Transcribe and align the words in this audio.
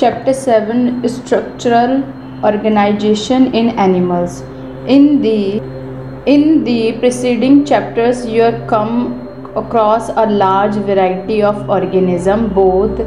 Chapter 0.00 0.34
7 0.34 1.08
Structural 1.08 2.02
Organization 2.44 3.54
in 3.54 3.70
Animals. 3.84 4.42
In 4.86 5.22
the 5.22 5.62
in 6.26 6.64
the 6.64 6.92
preceding 6.98 7.64
chapters, 7.64 8.26
you 8.26 8.42
have 8.42 8.66
come 8.68 8.92
across 9.56 10.10
a 10.10 10.26
large 10.26 10.74
variety 10.90 11.42
of 11.42 11.70
organisms, 11.70 12.52
both 12.52 13.00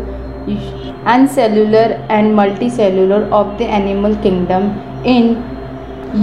unicellular 0.47 1.86
and 2.18 2.36
multicellular 2.41 3.21
of 3.42 3.56
the 3.60 3.66
animal 3.66 4.16
kingdom. 4.24 4.68
In 5.06 5.32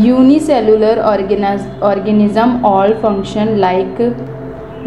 unicellular 0.03 0.97
organis- 1.13 1.71
organism, 1.93 2.65
all 2.65 2.99
function 3.07 3.61
like 3.61 4.05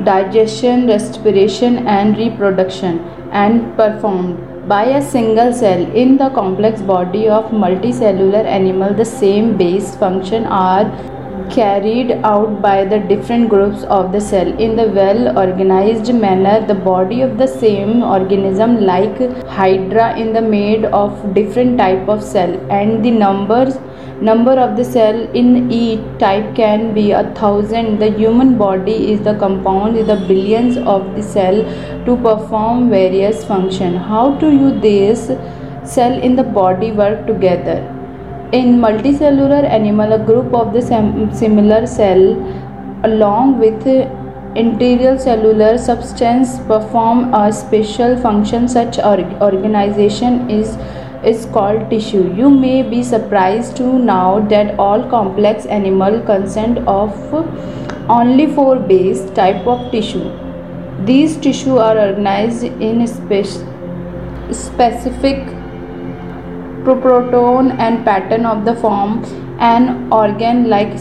digestion, 0.04 0.88
respiration, 0.88 1.88
and 1.88 2.18
reproduction, 2.18 3.00
and 3.32 3.76
performed 3.78 4.49
by 4.70 4.84
a 4.96 5.02
single 5.02 5.52
cell 5.52 5.84
in 6.02 6.18
the 6.18 6.30
complex 6.30 6.82
body 6.90 7.28
of 7.28 7.46
multicellular 7.62 8.42
animal 8.58 8.94
the 8.94 9.06
same 9.12 9.48
base 9.62 9.96
function 10.02 10.46
are 10.46 10.84
carried 11.56 12.12
out 12.32 12.62
by 12.62 12.86
the 12.86 13.00
different 13.12 13.50
groups 13.50 13.84
of 13.86 14.12
the 14.12 14.22
cell. 14.22 14.48
In 14.66 14.76
the 14.76 14.88
well 14.90 15.40
organized 15.40 16.14
manner 16.14 16.66
the 16.68 16.76
body 16.76 17.22
of 17.22 17.38
the 17.40 17.48
same 17.48 18.04
organism 18.04 18.82
like 18.82 19.18
hydra 19.48 20.16
in 20.18 20.34
the 20.34 20.42
made 20.42 20.86
of 20.86 21.34
different 21.34 21.78
type 21.80 22.08
of 22.08 22.24
cell 22.24 22.54
and 22.70 23.04
the 23.04 23.12
numbers 23.12 23.80
number 24.22 24.52
of 24.52 24.76
the 24.76 24.84
cell 24.84 25.18
in 25.34 25.72
each 25.72 26.02
type 26.20 26.56
can 26.56 26.94
be 26.94 27.12
a 27.12 27.24
thousand. 27.36 28.00
The 28.00 28.12
human 28.12 28.58
body 28.58 29.12
is 29.12 29.22
the 29.22 29.36
compound 29.36 29.96
with 29.96 30.08
the 30.08 30.18
billions 30.28 30.78
of 30.78 31.16
the 31.16 31.24
cell 31.24 31.64
to 32.06 32.18
perform 32.18 32.90
various 32.90 33.46
function. 33.46 33.96
How 33.96 34.32
do 34.36 34.52
you 34.52 34.78
this 34.80 35.28
cell 35.90 36.14
in 36.22 36.36
the 36.36 36.44
body 36.44 36.92
work 36.92 37.26
together? 37.28 37.78
In 38.52 38.80
multicellular 38.80 39.64
animal 39.64 40.14
a 40.14 40.20
group 40.20 40.54
of 40.54 40.74
the 40.74 40.82
similar 40.82 41.86
cell 41.86 42.24
along 43.04 43.60
with 43.60 43.86
interior 44.56 45.18
cellular 45.18 45.78
substance 45.78 46.58
perform 46.68 47.34
a 47.34 47.54
special 47.54 48.18
function. 48.18 48.68
Such 48.68 48.98
organization 49.00 50.50
is 50.50 50.76
is 51.24 51.46
called 51.48 51.90
tissue. 51.90 52.34
You 52.34 52.50
may 52.50 52.82
be 52.82 53.04
surprised 53.04 53.78
to 53.78 53.84
know 53.84 54.46
that 54.50 54.80
all 54.80 55.04
complex 55.10 55.66
animal 55.66 56.22
consist 56.22 56.80
of 56.88 57.14
only 58.10 58.48
four 58.48 58.78
base 58.78 59.30
type 59.32 59.68
of 59.68 59.92
tissue. 59.92 60.32
These 61.06 61.38
tissue 61.38 61.78
are 61.78 61.98
organized 61.98 62.64
in 62.64 63.06
spe- 63.08 63.46
specific 64.52 65.46
proton 66.84 67.72
and 67.72 68.04
pattern 68.04 68.46
of 68.46 68.66
the 68.66 68.76
form 68.76 69.24
an 69.60 70.12
organ 70.12 70.70
like 70.70 70.98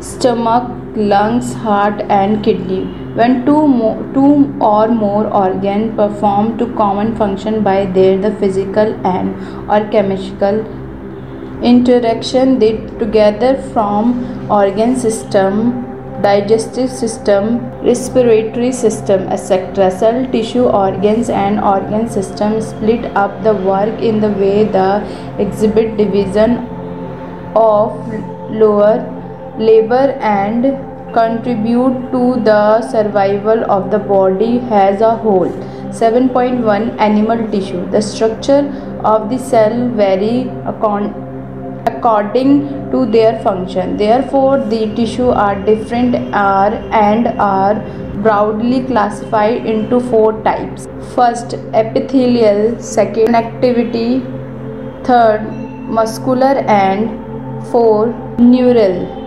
stomach, 0.00 0.64
lungs, 0.96 1.54
heart 1.54 2.00
and 2.08 2.42
kidney 2.42 2.99
when 3.14 3.44
two, 3.44 4.12
two 4.14 4.54
or 4.60 4.88
more 4.88 5.26
organs 5.26 5.96
perform 5.96 6.56
two 6.58 6.72
common 6.74 7.16
function 7.16 7.62
by 7.62 7.86
their 7.86 8.16
the 8.18 8.32
physical 8.36 8.94
and 9.04 9.34
or 9.68 9.86
chemical 9.90 10.64
interaction 11.62 12.58
they 12.58 12.72
together 12.98 13.60
from 13.72 14.12
organ 14.50 14.94
system 14.96 15.86
digestive 16.22 16.90
system 16.90 17.58
respiratory 17.82 18.70
system 18.72 19.26
etc 19.28 19.90
cell 19.90 20.24
tissue 20.32 20.64
organs 20.64 21.30
and 21.30 21.60
organ 21.60 22.08
system 22.08 22.60
split 22.60 23.04
up 23.16 23.42
the 23.42 23.54
work 23.54 24.00
in 24.00 24.20
the 24.20 24.30
way 24.42 24.64
the 24.64 24.90
exhibit 25.38 25.96
division 25.96 26.58
of 27.56 27.92
lower 28.50 28.94
labor 29.58 30.06
and 30.20 30.89
contribute 31.12 32.10
to 32.12 32.40
the 32.44 32.80
survival 32.88 33.64
of 33.70 33.90
the 33.90 33.98
body 33.98 34.60
as 34.70 35.00
a 35.00 35.16
whole. 35.16 35.48
7.1 35.90 36.98
animal 36.98 37.50
tissue. 37.50 37.84
The 37.90 38.00
structure 38.00 38.70
of 39.04 39.28
the 39.28 39.38
cell 39.38 39.88
vary 39.88 40.48
according 41.86 42.90
to 42.92 43.06
their 43.06 43.42
function. 43.42 43.96
Therefore 43.96 44.58
the 44.58 44.94
tissue 44.94 45.28
are 45.28 45.54
different 45.64 46.14
are 46.32 46.72
and 46.92 47.26
are 47.38 47.74
broadly 48.22 48.84
classified 48.84 49.66
into 49.66 49.98
four 49.98 50.42
types. 50.42 50.86
First 51.14 51.54
epithelial 51.74 52.78
second 52.80 53.34
activity. 53.34 54.22
Third 55.04 55.42
muscular 56.00 56.58
and 56.68 57.66
four 57.68 58.12
neural 58.38 59.19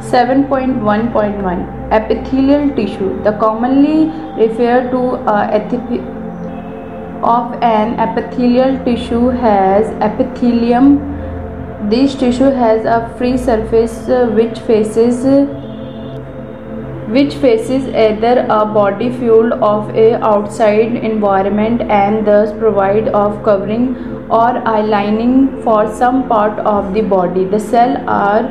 7.1.1 0.00 1.92
Epithelial 1.92 2.74
tissue 2.74 3.22
The 3.22 3.32
commonly 3.32 4.10
referred 4.36 4.90
to 4.90 5.14
a 5.28 5.60
of 7.22 7.52
an 7.62 7.98
epithelial 8.00 8.82
tissue 8.84 9.28
has 9.28 9.86
epithelium. 10.02 11.88
This 11.90 12.14
tissue 12.14 12.50
has 12.50 12.86
a 12.86 13.14
free 13.18 13.36
surface 13.36 14.08
uh, 14.08 14.26
which 14.34 14.58
faces 14.60 15.24
which 17.10 17.34
faces 17.34 17.86
either 17.88 18.46
a 18.48 18.64
body 18.64 19.10
field 19.10 19.52
of 19.52 19.88
a 19.96 20.14
outside 20.24 20.94
environment 20.94 21.82
and 21.82 22.26
thus 22.26 22.56
provide 22.56 23.08
of 23.08 23.42
covering 23.42 23.96
or 24.30 24.50
eye 24.68 24.80
lining 24.80 25.60
for 25.62 25.92
some 25.92 26.28
part 26.28 26.58
of 26.60 26.94
the 26.94 27.00
body. 27.00 27.44
The 27.44 27.58
cell 27.58 27.96
are 28.08 28.42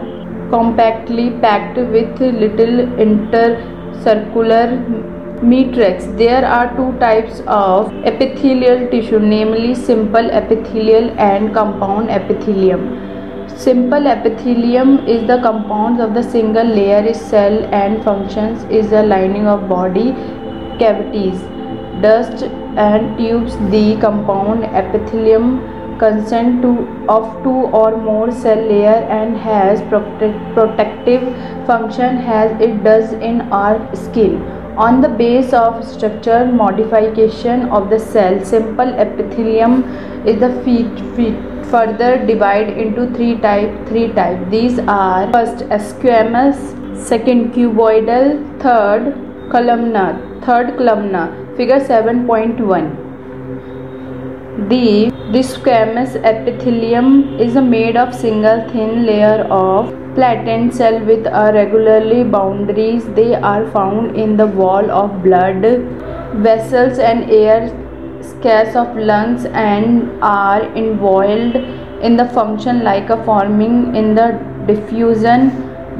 compactly 0.49 1.31
packed 1.41 1.77
with 1.77 2.19
little 2.19 2.87
intercellular 3.05 5.41
matrix. 5.41 6.05
There 6.17 6.45
are 6.45 6.75
two 6.75 6.97
types 6.99 7.41
of 7.47 7.93
epithelial 8.05 8.89
tissue, 8.89 9.19
namely 9.19 9.75
simple 9.75 10.29
epithelial 10.31 11.11
and 11.19 11.53
compound 11.53 12.09
epithelium. 12.09 13.07
Simple 13.57 14.07
epithelium 14.07 15.07
is 15.07 15.27
the 15.27 15.41
compounds 15.41 16.01
of 16.01 16.13
the 16.13 16.23
single 16.23 16.65
layer 16.65 17.13
cell 17.13 17.65
and 17.73 18.03
functions 18.03 18.63
is 18.71 18.89
the 18.89 19.03
lining 19.03 19.47
of 19.47 19.67
body 19.67 20.13
cavities, 20.77 21.41
dust 22.01 22.43
and 22.77 23.17
tubes. 23.17 23.57
The 23.69 23.97
compound 23.99 24.63
epithelium 24.63 25.61
consent 25.99 26.61
to 26.61 26.69
of 27.15 27.25
two 27.43 27.57
or 27.79 27.97
more 27.97 28.31
cell 28.31 28.61
layer 28.71 28.99
and 29.17 29.37
has 29.37 29.81
protective 29.89 31.25
function 31.67 32.17
as 32.39 32.61
it 32.61 32.83
does 32.83 33.13
in 33.13 33.41
our 33.59 33.95
skin. 33.95 34.41
On 34.77 35.01
the 35.01 35.09
base 35.09 35.51
of 35.51 35.83
structure 35.85 36.45
modification 36.45 37.67
of 37.69 37.89
the 37.89 37.99
cell 37.99 38.43
simple 38.45 38.93
epithelium 39.05 39.83
is 40.25 40.39
the 40.39 40.51
feet 40.63 41.03
further 41.71 42.25
divide 42.25 42.69
into 42.69 43.07
three 43.15 43.35
type 43.37 43.87
three 43.87 44.07
type. 44.13 44.49
These 44.49 44.79
are 44.79 45.31
first 45.33 45.65
squamous 45.89 46.63
second 47.09 47.53
cuboidal 47.53 48.33
third 48.61 49.13
columnar 49.51 50.17
third 50.47 50.75
columnar. 50.77 51.27
Figure 51.57 51.79
7.1 51.79 53.08
the 54.67 55.11
squamous 55.49 56.15
epithelium 56.23 57.39
is 57.39 57.55
made 57.55 57.95
of 57.95 58.13
single 58.13 58.67
thin 58.69 59.05
layer 59.05 59.47
of 59.49 59.89
flattened 60.15 60.73
cell 60.73 60.99
with 61.05 61.25
a 61.27 61.51
regularly 61.53 62.23
boundaries. 62.23 63.05
They 63.15 63.35
are 63.35 63.69
found 63.71 64.17
in 64.17 64.35
the 64.37 64.47
wall 64.47 64.89
of 64.91 65.23
blood 65.23 65.61
vessels 66.47 66.99
and 66.99 67.29
air 67.29 67.69
scarce 68.21 68.75
of 68.75 68.97
lungs 68.97 69.45
and 69.45 70.11
are 70.21 70.63
involved 70.75 71.55
in 72.01 72.17
the 72.17 72.27
function 72.29 72.83
like 72.83 73.09
a 73.09 73.23
forming 73.23 73.95
in 73.95 74.15
the 74.15 74.39
diffusion 74.67 75.51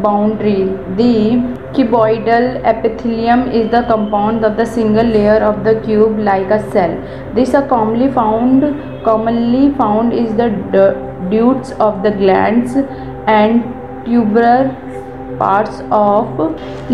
boundary. 0.01 0.66
The 0.95 1.58
cuboidal 1.74 2.45
epithelium 2.66 3.42
is 3.51 3.69
the 3.71 3.83
compound 3.83 4.44
of 4.44 4.57
the 4.57 4.66
single 4.66 5.06
layer 5.06 5.39
of 5.50 5.63
the 5.63 5.80
cube 5.81 6.18
like 6.19 6.50
a 6.50 6.60
cell. 6.71 6.94
This 7.36 7.54
are 7.54 7.68
commonly 7.68 8.12
found 8.12 8.63
commonly 9.04 9.74
found 9.75 10.13
is 10.13 10.36
the 10.36 10.50
ducts 11.31 11.71
of 11.88 12.04
the 12.04 12.12
glands 12.12 12.75
and 13.27 13.63
tubular 14.06 14.75
parts 15.39 15.81
of 15.91 16.27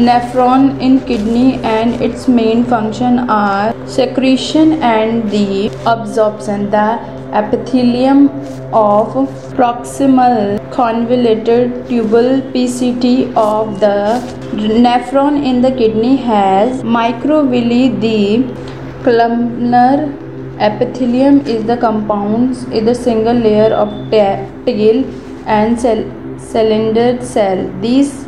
nephron 0.07 0.79
in 0.87 0.99
kidney 1.09 1.55
and 1.75 2.01
its 2.07 2.27
main 2.27 2.63
function 2.63 3.19
are 3.29 3.73
secretion 3.87 4.73
and 4.81 5.29
the 5.31 5.69
absorption. 5.85 6.69
The 6.69 6.99
epithelium 7.33 8.29
of 8.73 9.07
proximal 9.55 10.37
convoluted 10.71 11.71
tubule 11.87 12.41
PCT 12.51 13.33
of 13.35 13.79
the 13.79 14.21
nephron 14.85 15.43
in 15.43 15.61
the 15.61 15.71
kidney 15.71 16.15
has 16.17 16.83
microvilli. 16.83 17.83
The 18.05 18.21
columnar 19.03 20.11
epithelium 20.59 21.41
is 21.45 21.63
the 21.65 21.77
compounds 21.77 22.63
is 22.65 22.85
the 22.85 22.95
single 22.95 23.33
layer 23.33 23.73
of 23.73 23.89
tail 24.11 25.03
and 25.45 25.79
cell, 25.79 26.03
cylinder 26.37 27.21
cell. 27.21 27.69
These 27.81 28.24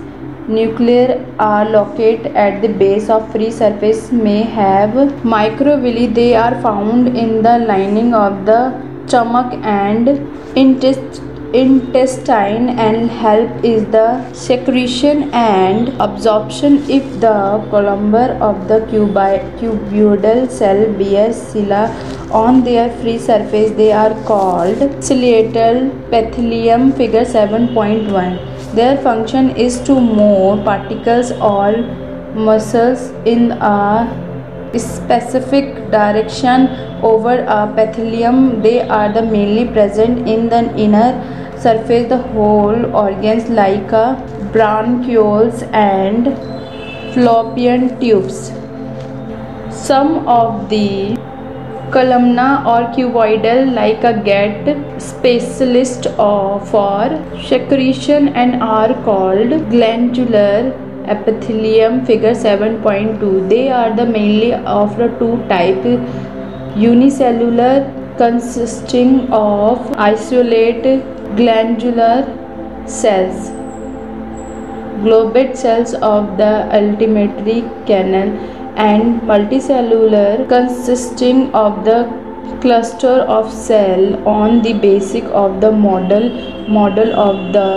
nuclei 0.48 1.22
are 1.40 1.70
located 1.70 2.28
at 2.36 2.62
the 2.62 2.70
base 2.70 3.10
of 3.10 3.32
free 3.32 3.52
surface 3.52 4.12
may 4.12 4.44
have 4.44 4.92
microvilli. 5.36 6.14
They 6.14 6.36
are 6.36 6.60
found 6.62 7.18
in 7.18 7.42
the 7.44 7.60
lining 7.60 8.14
of 8.14 8.46
the 8.46 8.62
stomach 9.08 9.54
and 9.64 10.08
intestine 10.56 11.28
intestine 11.54 12.70
and 12.86 13.10
help 13.10 13.64
is 13.64 13.86
the 13.86 14.34
secretion 14.34 15.32
and 15.34 15.90
absorption 16.02 16.76
if 16.90 17.06
the 17.22 17.64
columnar 17.72 18.32
of 18.50 18.68
the 18.68 18.80
cuboidal 18.92 20.52
cell 20.52 20.82
bears 21.00 21.38
cilia 21.38 21.84
on 22.32 22.64
their 22.66 22.90
free 22.98 23.18
surface. 23.18 23.72
They 23.72 23.94
are 23.94 24.14
called 24.26 25.02
ciliated 25.02 25.92
epithelium 26.12 26.92
figure 26.92 27.24
7.1 27.24 28.57
their 28.74 28.98
function 29.02 29.50
is 29.56 29.80
to 29.82 30.00
move 30.00 30.64
particles 30.64 31.32
or 31.32 31.78
muscles 32.34 33.10
in 33.26 33.52
a 33.52 34.26
specific 34.78 35.90
direction 35.92 36.68
over 37.02 37.34
a 37.40 37.58
epithelium 37.68 38.62
they 38.62 38.82
are 38.88 39.12
the 39.12 39.22
mainly 39.22 39.66
present 39.66 40.28
in 40.28 40.50
the 40.50 40.76
inner 40.76 41.10
surface. 41.60 42.08
The 42.10 42.18
whole 42.18 42.96
organs 42.96 43.50
like 43.50 43.92
a 43.92 44.16
bronchioles 44.54 45.64
and 45.74 46.36
fallopian 47.14 48.00
tubes. 48.00 48.52
Some 49.72 50.28
of 50.28 50.70
the 50.70 51.18
columnar 51.94 52.48
or 52.68 52.84
cuboidal 52.96 53.70
like 53.74 54.06
a 54.06 54.12
get 54.24 54.66
specialist 55.02 56.08
for 56.72 57.16
secretion 57.50 58.28
and 58.36 58.62
are 58.64 58.94
called 59.06 59.54
glandular 59.70 60.72
epithelium 61.12 62.00
figure 62.06 62.34
7.2 62.36 63.30
they 63.50 63.68
are 63.74 63.94
the 63.96 64.08
mainly 64.10 64.52
of 64.72 64.98
the 64.98 65.10
two 65.20 65.36
type 65.50 65.84
unicellular 66.78 67.80
consisting 68.20 69.34
of 69.34 69.94
isolate 70.02 70.88
glandular 71.38 72.34
cells 72.92 73.52
goblet 75.04 75.56
cells 75.56 75.96
of 76.04 76.36
the 76.38 76.42
alimentary 76.74 77.60
canal 77.88 78.32
and 78.78 79.22
multicellular 79.22 80.48
consisting 80.48 81.54
of 81.54 81.84
the 81.84 82.00
cluster 82.62 83.16
of 83.38 83.52
cell 83.52 84.28
on 84.28 84.62
the 84.62 84.74
basic 84.74 85.24
of 85.46 85.60
the 85.62 85.72
model 85.72 86.30
model 86.70 87.14
of 87.28 87.54
the 87.54 87.72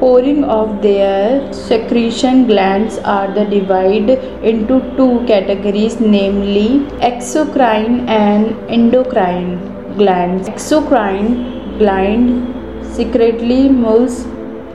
pouring 0.00 0.44
of 0.44 0.82
their 0.82 1.52
secretion 1.52 2.46
glands 2.46 2.98
are 2.98 3.32
the 3.34 3.44
divide 3.46 4.10
into 4.50 4.80
two 4.96 5.24
categories 5.26 5.98
namely 6.00 6.68
exocrine 7.10 8.06
and 8.08 8.54
endocrine 8.70 9.50
glands. 9.96 10.48
Exocrine 10.48 11.78
gland 11.78 12.84
secretly 12.94 13.68
moves 13.68 14.26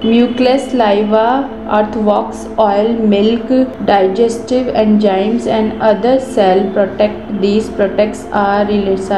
mucus 0.04 0.64
saliva 0.72 1.26
earthworks 1.78 2.40
oil 2.58 2.88
milk 3.14 3.50
digestive 3.86 4.66
enzymes 4.84 5.46
and 5.46 5.80
other 5.80 6.20
cell 6.20 6.62
protect 6.74 7.20
these 7.40 7.70
products 7.70 8.24
are 8.32 8.66
released 8.66 9.12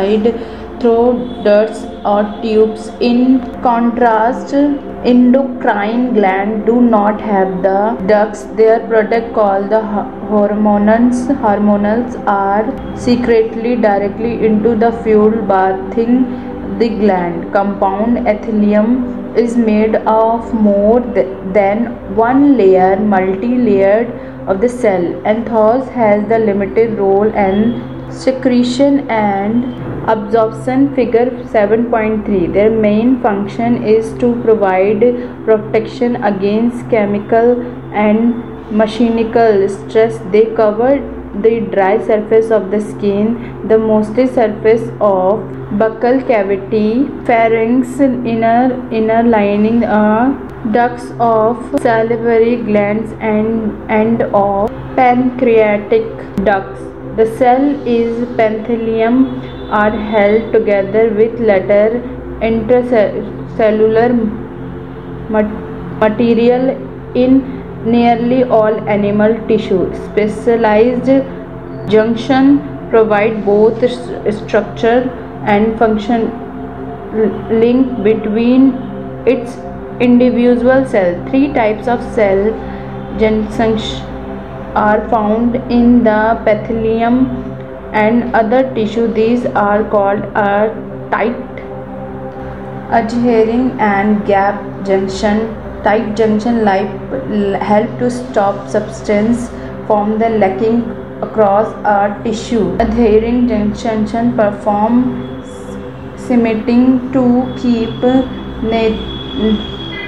through 0.81 1.41
ducts 1.45 1.85
or 2.03 2.23
tubes. 2.41 2.89
In 2.99 3.39
contrast 3.61 4.53
endocrine 4.53 6.13
gland 6.13 6.65
do 6.65 6.81
not 6.81 7.21
have 7.21 7.63
the 7.63 7.97
ducts. 8.05 8.43
Their 8.59 8.85
product 8.87 9.33
called 9.33 9.69
the 9.69 9.81
hormones 9.81 11.27
hormonals 11.45 12.21
are 12.27 12.65
secretly 12.97 13.77
directly 13.77 14.45
into 14.45 14.75
the 14.75 14.91
fuel 15.03 15.31
bathing 15.31 16.25
the 16.77 16.89
gland. 16.89 17.53
Compound 17.53 18.27
epithelium 18.27 19.22
is 19.35 19.55
made 19.57 19.95
of 19.95 20.53
more 20.53 20.99
than 20.99 22.15
one 22.15 22.57
layer 22.57 22.97
multi-layered 22.97 24.09
of 24.47 24.61
the 24.61 24.69
cell. 24.69 25.21
And 25.25 25.45
thus 25.45 25.89
has 25.89 26.27
the 26.29 26.39
limited 26.39 26.97
role 26.97 27.33
in 27.33 28.11
secretion 28.11 29.09
and 29.09 29.63
absorption 30.09 30.93
figure 30.95 31.31
7.3 31.31 32.53
their 32.53 32.69
main 32.69 33.21
function 33.21 33.83
is 33.83 34.13
to 34.19 34.39
provide 34.43 35.01
protection 35.45 36.17
against 36.23 36.89
chemical 36.89 37.61
and 37.93 38.53
mechanical 38.69 39.67
stress. 39.69 40.19
They 40.31 40.45
cover 40.55 40.97
the 41.41 41.61
dry 41.73 41.97
surface 42.05 42.51
of 42.51 42.69
the 42.69 42.79
skin 42.79 43.67
the 43.67 43.77
moisty 43.77 44.27
surface 44.27 44.89
of 45.01 45.39
buccal 45.81 46.25
cavity 46.27 47.07
pharynx 47.25 47.99
inner 47.99 48.87
inner 48.91 49.23
lining 49.23 49.83
uh, 49.83 50.25
ducts 50.71 51.11
of 51.19 51.57
salivary 51.81 52.55
glands 52.57 53.11
and 53.19 53.91
end 53.91 54.21
of 54.21 54.69
pancreatic 54.95 56.05
ducts. 56.45 56.79
The 57.17 57.25
cell 57.37 57.63
is 57.87 58.21
epithelium 58.21 59.41
are 59.71 59.91
held 59.91 60.53
together 60.53 61.09
with 61.09 61.39
later 61.39 62.01
intracellular 62.41 64.09
material 65.99 66.69
in 67.15 67.62
nearly 67.85 68.43
all 68.43 68.89
animal 68.89 69.35
tissue. 69.47 69.93
Specialized 70.11 71.09
junction 71.89 72.59
provide 72.89 73.45
both 73.45 73.83
structure 73.89 75.09
and 75.45 75.77
function 75.77 76.31
link 77.59 78.03
between 78.03 78.73
its 79.25 79.57
individual 79.99 80.85
cell. 80.85 81.13
Three 81.29 81.53
types 81.53 81.87
of 81.87 82.01
cell 82.13 82.51
junctions 83.19 84.01
are 84.75 85.07
found 85.09 85.55
in 85.71 86.03
the 86.03 86.37
epithelium 86.41 87.17
and 87.93 88.35
other 88.35 88.73
tissue 88.73 89.07
these 89.13 89.45
are 89.45 89.83
called 89.89 90.23
a 90.35 90.73
tight 91.11 91.35
adhering 92.99 93.69
and 93.79 94.25
gap 94.25 94.85
junction 94.85 95.62
tight 95.83 96.15
junction 96.15 96.65
help 97.59 97.99
to 97.99 98.09
stop 98.09 98.69
substance 98.69 99.49
from 99.87 100.17
the 100.19 100.29
lacking 100.29 100.81
across 101.21 101.67
a 101.85 102.21
tissue. 102.23 102.75
Adhering 102.79 103.47
junction 103.47 104.35
perform 104.35 104.93
cementing 106.17 107.11
to 107.11 107.23
keep 107.61 108.01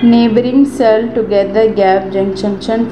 neighboring 0.03 0.65
cell 0.65 1.07
together 1.13 1.73
gap 1.73 2.11
junction 2.11 2.89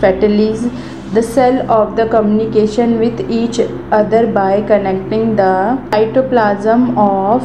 fatalities 0.00 0.66
the 1.12 1.22
cell 1.22 1.70
of 1.70 1.96
the 1.96 2.06
communication 2.08 2.98
with 2.98 3.20
each 3.30 3.60
other 3.92 4.26
by 4.26 4.60
connecting 4.62 5.36
the 5.36 5.78
cytoplasm 5.90 6.96
of 6.96 7.44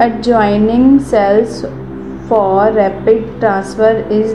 adjoining 0.00 0.98
cells 0.98 1.64
for 2.28 2.72
rapid 2.72 3.40
transfer 3.40 3.92
is 4.20 4.32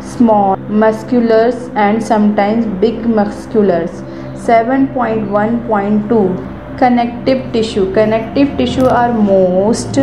small 0.00 0.56
musculars 0.82 1.70
and 1.74 2.02
sometimes 2.02 2.66
big 2.80 2.94
musculars 3.18 4.02
7.1.2 4.46 6.78
connective 6.78 7.52
tissue. 7.52 7.92
Connective 7.92 8.56
tissue 8.58 8.86
are 8.86 9.12
most 9.12 9.98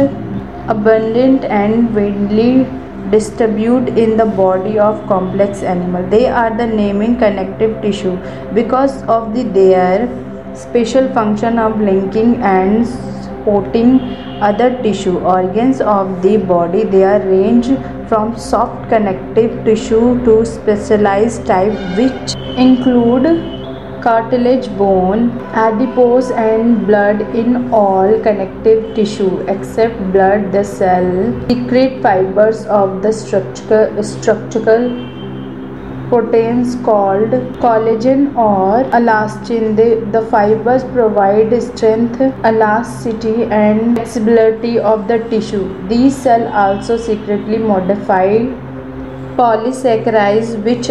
abundant 0.67 1.45
and 1.45 1.95
widely 1.95 2.65
distributed 3.11 3.97
in 3.97 4.17
the 4.17 4.25
body 4.25 4.79
of 4.79 5.07
complex 5.07 5.61
animal. 5.61 6.03
They 6.09 6.27
are 6.27 6.57
the 6.57 6.65
naming 6.65 7.17
connective 7.17 7.81
tissue. 7.81 8.17
Because 8.53 9.03
of 9.03 9.33
the 9.35 9.43
their 9.43 10.07
special 10.55 11.07
function 11.13 11.59
of 11.59 11.79
linking 11.79 12.41
and 12.41 12.87
supporting 13.43 13.99
other 14.41 14.81
tissue 14.81 15.19
organs 15.19 15.81
of 15.81 16.21
the 16.21 16.37
body. 16.37 16.83
They 16.83 17.03
are 17.03 17.19
range 17.19 17.67
from 18.07 18.37
soft 18.37 18.89
connective 18.89 19.65
tissue 19.65 20.23
to 20.25 20.45
specialized 20.45 21.45
type 21.45 21.73
which 21.97 22.35
include 22.57 23.51
cartilage, 24.01 24.67
bone, 24.77 25.31
adipose 25.53 26.31
and 26.31 26.85
blood 26.85 27.21
in 27.35 27.73
all 27.73 28.19
connective 28.21 28.93
tissue 28.95 29.39
except 29.47 29.97
blood 30.11 30.51
the 30.51 30.63
cell 30.63 31.07
secrete 31.47 32.01
fibers 32.01 32.65
of 32.65 33.01
the 33.01 33.13
structural 33.13 35.12
proteins 36.09 36.75
called 36.83 37.31
collagen 37.63 38.35
or 38.35 38.83
elastin. 38.99 39.75
The, 39.75 40.05
the 40.11 40.25
fibers 40.27 40.83
provide 40.83 41.61
strength, 41.61 42.21
elasticity, 42.45 43.43
and 43.43 43.95
flexibility 43.95 44.79
of 44.79 45.07
the 45.07 45.19
tissue. 45.29 45.65
These 45.87 46.15
cells 46.15 46.51
also 46.53 46.97
secretly 46.97 47.57
modify 47.57 48.27
polysaccharides 49.37 50.63
which 50.63 50.87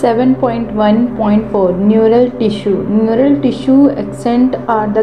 7.1.4 0.00 1.78
Neural 1.78 2.30
tissue 2.38 2.84
Neural 2.88 3.40
tissue 3.42 3.90
accent 3.90 4.54
are 4.68 4.88
the 4.88 5.02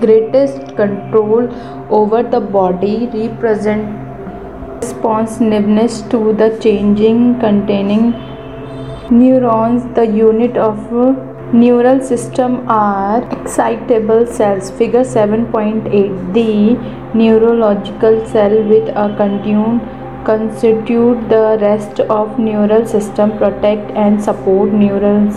greatest 0.00 0.74
control 0.76 1.48
over 1.90 2.22
the 2.22 2.40
body 2.40 3.08
represent 3.12 4.05
responsiveness 4.86 6.02
to 6.12 6.18
the 6.40 6.48
changing 6.62 7.20
containing 7.40 8.04
neurons. 9.10 9.82
The 9.94 10.06
unit 10.06 10.56
of 10.56 10.78
neural 11.52 12.00
system 12.02 12.68
are 12.68 13.22
excitable 13.38 14.26
cells. 14.26 14.70
Figure 14.70 15.04
7.8 15.04 16.32
the 16.34 16.48
neurological 17.18 18.24
cell 18.26 18.56
with 18.72 18.88
a 19.04 19.06
continuum 19.16 19.80
constitute 20.24 21.28
the 21.28 21.58
rest 21.60 22.00
of 22.00 22.38
neural 22.38 22.84
system 22.84 23.36
protect 23.38 23.92
and 23.92 24.22
support 24.22 24.72
neurons 24.72 25.36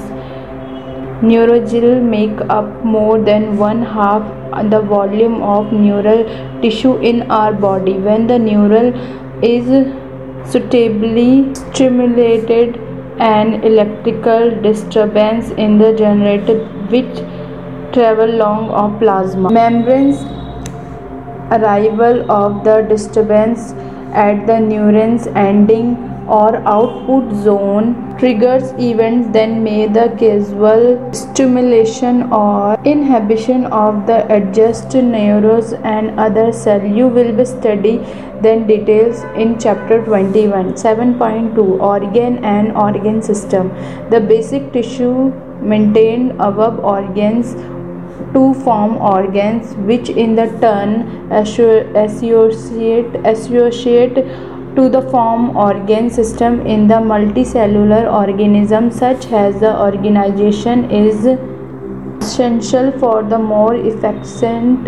neurogel 1.22 2.02
make 2.02 2.42
up 2.50 2.68
more 2.84 3.20
than 3.20 3.58
one 3.58 3.82
half 3.84 4.24
the 4.74 4.80
volume 4.82 5.42
of 5.44 5.72
neural 5.72 6.24
tissue 6.62 6.96
in 6.98 7.30
our 7.30 7.54
body. 7.54 7.94
When 7.94 8.28
the 8.28 8.40
neural 8.40 8.94
is 9.42 9.68
suitably 10.52 11.54
stimulated 11.56 12.78
an 13.20 13.64
electrical 13.64 14.50
disturbance 14.62 15.50
in 15.52 15.78
the 15.78 15.94
generator 15.94 16.66
which 16.90 17.18
travel 17.94 18.30
along 18.30 18.70
of 18.70 19.00
plasma. 19.00 19.50
Membranes 19.52 20.24
arrival 21.52 22.32
of 22.32 22.64
the 22.64 22.82
disturbance 22.90 23.74
at 24.14 24.46
the 24.48 24.60
neurons 24.60 25.28
ending 25.28 25.96
or 26.38 26.58
output 26.74 27.34
zone 27.44 27.94
triggers 28.20 28.72
events 28.88 29.30
then 29.34 29.64
may 29.64 29.88
the 29.88 30.06
causal 30.22 30.84
stimulation 31.14 32.22
or 32.32 32.78
inhibition 32.94 33.66
of 33.82 34.06
the 34.08 34.20
adjust 34.36 34.94
neurons 34.94 35.74
and 35.84 36.20
other 36.20 36.52
cell. 36.52 36.86
You 36.86 37.08
will 37.08 37.32
be 37.34 37.46
study 37.46 37.98
then 38.42 38.68
details 38.68 39.24
in 39.36 39.58
chapter 39.60 40.04
21 40.06 40.74
7.2 40.74 41.80
organ 41.80 42.44
and 42.44 42.72
organ 42.86 43.22
system. 43.22 43.70
The 44.10 44.20
basic 44.20 44.72
tissue 44.72 45.32
maintained 45.62 46.32
above 46.34 46.80
organs 46.80 47.56
to 48.34 48.54
form 48.64 48.98
organs 48.98 49.74
which 49.90 50.10
in 50.10 50.36
the 50.36 50.48
turn 50.62 51.32
associate 51.32 53.16
associate 53.26 54.18
to 54.76 54.88
the 54.90 55.02
form 55.12 55.56
organ 55.58 56.10
system 56.10 56.66
in 56.66 56.88
the 56.88 56.96
multicellular 57.12 58.12
organism. 58.12 58.92
Such 58.92 59.28
as 59.32 59.60
the 59.60 59.78
organization 59.82 60.90
is 60.92 61.26
essential 62.22 62.92
for 63.00 63.24
the 63.24 63.40
more 63.40 63.76
efficient 63.76 64.88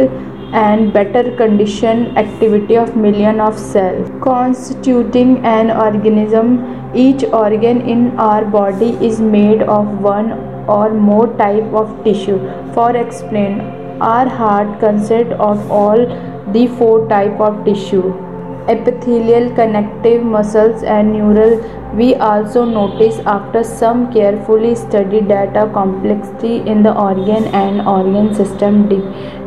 and 0.53 0.93
better 0.93 1.35
condition 1.35 2.17
activity 2.17 2.77
of 2.77 2.95
million 2.95 3.39
of 3.39 3.57
cells. 3.57 4.09
Constituting 4.21 5.37
an 5.45 5.71
organism 5.71 6.93
each 6.93 7.23
organ 7.23 7.81
in 7.81 8.19
our 8.19 8.43
body 8.43 8.89
is 9.11 9.21
made 9.21 9.61
of 9.63 10.01
one 10.01 10.33
or 10.67 10.93
more 10.93 11.27
type 11.37 11.71
of 11.73 12.03
tissue. 12.03 12.39
For 12.73 12.95
explain 12.95 13.61
our 14.01 14.27
heart 14.27 14.79
consists 14.79 15.33
of 15.39 15.71
all 15.71 16.05
the 16.51 16.67
four 16.67 17.07
type 17.07 17.39
of 17.39 17.63
tissue 17.63 18.30
epithelial 18.67 19.49
connective 19.55 20.23
muscles 20.23 20.83
and 20.83 21.13
neural. 21.13 21.59
We 21.95 22.15
also 22.15 22.63
notice 22.65 23.19
after 23.25 23.63
some 23.63 24.11
carefully 24.13 24.75
studied 24.75 25.27
data 25.27 25.69
complexity 25.73 26.57
in 26.57 26.83
the 26.83 26.93
organ 26.93 27.45
and 27.63 27.81
organ 27.81 28.33
system 28.33 28.87
di 28.89 28.99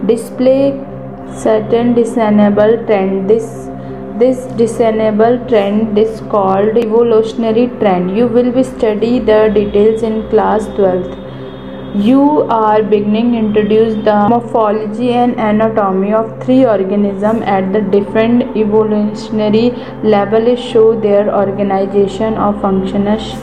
display 0.07 0.79
certain 1.35 1.95
discernible 1.95 2.77
trend. 2.87 3.29
This 3.31 3.69
this 4.19 4.47
discernible 4.59 5.39
trend 5.49 5.99
is 5.99 6.21
called 6.31 6.77
evolutionary 6.77 7.67
trend. 7.81 8.17
You 8.17 8.29
will 8.29 8.53
be 8.53 8.63
study 8.63 9.19
the 9.19 9.51
details 9.53 10.03
in 10.03 10.29
class 10.31 10.67
12th 10.77 11.24
you 11.95 12.43
are 12.51 12.83
beginning 12.83 13.37
introduce 13.37 13.95
the 14.05 14.29
morphology 14.29 15.11
and 15.13 15.39
anatomy 15.39 16.13
of 16.13 16.43
three 16.45 16.65
organisms 16.67 17.43
at 17.43 17.73
the 17.73 17.81
different 17.81 18.57
evolutionary 18.57 19.71
level 20.03 20.57
show 20.57 20.99
their 21.01 21.33
organization 21.33 22.37
or 22.37 22.53
functions 22.61 23.35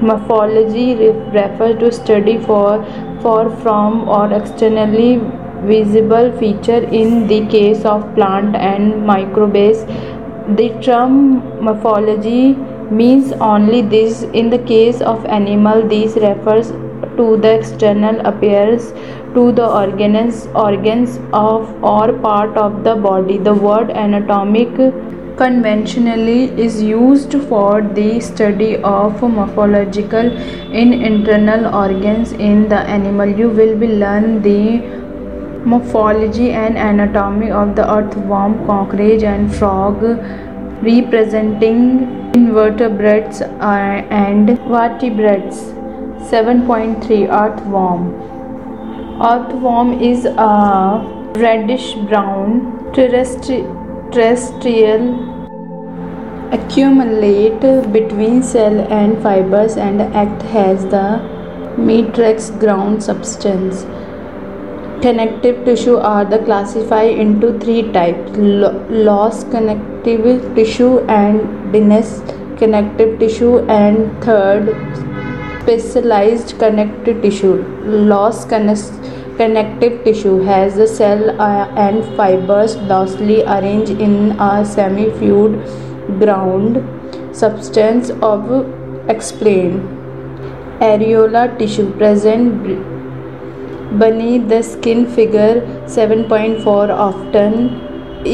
morphology 0.00 0.94
refers 1.34 1.78
to 1.78 1.92
study 1.92 2.38
for 2.38 2.82
for 3.20 3.50
from 3.58 4.08
or 4.08 4.32
externally 4.32 5.20
visible 5.64 6.32
feature 6.38 6.82
in 7.02 7.26
the 7.26 7.44
case 7.48 7.84
of 7.84 8.14
plant 8.14 8.56
and 8.56 9.06
microbes. 9.06 9.84
The 10.56 10.78
term 10.80 11.62
morphology 11.62 12.54
means 12.90 13.32
only 13.32 13.82
this. 13.82 14.22
In 14.22 14.48
the 14.48 14.58
case 14.58 15.00
of 15.00 15.24
animal 15.26 15.86
this 15.88 16.16
refers 16.16 16.72
to 17.16 17.36
the 17.36 17.52
external 17.58 18.20
appearance 18.26 18.92
to 19.34 19.52
the 19.52 19.66
organs 19.80 20.46
organs 20.66 21.18
of 21.32 21.84
or 21.84 22.12
part 22.26 22.56
of 22.56 22.82
the 22.84 22.96
body. 22.96 23.38
The 23.38 23.54
word 23.54 23.90
anatomic 23.90 24.80
conventionally 25.36 26.44
is 26.66 26.82
used 26.82 27.34
for 27.48 27.82
the 27.98 28.20
study 28.20 28.76
of 28.78 29.22
morphological 29.22 30.30
in 30.82 30.94
internal 31.10 31.66
organs 31.74 32.32
in 32.32 32.68
the 32.70 32.78
animal. 32.98 33.28
You 33.28 33.50
will 33.50 33.76
be 33.76 33.88
learn 34.04 34.40
the 34.40 34.78
morphology 35.74 36.50
and 36.52 36.78
anatomy 36.78 37.50
of 37.50 37.76
the 37.76 37.86
earthworm 37.98 38.58
cockroach 38.66 39.22
and 39.22 39.54
frog 39.54 40.02
representing 40.82 41.80
invertebrates 42.34 43.40
uh, 43.40 44.04
and 44.10 44.58
vertebrates 44.68 45.75
7.3 46.30 47.28
Earthworm. 47.30 48.02
Earthworm 49.22 50.00
is 50.02 50.24
a 50.24 51.32
reddish 51.36 51.94
brown 52.08 52.92
terrestrial 52.92 53.66
accumulate 56.52 57.60
between 57.92 58.42
cell 58.42 58.80
and 58.92 59.22
fibers 59.22 59.76
and 59.76 60.00
act 60.02 60.42
as 60.44 60.84
the 60.86 61.18
matrix 61.76 62.50
ground 62.50 63.02
substance. 63.02 63.84
Connective 65.02 65.64
tissue 65.64 65.96
are 65.96 66.24
the 66.24 66.38
classified 66.38 67.18
into 67.18 67.58
three 67.60 67.82
types 67.92 68.30
loose 68.36 69.44
connective 69.44 70.54
tissue 70.54 70.98
and 71.00 71.72
dense 71.72 72.22
connective 72.58 73.18
tissue 73.18 73.58
and 73.68 74.24
third 74.24 75.15
specialized 75.66 76.58
connective 76.60 77.20
tissue. 77.22 77.54
Loose 78.10 78.44
connective 79.36 80.04
tissue 80.04 80.38
has 80.42 80.76
the 80.76 80.86
cell 80.86 81.40
uh, 81.40 81.66
and 81.84 82.04
fibers 82.16 82.76
loosely 82.90 83.42
arranged 83.42 83.90
in 83.90 84.14
a 84.40 84.64
semi-fluid 84.64 86.20
ground 86.20 86.78
substance 87.36 88.10
of 88.28 88.44
explain 89.14 89.80
areolar 90.90 91.46
tissue 91.58 91.86
present 92.02 92.62
beneath 94.02 94.46
the 94.48 94.62
skin 94.62 95.04
figure 95.18 95.54
7.4 95.96 96.90
often 97.08 97.58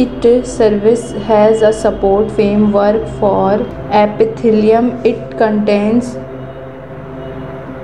it 0.02 0.46
serves 0.46 1.10
has 1.30 1.62
a 1.62 1.72
support 1.72 2.30
framework 2.30 3.08
for 3.18 3.48
epithelium 4.02 4.92
it 5.12 5.36
contains 5.38 6.14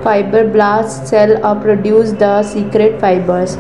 Fibroblast 0.02 1.08
cell 1.08 1.44
are 1.44 1.56
produce 1.60 2.12
the 2.12 2.42
secret 2.44 3.00
fibers. 3.00 3.56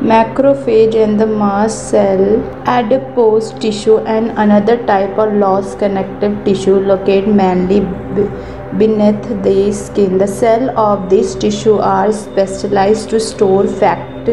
Macrophage 0.00 0.94
and 0.94 1.18
the 1.18 1.26
mast 1.26 1.90
cell, 1.90 2.22
adipose 2.66 3.52
tissue 3.52 3.98
and 4.00 4.30
another 4.38 4.76
type 4.86 5.18
of 5.18 5.32
loose 5.32 5.74
connective 5.74 6.44
tissue 6.44 6.76
locate 6.80 7.26
mainly 7.28 7.80
beneath 8.78 9.42
the 9.42 9.72
skin. 9.72 10.18
The 10.18 10.26
cell 10.26 10.78
of 10.78 11.08
this 11.08 11.34
tissue 11.34 11.78
are 11.78 12.12
specialized 12.12 13.10
to 13.10 13.20
store 13.20 13.66
fat, 13.66 14.24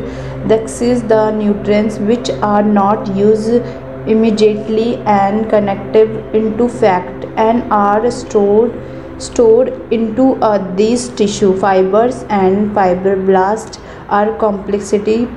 that 0.48 0.82
is 0.82 1.04
the 1.04 1.32
nutrients 1.32 1.98
which 1.98 2.30
are 2.42 2.63
not 2.63 3.16
used 3.16 3.62
immediately 4.08 4.98
and 5.06 5.50
connective 5.50 6.10
into 6.34 6.70
fat 6.70 7.25
and 7.36 7.63
are 7.72 8.10
stored 8.12 8.72
stored 9.19 9.69
into 9.91 10.36
uh, 10.36 10.57
these 10.75 11.09
tissue 11.09 11.57
fibers 11.57 12.24
and 12.29 12.71
fibroblasts 12.75 13.79
are 14.09 14.38
complexity 14.38 15.27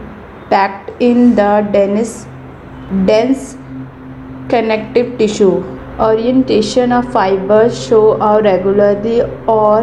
packed 0.51 0.91
in 1.01 1.35
the 1.35 1.69
dense 1.73 2.27
dense 3.07 3.57
connective 4.49 5.17
tissue. 5.19 5.63
Orientation 5.99 6.93
of 6.93 7.13
fibers 7.13 7.87
show 7.87 8.15
a 8.21 8.43
regularly 8.43 9.23
or 9.47 9.83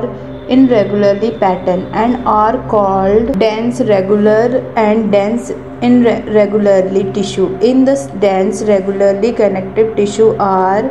irregularly 0.49 1.31
pattern 1.39 1.81
and 1.93 2.27
are 2.27 2.57
called 2.69 3.37
dense 3.39 3.81
regular 3.81 4.63
and 4.75 5.11
dense 5.11 5.51
irregularly 5.81 7.11
tissue. 7.13 7.55
In 7.59 7.85
the 7.85 7.95
dense 8.19 8.63
regularly 8.63 9.31
connective 9.33 9.95
tissue 9.95 10.35
are 10.37 10.83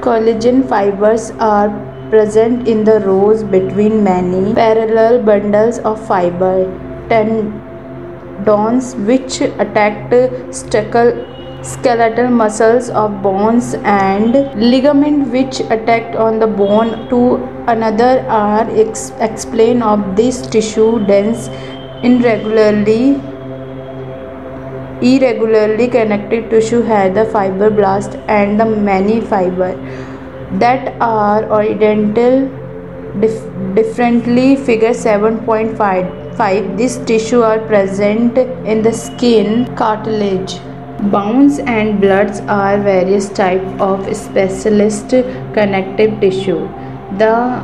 collagen 0.00 0.68
fibers 0.68 1.30
are 1.38 1.68
present 2.12 2.68
in 2.68 2.84
the 2.84 3.00
rows 3.00 3.42
between 3.42 4.04
many 4.04 4.54
parallel 4.54 5.22
bundles 5.28 5.78
of 5.90 6.00
fiber. 6.06 6.56
Tendons 7.12 8.94
which 9.10 9.40
attack 9.40 10.10
skeletal 11.70 12.28
muscles 12.42 12.90
of 12.90 13.16
bones 13.22 13.74
and 13.94 14.38
ligament 14.60 15.28
which 15.32 15.60
attack 15.76 16.14
on 16.26 16.38
the 16.38 16.46
bone 16.46 16.94
to 17.08 17.20
another 17.74 18.12
are 18.28 18.68
ex- 18.84 19.12
explain 19.20 19.80
of 19.80 20.16
this 20.16 20.40
tissue 20.54 21.06
dense 21.06 21.46
irregularly 22.10 23.02
irregularly 25.10 25.86
connected 25.98 26.50
tissue 26.50 26.82
has 26.82 27.14
the 27.14 27.24
fibroblast 27.36 28.18
and 28.40 28.58
the 28.58 28.66
many 28.90 29.20
fiber 29.20 29.72
that 30.60 30.94
are 31.00 31.44
oriented 31.50 32.50
dif- 33.20 33.74
differently 33.74 34.56
figure 34.56 34.90
7.5 34.90 36.22
this 36.76 36.96
tissue 36.98 37.42
are 37.42 37.58
present 37.60 38.38
in 38.38 38.82
the 38.82 38.92
skin 38.92 39.74
cartilage. 39.76 40.58
Bones 41.10 41.58
and 41.58 42.00
bloods 42.00 42.40
are 42.42 42.78
various 42.78 43.28
type 43.28 43.62
of 43.80 44.16
specialist 44.16 45.10
connective 45.52 46.20
tissue. 46.20 46.68
The 47.18 47.62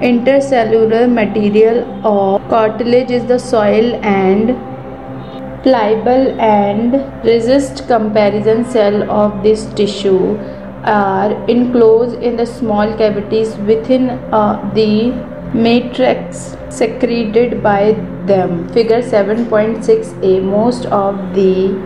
intercellular 0.00 1.12
material 1.12 1.84
of 2.06 2.48
cartilage 2.48 3.10
is 3.10 3.26
the 3.26 3.38
soil 3.38 3.94
and 4.02 4.56
pliable 5.62 6.40
and 6.40 6.94
resist 7.24 7.86
comparison 7.86 8.64
cell 8.64 9.10
of 9.10 9.42
this 9.42 9.66
tissue 9.74 10.38
are 10.84 11.32
enclosed 11.48 12.16
in 12.22 12.36
the 12.36 12.46
small 12.46 12.96
cavities 12.96 13.54
within 13.56 14.10
uh, 14.10 14.70
the 14.74 15.10
matrix 15.54 16.56
secreted 16.70 17.62
by 17.62 17.92
them. 18.26 18.68
Figure 18.70 19.02
7.6a 19.02 20.42
Most 20.42 20.86
of 20.86 21.34
the 21.34 21.78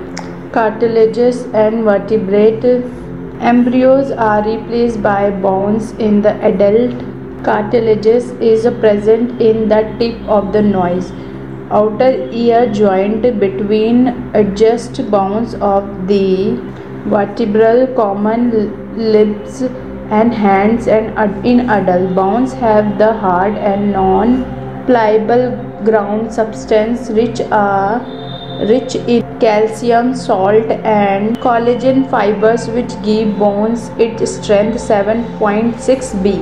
cartilages 0.53 1.43
and 1.53 1.85
vertebrate 1.85 2.65
embryos 3.41 4.11
are 4.13 4.43
replaced 4.45 5.03
by 5.03 5.31
bones 5.31 5.93
in 5.93 6.23
the 6.23 6.35
adult. 6.43 6.99
Cartilages 7.45 8.31
is 8.41 8.65
present 8.81 9.41
in 9.41 9.69
the 9.69 9.83
tip 9.99 10.21
of 10.29 10.53
the 10.53 10.63
nose 10.63 11.13
outer 11.71 12.29
ear 12.31 12.73
joint 12.73 13.23
between 13.41 14.07
adjust 14.35 14.99
bones 15.11 15.55
of 15.57 16.07
the 16.07 16.57
vertebral 17.07 17.87
common 17.95 18.86
lips 18.97 19.63
and 20.11 20.33
hands 20.33 20.87
and 20.89 21.47
in 21.47 21.69
adult 21.69 22.15
bones 22.15 22.53
have 22.55 22.99
the 22.99 23.13
hard 23.13 23.55
and 23.55 23.93
non 23.93 24.45
pliable 24.87 25.51
ground 25.85 26.33
substance 26.33 27.11
rich 27.11 27.41
are 27.51 28.01
rich 28.69 28.95
in 28.95 29.23
calcium 29.41 30.15
salt 30.15 30.71
and 30.95 31.39
collagen 31.39 32.09
fibers 32.11 32.69
which 32.69 32.95
give 33.03 33.39
bones 33.39 33.89
its 33.99 34.37
strength 34.37 34.79
7.6b 34.79 36.37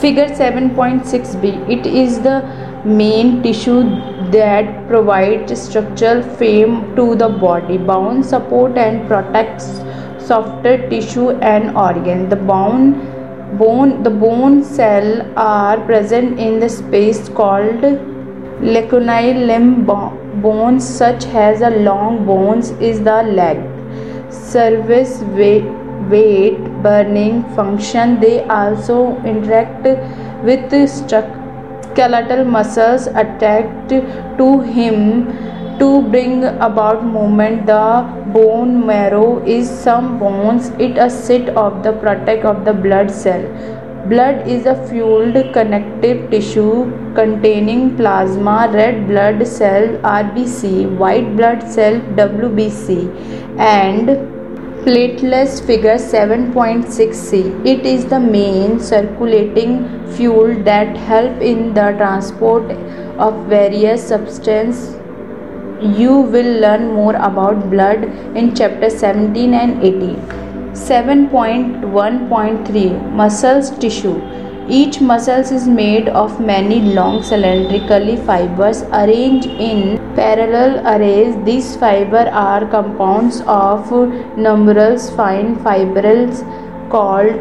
figure 0.00 0.26
7.6b 0.26 1.68
it 1.76 1.86
is 1.86 2.20
the 2.20 2.42
main 2.84 3.42
tissue 3.42 3.82
that 4.30 4.86
provides 4.88 5.60
structural 5.60 6.22
frame 6.22 6.94
to 6.96 7.14
the 7.16 7.28
body. 7.28 7.76
Bone 7.76 8.22
support 8.22 8.76
and 8.78 9.06
protects 9.08 9.80
softer 10.28 10.76
tissue 10.88 11.30
and 11.52 11.76
organ. 11.76 12.28
The 12.28 12.36
bone 12.36 12.90
bone 13.58 14.02
the 14.02 14.10
bone 14.10 14.62
cell 14.62 15.10
are 15.36 15.78
present 15.86 16.38
in 16.38 16.60
the 16.60 16.68
space 16.68 17.28
called 17.40 17.86
lacunae 18.60 19.46
limb 19.50 19.86
bones 19.86 20.86
such 20.86 21.26
as 21.46 21.62
a 21.62 21.70
long 21.88 22.24
bones 22.26 22.70
is 22.92 23.00
the 23.00 23.22
leg. 23.40 23.58
Service 24.30 25.20
weight, 25.38 25.64
weight 26.10 26.58
burning 26.82 27.42
function. 27.54 28.20
They 28.20 28.44
also 28.44 29.16
interact 29.24 29.86
with 30.44 30.70
skeletal 31.98 32.44
muscles 32.44 33.06
attached 33.06 33.88
to 33.90 34.60
him 34.60 34.98
to 35.78 36.02
bring 36.10 36.44
about 36.44 37.04
movement 37.04 37.66
the 37.66 37.82
bone 38.32 38.86
marrow 38.86 39.42
is 39.44 39.68
some 39.70 40.18
bones. 40.18 40.70
It 40.78 40.98
a 40.98 41.08
sit 41.08 41.50
of 41.50 41.82
the 41.82 41.92
protect 41.92 42.44
of 42.44 42.64
the 42.64 42.72
blood 42.72 43.10
cell. 43.10 43.44
Blood 44.08 44.48
is 44.48 44.66
a 44.66 44.74
fueled 44.88 45.52
connective 45.52 46.30
tissue 46.30 46.90
containing 47.14 47.96
plasma. 47.96 48.70
Red 48.72 49.06
blood 49.06 49.46
cell 49.46 49.86
rbc 50.14 50.96
white 50.96 51.36
blood 51.36 51.62
cell 51.76 52.00
wbc 52.22 52.98
and 53.58 54.08
platelets 54.84 55.64
figure 55.66 55.96
7.6c 55.96 57.66
it 57.66 57.84
is 57.84 58.06
the 58.06 58.20
main 58.20 58.78
circulating 58.80 59.74
fuel 60.12 60.54
that 60.62 60.96
help 60.96 61.42
in 61.42 61.74
the 61.74 61.90
transport 61.98 62.70
of 63.26 63.44
various 63.46 64.06
substances 64.06 64.97
you 65.80 66.12
will 66.12 66.60
learn 66.60 66.92
more 66.92 67.14
about 67.14 67.70
blood 67.70 68.02
in 68.36 68.54
chapter 68.54 68.90
17 68.90 69.54
and 69.54 69.82
18. 69.82 70.16
7.1.3 70.72 73.12
Muscles 73.12 73.70
tissue. 73.78 74.20
Each 74.68 75.00
muscle 75.00 75.40
is 75.40 75.66
made 75.66 76.10
of 76.10 76.38
many 76.40 76.80
long 76.80 77.22
cylindrically 77.22 78.18
fibers 78.26 78.82
arranged 78.92 79.46
in 79.46 79.98
parallel 80.14 80.86
arrays. 80.86 81.34
These 81.44 81.76
fibers 81.76 82.28
are 82.32 82.66
compounds 82.66 83.40
of 83.46 83.90
numerous 84.36 85.08
fine 85.10 85.56
fibrils 85.56 86.44
called 86.90 87.40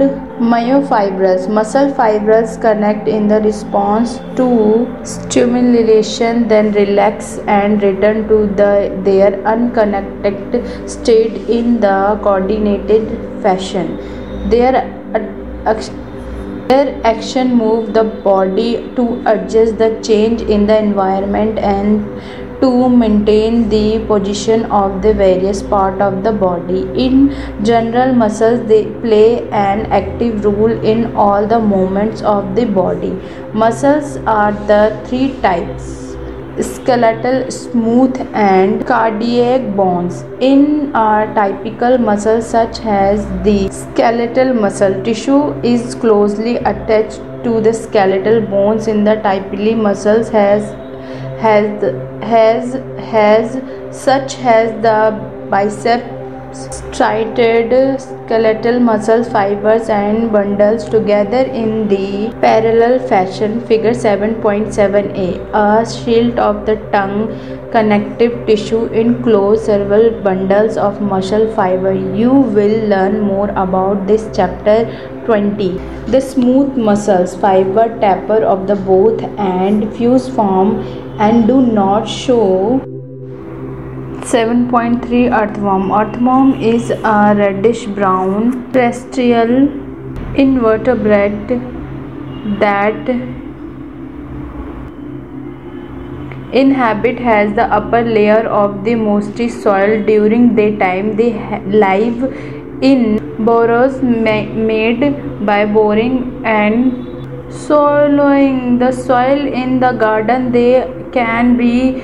myofibrils. 0.51 1.47
Muscle 1.49 1.93
fibrils 1.93 2.57
connect 2.57 3.07
in 3.07 3.27
the 3.27 3.41
response 3.41 4.17
to 4.35 4.87
stimulation, 5.03 6.47
then 6.47 6.71
relax 6.73 7.39
and 7.47 7.81
return 7.81 8.27
to 8.27 8.47
the, 8.55 8.99
their 9.03 9.43
unconnected 9.45 10.89
state 10.89 11.49
in 11.49 11.79
the 11.79 12.19
coordinated 12.23 13.07
fashion. 13.41 13.97
Their, 14.49 14.71
their 16.67 17.01
action 17.05 17.55
move 17.55 17.93
the 17.93 18.03
body 18.03 18.91
to 18.95 19.23
adjust 19.25 19.77
the 19.77 19.99
change 20.03 20.41
in 20.41 20.67
the 20.67 20.77
environment 20.77 21.59
and 21.59 22.05
to 22.61 22.89
maintain 22.89 23.69
the 23.69 23.99
position 24.07 24.65
of 24.71 25.01
the 25.01 25.13
various 25.13 25.61
part 25.61 26.01
of 26.01 26.23
the 26.23 26.31
body. 26.31 26.81
In 27.05 27.35
general 27.63 28.13
muscles 28.13 28.67
they 28.67 28.85
play 29.05 29.47
an 29.49 29.85
active 29.87 30.43
role 30.45 30.71
in 30.95 31.15
all 31.15 31.45
the 31.45 31.59
movements 31.59 32.21
of 32.21 32.55
the 32.55 32.65
body. 32.65 33.13
Muscles 33.53 34.17
are 34.25 34.51
the 34.73 34.99
three 35.05 35.33
types 35.41 36.07
skeletal 36.61 37.51
smooth 37.51 38.15
and 38.33 38.85
cardiac 38.87 39.75
bones. 39.75 40.23
In 40.39 40.91
our 40.95 41.31
typical 41.35 41.97
muscles 41.97 42.49
such 42.49 42.79
as 42.79 43.25
the 43.43 43.69
skeletal 43.69 44.53
muscle 44.53 45.03
tissue 45.03 45.53
is 45.61 45.93
closely 45.93 46.55
attached 46.57 47.21
to 47.43 47.61
the 47.61 47.73
skeletal 47.73 48.41
bones 48.41 48.87
in 48.87 49.03
the 49.03 49.15
typically 49.17 49.75
muscles 49.75 50.29
has 50.29 50.63
has 51.45 51.81
has 52.33 52.73
has 53.13 53.57
such 53.91 54.37
as 54.39 54.71
the 54.81 54.99
biceps 55.49 56.13
striated 56.53 58.01
skeletal 58.01 58.79
muscle 58.79 59.23
fibers 59.23 59.89
and 59.89 60.31
bundles 60.31 60.85
together 60.85 61.43
in 61.61 61.87
the 61.87 62.33
parallel 62.41 62.97
fashion 63.07 63.59
figure 63.67 63.91
7.7a 63.91 65.27
a 65.53 65.85
shield 65.85 66.39
of 66.39 66.65
the 66.65 66.77
tongue 66.95 67.19
connective 67.71 68.33
tissue 68.47 68.85
enclose 69.03 69.65
several 69.65 70.09
bundles 70.21 70.77
of 70.77 71.01
muscle 71.01 71.51
fiber 71.53 71.93
you 71.93 72.31
will 72.31 72.77
learn 72.87 73.19
more 73.21 73.49
about 73.49 74.07
this 74.07 74.29
chapter 74.33 74.77
20. 75.25 75.77
The 76.07 76.21
smooth 76.21 76.77
muscles 76.77 77.35
fiber 77.35 77.89
taper 77.99 78.43
of 78.45 78.65
the 78.65 78.77
both 78.77 79.21
and 79.37 79.93
fuse 79.93 80.29
form 80.29 81.06
and 81.19 81.47
do 81.47 81.61
not 81.61 82.07
show 82.07 82.79
7.3 84.21 85.31
Earthworm. 85.31 85.91
Earthworm 85.91 86.53
is 86.61 86.91
a 86.91 87.33
reddish 87.35 87.85
brown 87.85 88.71
terrestrial 88.71 89.69
invertebrate 90.35 91.47
that 92.59 93.09
inhabit 96.53 97.19
has 97.19 97.53
the 97.55 97.65
upper 97.79 98.01
layer 98.03 98.47
of 98.47 98.83
the 98.83 98.95
moisty 98.95 99.49
soil 99.49 100.03
during 100.03 100.55
daytime. 100.55 101.15
They 101.15 101.31
live 101.65 102.23
in 102.83 103.43
burrows 103.43 104.01
ma- 104.03 104.53
made 104.71 105.45
by 105.45 105.65
boring 105.65 106.45
and 106.45 107.16
swallowing 107.49 108.77
the 108.79 108.91
soil 108.91 109.47
in 109.63 109.79
the 109.79 109.91
garden 109.93 110.51
they 110.51 110.85
can 111.11 111.57
be 111.57 112.01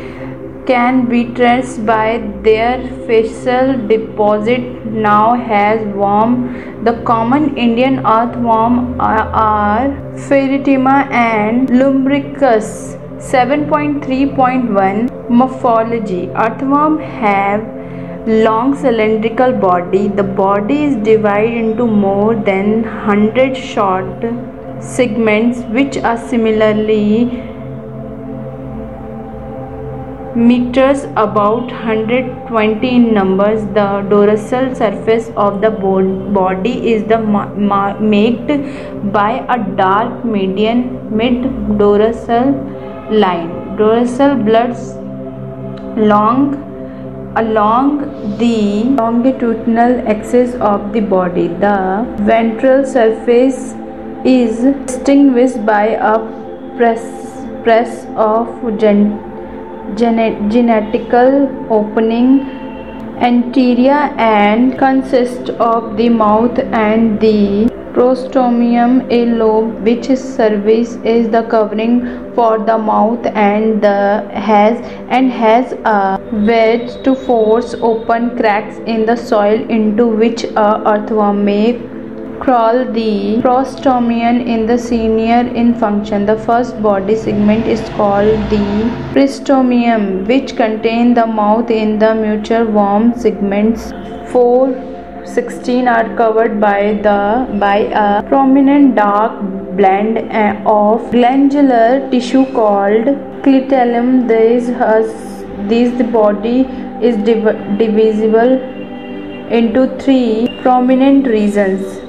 can 0.65 1.05
be 1.09 1.25
traced 1.37 1.85
by 1.85 2.17
their 2.41 2.81
fossil 3.05 3.73
deposit 3.87 4.63
now 5.07 5.35
has 5.35 5.85
worm 6.03 6.35
the 6.85 6.93
common 7.03 7.55
indian 7.57 7.99
earthworm 8.05 8.99
are, 8.99 9.89
Pheretima 10.15 11.09
and 11.11 11.69
lumbricus. 11.69 12.97
7.3.1 13.17 15.29
Morphology. 15.29 16.29
Earthworm 16.35 16.99
have 16.99 17.63
long 18.27 18.75
cylindrical 18.75 19.53
body. 19.53 20.09
The 20.09 20.23
body 20.23 20.83
is 20.83 20.97
divided 20.97 21.53
into 21.53 21.87
more 21.87 22.35
than 22.35 22.83
100 22.83 23.55
short 23.55 24.25
segments 24.83 25.59
which 25.77 25.97
are 25.97 26.17
similarly 26.17 27.25
meters 30.35 31.03
about 31.15 31.71
120 31.71 32.89
in 32.89 33.13
numbers 33.13 33.61
the 33.75 34.01
dorsal 34.09 34.73
surface 34.75 35.29
of 35.35 35.61
the 35.61 35.69
body 35.69 36.91
is 36.91 37.03
the 37.03 37.17
marked 37.19 38.01
by 39.13 39.45
a 39.47 39.59
dark 39.75 40.25
median 40.25 41.15
mid 41.15 41.77
dorsal 41.77 42.51
line. 43.11 43.77
Dorsal 43.77 44.35
bloods 44.35 44.95
long 45.95 46.55
along 47.35 48.37
the 48.39 48.83
longitudinal 49.01 50.07
axis 50.07 50.55
of 50.55 50.93
the 50.93 50.99
body. 50.99 51.47
The 51.47 52.05
ventral 52.21 52.85
surface 52.85 53.75
is 54.25 54.63
distinguished 54.85 55.65
by 55.65 55.85
a 55.87 56.17
press, 56.77 57.03
press 57.63 58.05
of 58.15 58.47
gen, 58.77 59.19
genetical 59.97 61.67
opening 61.69 62.39
anterior 63.19 64.01
and 64.17 64.77
consists 64.79 65.49
of 65.59 65.97
the 65.97 66.09
mouth 66.09 66.57
and 66.59 67.19
the 67.19 67.69
prostomium 67.93 69.07
a 69.11 69.25
lobe 69.25 69.83
which 69.83 70.07
serves 70.17 70.95
as 71.05 71.29
the 71.29 71.43
covering 71.49 71.99
for 72.33 72.57
the 72.57 72.77
mouth 72.77 73.25
and 73.25 73.83
the 73.83 74.27
has 74.33 74.79
and 75.09 75.31
has 75.31 75.73
a 75.85 76.19
wedge 76.47 76.91
to 77.03 77.13
force 77.13 77.75
open 77.81 78.35
cracks 78.37 78.77
in 78.87 79.05
the 79.05 79.15
soil 79.15 79.69
into 79.69 80.07
which 80.07 80.43
a 80.43 80.69
earthworm 80.93 81.45
may 81.45 81.92
crawl 82.43 82.79
the 82.95 83.41
prostomium 83.41 84.37
in 84.53 84.65
the 84.65 84.77
senior 84.77 85.41
in 85.61 85.73
function. 85.73 86.25
The 86.25 86.37
first 86.37 86.81
body 86.81 87.15
segment 87.15 87.67
is 87.67 87.81
called 87.91 88.49
the 88.53 88.65
prostomium 89.13 90.27
which 90.27 90.55
contain 90.57 91.13
the 91.13 91.25
mouth 91.25 91.71
in 91.71 91.99
the 91.99 92.13
mutual 92.13 92.65
worm 92.65 93.13
segments. 93.17 93.93
4 94.33 94.91
16 95.25 95.87
are 95.87 96.15
covered 96.17 96.59
by 96.59 96.79
the 97.07 97.19
by 97.63 97.77
a 98.03 98.21
prominent 98.23 98.95
dark 98.95 99.39
blend 99.77 100.17
eh, 100.17 100.61
of 100.65 101.09
glandular 101.11 102.09
tissue 102.11 102.45
called 102.51 103.11
clitellum. 103.47 104.27
This 104.27 104.67
has 104.83 105.09
this 105.73 106.07
body 106.19 106.59
is 107.09 107.15
div 107.31 107.51
divisible 107.83 108.55
into 109.61 109.87
three 110.03 110.47
prominent 110.61 111.35
regions 111.39 112.02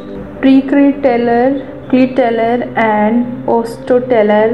preclitellar 0.44 1.48
clitellar 1.88 2.56
and 2.76 3.48
ostotellar 3.56 4.48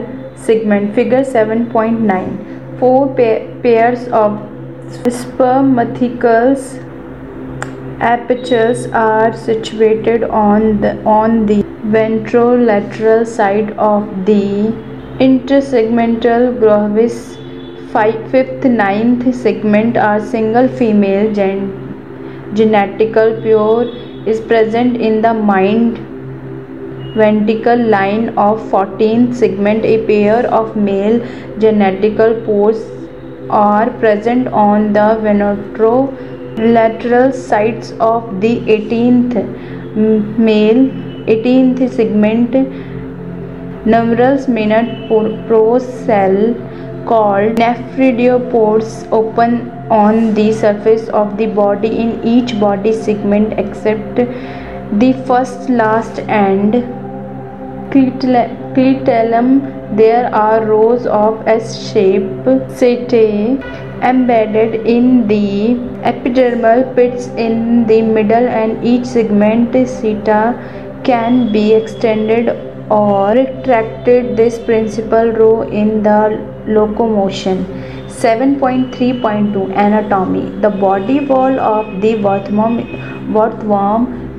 segment. 0.46 0.94
Figure 0.94 1.24
7.9 1.24 2.50
four 2.80 3.00
pa 3.16 3.30
pairs 3.64 4.04
of 4.18 4.36
spermathecals 5.16 6.68
apertures 8.10 8.86
are 9.00 9.32
situated 9.48 10.24
on 10.42 10.64
the 10.84 10.92
on 11.14 11.34
the 11.50 11.58
ventrolateral 11.96 13.26
side 13.32 13.74
of 13.88 14.06
the 14.30 14.46
intersegmental 15.26 16.48
globus 16.62 17.20
fifth 18.32 18.64
ninth 18.80 19.26
segment 19.42 20.00
are 20.08 20.20
single 20.34 20.68
female 20.80 21.30
gen 21.40 21.62
genetical 22.60 23.34
pure 23.42 23.84
is 24.30 24.40
present 24.40 24.96
in 24.96 25.20
the 25.22 25.32
mind 25.34 25.98
ventricle 27.20 27.82
line 27.92 28.28
of 28.38 28.60
14th 28.72 29.34
segment. 29.34 29.84
A 29.84 30.06
pair 30.06 30.46
of 30.58 30.76
male 30.76 31.18
genital 31.58 32.34
pores 32.42 32.82
are 33.50 33.90
present 34.02 34.48
on 34.48 34.92
the 34.92 35.08
ventrolateral 35.24 36.74
lateral 36.76 37.32
sides 37.32 37.92
of 38.00 38.40
the 38.40 38.60
18th 38.76 39.34
male 40.38 40.84
18th 41.34 41.90
segment. 41.96 42.54
Numerous 43.86 44.46
minute 44.46 45.08
pore 45.08 45.80
cell 45.80 46.54
called 47.08 47.56
nephridiopores 47.56 49.08
open 49.10 49.79
on 49.90 50.34
the 50.34 50.52
surface 50.52 51.08
of 51.08 51.36
the 51.36 51.46
body 51.46 51.88
in 51.98 52.22
each 52.22 52.58
body 52.60 52.92
segment 52.92 53.58
except 53.58 54.16
the 55.02 55.12
first 55.26 55.68
last 55.68 56.20
and 56.20 56.74
clitellum. 57.92 59.50
There 59.96 60.32
are 60.32 60.64
rows 60.64 61.06
of 61.06 61.46
S-shaped 61.48 62.46
setae 62.80 63.60
embedded 64.02 64.86
in 64.86 65.26
the 65.26 65.74
epidermal 66.10 66.94
pits 66.94 67.26
in 67.46 67.86
the 67.88 68.00
middle 68.00 68.48
and 68.48 68.84
each 68.84 69.04
segment 69.04 69.74
seta 69.88 70.42
can 71.04 71.50
be 71.52 71.74
extended 71.74 72.48
or 72.90 73.32
retracted 73.32 74.36
this 74.36 74.58
principal 74.60 75.32
row 75.32 75.62
in 75.62 76.02
the 76.04 76.20
locomotion 76.66 77.66
7.3.2 78.22 79.60
anatomy. 79.82 80.50
The 80.60 80.68
body 80.68 81.20
wall 81.20 81.58
of 81.58 82.02
the 82.02 82.16
earthworm, 82.16 82.78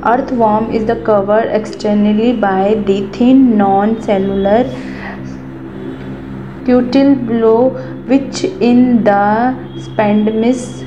earthworm 0.06 0.72
is 0.72 0.86
the 0.86 0.98
covered 0.98 1.50
externally 1.50 2.34
by 2.34 2.76
the 2.86 3.08
thin 3.08 3.58
non-cellular 3.58 4.65
cuticle 6.63 7.15
below 7.15 7.70
which 8.06 8.44
in 8.44 9.04
the 9.04 9.58
epidermis 9.78 10.84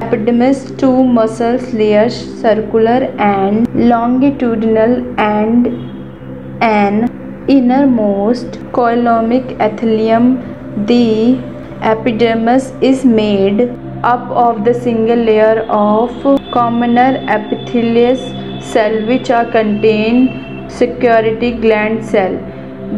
epidermis 0.00 0.70
two 0.78 1.04
muscle 1.04 1.58
layers 1.82 2.14
circular 2.40 3.12
and 3.18 3.68
longitudinal 3.90 5.04
and 5.18 5.66
an 6.62 7.10
innermost 7.48 8.52
coelomic 8.72 9.54
epithelium 9.60 10.53
the 10.76 11.38
epidermis 11.82 12.72
is 12.80 13.04
made 13.04 13.60
up 14.02 14.28
of 14.30 14.64
the 14.64 14.74
single 14.74 15.16
layer 15.16 15.60
of 15.68 16.10
commoner 16.52 17.24
epithelial 17.28 18.16
cell 18.60 19.06
which 19.06 19.30
are 19.30 19.44
contained 19.50 20.70
secretory 20.70 21.52
gland 21.52 22.04
cell. 22.04 22.34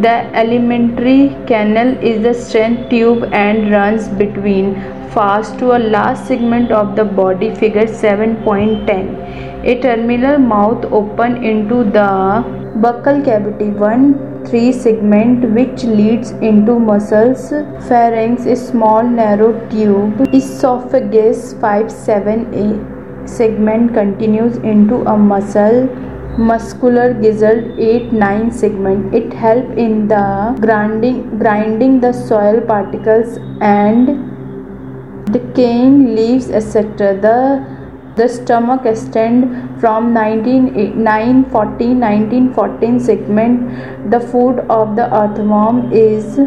The 0.00 0.16
alimentary 0.40 1.36
canal 1.46 1.96
is 1.98 2.22
the 2.22 2.34
strength 2.34 2.90
tube 2.90 3.28
and 3.32 3.70
runs 3.70 4.08
between 4.08 4.74
fast 5.10 5.58
to 5.58 5.76
a 5.76 5.78
last 5.78 6.26
segment 6.26 6.70
of 6.70 6.96
the 6.96 7.04
body 7.04 7.54
figure 7.54 7.86
7.10 7.86 9.64
a 9.64 9.80
terminal 9.80 10.38
mouth 10.38 10.84
open 10.92 11.42
into 11.42 11.84
the 11.84 12.65
buccal 12.84 13.24
cavity 13.24 13.68
one 13.84 14.04
three 14.46 14.72
segment 14.72 15.44
which 15.58 15.84
leads 15.84 16.30
into 16.50 16.78
muscles 16.78 17.48
pharynx 17.88 18.46
a 18.54 18.56
small 18.56 19.02
narrow 19.02 19.52
tube 19.70 20.20
esophagus 20.40 21.54
5 21.60 21.90
7 21.90 22.44
a 22.64 22.66
segment 23.36 23.94
continues 23.94 24.56
into 24.72 25.00
a 25.14 25.16
muscle 25.16 25.88
muscular 26.38 27.14
gizzard 27.14 27.64
8-9 27.76 28.52
segment. 28.52 29.14
It 29.14 29.32
help 29.32 29.70
in 29.70 30.08
the 30.08 30.56
grinding, 30.60 31.38
grinding 31.38 32.00
the 32.00 32.12
soil 32.12 32.60
particles 32.60 33.38
and 33.60 34.32
decaying 35.32 36.14
leaves 36.14 36.50
etc. 36.50 37.18
The 37.20 37.75
the 38.16 38.28
stomach 38.28 38.86
extend 38.86 39.80
from 39.80 40.14
1940-1914 40.14 43.00
segment. 43.00 44.10
The 44.10 44.20
food 44.20 44.60
of 44.70 44.96
the 44.96 45.14
earthworm 45.14 45.92
is 45.92 46.38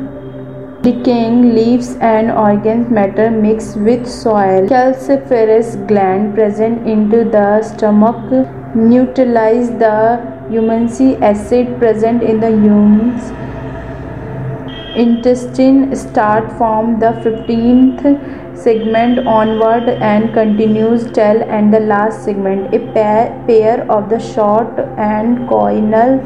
decaying 0.82 1.54
leaves 1.54 1.96
and 2.02 2.32
organ 2.32 2.92
matter 2.94 3.30
mixed 3.30 3.78
with 3.78 4.08
soil. 4.08 4.68
Calciferous 4.68 5.76
gland 5.88 6.34
present 6.34 6.88
into 6.88 7.24
the 7.24 7.62
stomach 7.62 8.18
neutralize 8.76 9.70
the 9.84 10.18
humic 10.50 11.22
acid 11.22 11.78
present 11.78 12.24
in 12.24 12.40
the 12.40 12.50
humus 12.50 13.32
intestine 14.96 15.96
start 15.96 16.52
from 16.58 17.00
the 17.00 17.12
15th 17.24 18.04
segment 18.64 19.20
onward 19.28 19.90
and 19.90 20.34
continues 20.34 21.04
till 21.12 21.44
and 21.44 21.74
the 21.74 21.80
last 21.80 22.24
segment. 22.26 22.74
A 22.74 22.80
pair, 22.94 23.44
pair 23.48 23.90
of 23.92 24.10
the 24.10 24.20
short 24.20 24.80
and 24.98 25.48
coinal 25.50 26.20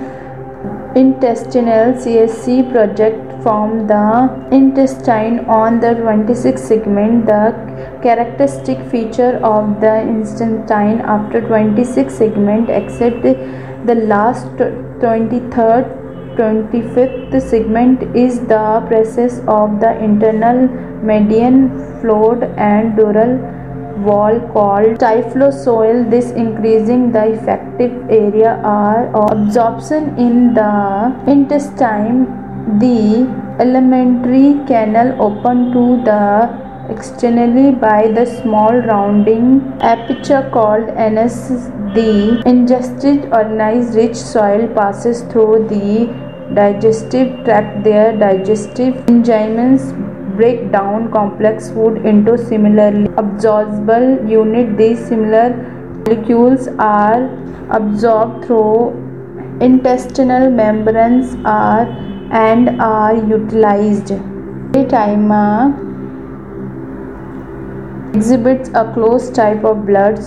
intestinal 0.96 1.94
CSC 1.94 2.72
project 2.72 3.32
from 3.42 3.88
the 3.88 4.48
intestine. 4.52 5.40
On 5.46 5.80
the 5.80 5.96
26th 5.96 6.60
segment 6.60 7.26
the 7.26 7.56
characteristic 8.04 8.80
feature 8.92 9.36
of 9.44 9.82
the 9.82 9.96
intestine. 10.02 11.02
After 11.02 11.42
26 11.42 12.14
segment 12.14 12.70
except 12.70 13.24
the 13.24 13.96
last 13.96 14.48
23rd 15.04 16.03
25th 16.38 17.42
segment 17.42 18.04
is 18.16 18.40
the 18.52 18.84
process 18.88 19.42
of 19.48 19.80
the 19.80 19.92
internal 20.04 20.68
median 21.10 21.58
floor 22.00 22.44
and 22.58 22.98
dural 22.98 23.34
wall 24.08 24.40
called 24.54 24.98
typhlosole 25.04 26.10
this 26.10 26.32
increasing 26.32 27.12
the 27.12 27.24
effective 27.34 27.94
area 28.10 28.54
of 28.64 29.32
absorption 29.32 30.18
in 30.18 30.54
the 30.54 30.72
intestine. 31.28 32.26
The 32.80 33.28
alimentary 33.60 34.66
canal 34.68 35.22
open 35.22 35.72
to 35.74 36.02
the 36.04 36.24
externally 36.94 37.72
by 37.72 38.08
the 38.18 38.26
small 38.26 38.74
rounding 38.92 39.48
aperture 39.94 40.50
called 40.54 40.90
anus 41.06 41.38
the 41.98 42.42
ingested 42.52 43.26
organized 43.40 43.96
rich 43.96 44.16
soil 44.16 44.68
passes 44.80 45.22
through 45.32 45.68
the 45.74 46.08
digestive 46.54 47.30
tract. 47.46 47.84
Their 47.84 48.18
digestive 48.18 48.96
enzymes 49.12 49.86
break 50.38 50.72
down 50.72 51.12
complex 51.12 51.70
food 51.70 52.06
into 52.06 52.38
similarly 52.38 53.08
absorbable 53.24 54.30
unit. 54.30 54.78
These 54.78 55.08
similar 55.08 55.48
molecules 56.06 56.68
are 56.80 57.30
absorbed 57.70 58.46
through 58.46 59.04
intestinal 59.62 60.50
membranes 60.50 61.36
are 61.46 61.88
and 62.32 62.82
are 62.82 63.16
utilized. 63.16 64.14
Time 64.90 65.32
uh, 65.32 65.93
exhibits 68.16 68.70
a 68.80 68.84
closed 68.94 69.34
type 69.34 69.64
of 69.64 69.86
blood 69.86 70.18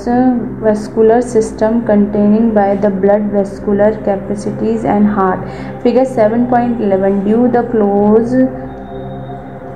vascular 0.67 1.23
system 1.23 1.85
containing 1.87 2.53
by 2.53 2.75
the 2.75 2.91
blood 2.91 3.27
vascular 3.31 3.91
capacities 4.07 4.85
and 4.85 5.07
heart. 5.07 5.43
Figure 5.83 6.05
7.11 6.05 7.25
Due 7.25 7.49
the 7.57 7.63
closed 7.75 8.49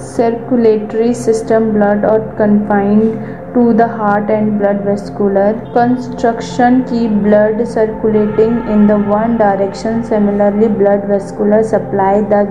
circulatory 0.00 1.14
system 1.14 1.72
blood 1.72 2.04
are 2.04 2.20
confined 2.36 3.12
to 3.54 3.72
the 3.74 3.86
heart 3.86 4.30
and 4.30 4.58
blood 4.58 4.82
vascular 4.84 5.52
construction 5.74 6.82
keep 6.90 7.10
blood 7.28 7.66
circulating 7.66 8.56
in 8.74 8.86
the 8.86 8.98
one 8.98 9.36
direction 9.36 10.02
similarly 10.02 10.68
blood 10.68 11.06
vascular 11.06 11.62
supply 11.62 12.20
the 12.32 12.42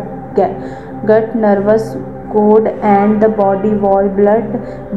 gut 1.08 1.36
nervous 1.36 1.96
cord 2.32 2.68
and 2.68 3.22
the 3.22 3.30
body 3.30 3.74
wall 3.84 4.10
blood 4.20 4.48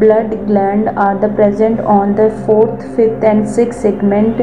blood 0.01 0.35
gland 0.47 0.89
are 1.05 1.19
the 1.19 1.29
present 1.41 1.81
on 1.81 2.15
the 2.15 2.31
fourth 2.47 2.85
fifth 2.97 3.25
and 3.25 3.49
sixth 3.49 3.81
segment. 3.81 4.43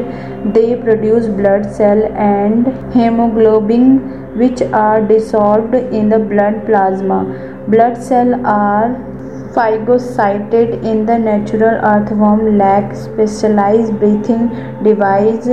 They 0.54 0.76
produce 0.76 1.26
blood 1.26 1.70
cell 1.72 2.02
and 2.14 2.66
hemoglobin 2.94 4.38
which 4.38 4.62
are 4.62 5.00
dissolved 5.00 5.74
in 5.74 6.08
the 6.08 6.18
blood 6.18 6.64
plasma. 6.66 7.20
Blood 7.68 8.02
cell 8.02 8.34
are 8.46 8.88
phagocyted 9.54 10.84
in 10.84 11.04
the 11.06 11.18
natural 11.18 11.84
earthworm 11.92 12.56
lack 12.56 12.94
specialized 12.94 13.98
breathing 13.98 14.48
device 14.84 15.48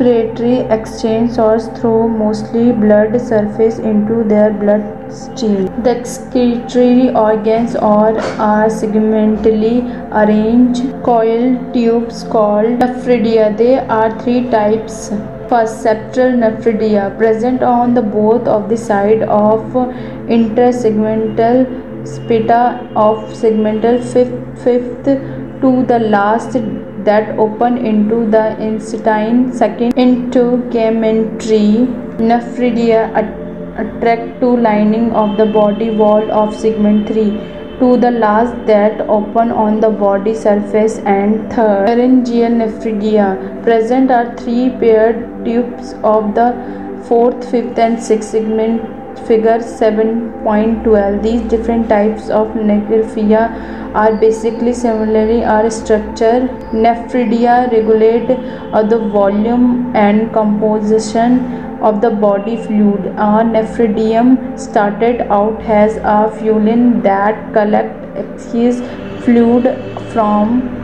respiratory 0.00 0.60
exchange 0.74 1.32
source 1.32 1.68
through 1.78 2.08
mostly 2.08 2.72
blood 2.72 3.20
surface 3.20 3.78
into 3.78 4.24
their 4.24 4.50
bloodstream. 4.50 5.66
The 5.82 5.98
excretory 5.98 7.10
organs 7.10 7.76
are, 7.76 8.16
are 8.38 8.68
segmentally 8.68 9.76
arranged 10.12 11.02
coiled 11.02 11.74
tubes 11.74 12.24
called 12.24 12.80
nephridia. 12.80 13.56
There 13.56 13.90
are 13.90 14.18
three 14.20 14.48
types. 14.48 15.10
First, 15.48 15.84
septal 15.84 16.34
nephridia 16.42 17.16
present 17.18 17.62
on 17.62 17.92
the 17.92 18.02
both 18.02 18.46
of 18.46 18.68
the 18.70 18.76
side 18.76 19.22
of 19.22 19.60
intersegmental 20.38 21.66
spita 22.04 22.90
of 22.96 23.18
segmental 23.34 24.02
fifth, 24.12 24.64
fifth 24.64 25.04
to 25.60 25.84
the 25.86 25.98
last 25.98 26.56
that 27.04 27.38
open 27.38 27.78
into 27.78 28.24
the 28.30 28.44
intestine 28.68 29.52
second 29.52 29.92
into 29.96 30.40
integumentary 30.40 31.86
nephridia 32.30 33.00
attract 33.82 34.40
to 34.40 34.48
lining 34.68 35.10
of 35.12 35.36
the 35.36 35.46
body 35.46 35.90
wall 35.90 36.30
of 36.30 36.54
segment 36.54 37.08
3 37.08 37.60
to 37.80 37.96
the 37.96 38.10
last 38.10 38.54
that 38.66 39.00
open 39.08 39.50
on 39.50 39.80
the 39.80 39.88
body 39.88 40.34
surface. 40.34 40.98
And 40.98 41.50
third 41.52 41.86
pharyngeal 41.88 42.50
nephridia. 42.50 43.28
Present 43.62 44.10
are 44.10 44.36
three 44.36 44.70
paired 44.78 45.44
tubes 45.44 45.94
of 46.14 46.34
the 46.34 46.48
fourth 47.08 47.50
fifth 47.50 47.78
and 47.78 48.02
sixth 48.02 48.30
segment 48.30 48.99
figure 49.26 49.58
7.12 49.58 51.22
these 51.22 51.42
different 51.50 51.88
types 51.88 52.28
of 52.28 52.48
nephridia 52.48 53.42
are 53.94 54.14
basically 54.16 54.72
similarly 54.72 55.44
are 55.44 55.70
structure 55.70 56.48
nephridia 56.72 57.70
regulate 57.72 58.30
uh, 58.30 58.82
the 58.82 58.98
volume 58.98 59.94
and 59.94 60.32
composition 60.32 61.40
of 61.82 62.00
the 62.00 62.10
body 62.10 62.56
fluid. 62.56 63.06
A 63.06 63.42
nephridium 63.52 64.58
started 64.58 65.22
out 65.32 65.60
as 65.62 65.96
a 65.96 66.30
fuelin 66.38 67.02
that 67.02 67.52
collect 67.52 68.18
excess 68.18 68.80
fluid 69.24 69.64
from 70.12 70.79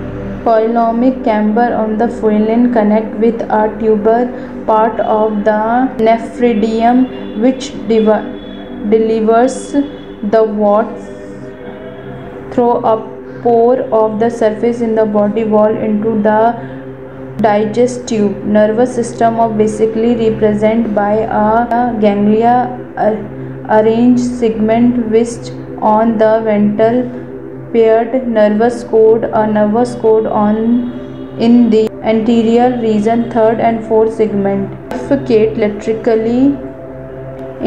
coelomic 0.46 1.24
chamber 1.24 1.68
on 1.74 1.98
the 1.98 2.06
fuelin 2.18 2.72
connect 2.72 3.14
with 3.24 3.42
a 3.60 3.62
tuber 3.80 4.20
part 4.66 5.00
of 5.00 5.44
the 5.44 5.62
nephridium 6.08 7.02
which 7.40 7.72
delivers 8.94 9.58
the 10.36 10.44
water 10.62 11.12
through 12.52 12.76
a 12.92 12.96
pore 13.42 13.80
of 14.02 14.18
the 14.20 14.30
surface 14.30 14.80
in 14.80 14.94
the 14.94 15.04
body 15.04 15.44
wall 15.44 15.76
into 15.88 16.14
the 16.22 16.40
digestive 17.38 18.06
tube. 18.06 18.44
Nervous 18.44 18.94
system 18.94 19.38
of 19.40 19.58
basically 19.58 20.14
represented 20.16 20.94
by 20.94 21.12
a 21.12 21.94
ganglia 22.00 22.54
arranged 23.68 24.24
segment 24.24 25.10
which 25.10 25.50
on 25.82 26.16
the 26.18 26.40
ventral 26.44 27.25
paired 27.76 28.12
nervous 28.36 28.84
cord 28.90 29.24
a 29.40 29.46
nervous 29.54 29.94
cord 30.02 30.26
on 30.42 30.60
in 31.46 31.56
the 31.72 31.82
anterior 32.12 32.68
region 32.84 33.24
third 33.34 33.60
and 33.70 33.82
fourth 33.88 34.12
segment 34.20 34.76
bifurcate 34.92 35.58
laterally 35.64 36.44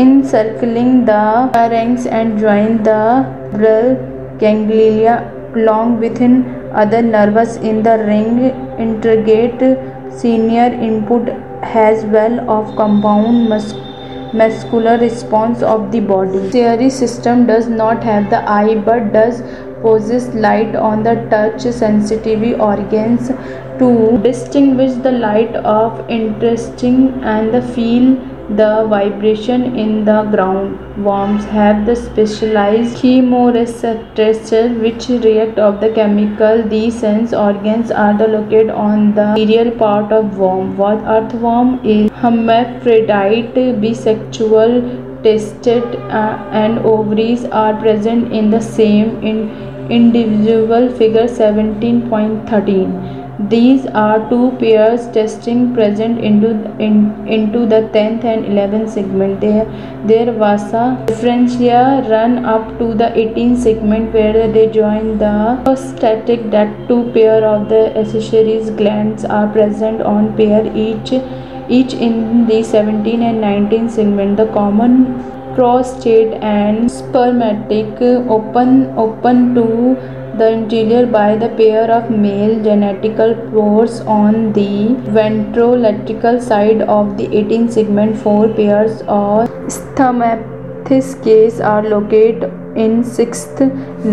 encircling 0.05 0.93
the 1.11 1.19
pharynx 1.57 2.07
and 2.21 2.39
join 2.45 2.79
the 2.89 3.01
brachial 3.53 3.91
ganglia 4.45 5.15
long 5.67 5.99
within 6.05 6.33
other 6.83 7.01
nerves 7.01 7.55
in 7.71 7.83
the 7.89 7.95
ring 8.09 8.33
integrate 8.87 9.63
senior 10.23 10.67
input 10.89 11.31
as 11.85 12.05
well 12.17 12.39
of 12.57 12.75
compound 12.75 13.49
muscular 14.33 14.97
response 14.97 15.63
of 15.63 15.91
the 15.91 15.99
body. 15.99 16.49
Theory 16.51 16.89
system 16.89 17.45
does 17.47 17.67
not 17.67 18.03
have 18.03 18.29
the 18.29 18.47
eye 18.47 18.75
but 18.75 19.11
does 19.11 19.41
possess 19.81 20.27
light 20.33 20.75
on 20.75 21.03
the 21.03 21.15
touch 21.29 21.61
sensitive 21.61 22.59
organs 22.59 23.29
to 23.79 24.17
distinguish 24.23 24.93
the 25.03 25.11
light 25.11 25.55
of 25.55 26.09
interesting 26.09 27.23
and 27.23 27.53
the 27.53 27.61
feel 27.61 28.17
the 28.57 28.85
vibration 28.89 29.77
in 29.77 30.05
the 30.05 30.23
ground. 30.23 31.03
Worms 31.05 31.45
have 31.45 31.85
the 31.85 31.95
specialized 31.95 32.97
chemoreceptors 32.97 34.79
which 34.81 35.07
react 35.23 35.59
of 35.59 35.79
the 35.79 35.91
chemical. 35.93 36.63
These 36.67 36.99
sense 36.99 37.31
organs 37.31 37.91
are 37.91 38.13
located 38.13 38.71
on 38.71 39.13
the 39.13 39.27
anterior 39.37 39.71
part 39.71 40.11
of 40.11 40.37
worm. 40.37 40.77
What 40.77 40.97
earthworm 41.05 41.85
is 41.85 42.09
hermaphrodite 42.11 43.53
bisexual 43.83 45.23
tested 45.23 45.83
uh, 46.09 46.49
and 46.51 46.79
ovaries 46.79 47.45
are 47.45 47.79
present 47.79 48.31
in 48.33 48.49
the 48.49 48.61
same 48.61 49.21
in 49.21 49.68
individual 49.89 50.89
figure 51.01 51.27
17.13 51.27 53.19
these 53.47 53.85
are 53.85 54.29
two 54.29 54.51
pairs 54.59 55.07
testing 55.13 55.73
present 55.73 56.19
into 56.19 56.49
in, 56.77 57.25
into 57.25 57.65
the 57.65 57.87
10th 57.93 58.25
and 58.25 58.43
11th 58.43 58.89
segment. 58.89 59.39
There, 59.39 59.63
their 60.05 60.33
vasa 60.33 61.01
deferentia 61.07 62.09
run 62.09 62.43
up 62.43 62.77
to 62.79 62.93
the 62.93 63.05
18th 63.05 63.59
segment 63.59 64.13
where 64.13 64.51
they 64.51 64.67
join 64.69 65.19
the 65.19 65.73
static 65.75 66.51
that 66.51 66.89
two 66.89 67.09
pair 67.13 67.45
of 67.45 67.69
the 67.69 67.97
accessories 67.97 68.71
glands 68.71 69.23
are 69.23 69.47
present 69.47 70.01
on 70.01 70.35
pair 70.35 70.65
each 70.75 71.13
each 71.69 71.93
in 71.93 72.45
the 72.45 72.61
17 72.61 73.23
and 73.23 73.39
19 73.39 73.89
segment. 73.89 74.35
The 74.35 74.47
common 74.47 75.23
prostate 75.55 76.33
and 76.41 76.89
spermatic 76.89 78.01
open 78.37 78.87
open 78.97 79.55
to 79.55 79.65
the 80.39 80.49
interior 80.51 81.05
by 81.05 81.35
the 81.35 81.49
pair 81.59 81.91
of 81.91 82.09
male 82.09 82.53
genital 82.63 83.33
pores 83.49 83.99
on 84.01 84.53
the 84.53 84.95
ventrolateral 85.17 86.41
side 86.41 86.81
of 86.83 87.17
the 87.17 87.27
18 87.35 87.69
segment. 87.69 88.17
Four 88.17 88.47
pairs 88.49 89.01
of 89.01 89.49
spermatocysts 89.77 91.59
are 91.63 91.83
located 91.83 92.43
in 92.75 93.03
6th 93.03 93.59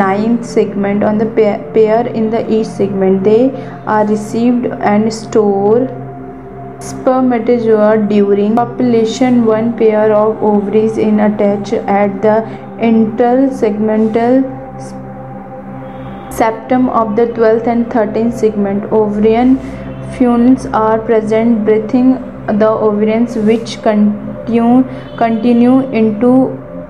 9th 0.03 0.45
segment 0.45 1.05
on 1.05 1.19
the 1.19 1.27
pair 1.77 2.07
in 2.09 2.31
the 2.31 2.43
each 2.53 2.67
segment 2.67 3.23
they 3.23 3.51
are 3.87 4.05
received 4.07 4.67
and 4.67 5.13
store 5.13 6.06
spermatozoa 6.91 7.91
during 8.09 8.55
population 8.57 9.45
one 9.45 9.73
pair 9.79 10.13
of 10.13 10.43
ovaries 10.43 10.99
in 10.99 11.21
attach 11.21 11.73
at 12.01 12.21
the 12.23 12.37
intersegmental 12.91 14.45
septum 16.31 16.89
of 16.91 17.17
the 17.17 17.27
12th 17.27 17.67
and 17.67 17.87
13th 17.87 18.39
segment. 18.45 18.85
Ovarian 18.93 19.59
functions 20.19 20.67
are 20.67 20.99
present 20.99 21.65
breathing 21.65 22.13
the 22.59 22.69
ovaries 22.69 23.37
which 23.37 23.83
continue, 23.83 24.85
continue 25.17 25.81
into 25.91 26.33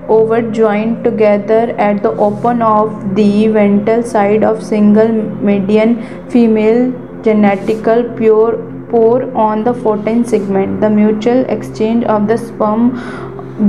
ovate 0.07 0.53
joined 0.53 1.03
together 1.03 1.75
at 1.77 2.01
the 2.03 2.11
open 2.27 2.61
of 2.61 3.15
the 3.15 3.47
ventral 3.47 4.03
side 4.03 4.43
of 4.43 4.63
single 4.63 5.11
median 5.49 5.95
female 6.29 6.91
genetical 7.27 8.05
pure 8.17 8.76
pore 8.89 9.23
on 9.35 9.63
the 9.63 9.73
14th 9.73 10.27
segment. 10.27 10.81
The 10.81 10.89
mutual 10.89 11.45
exchange 11.45 12.03
of 12.05 12.27
the 12.27 12.37
sperm 12.37 12.91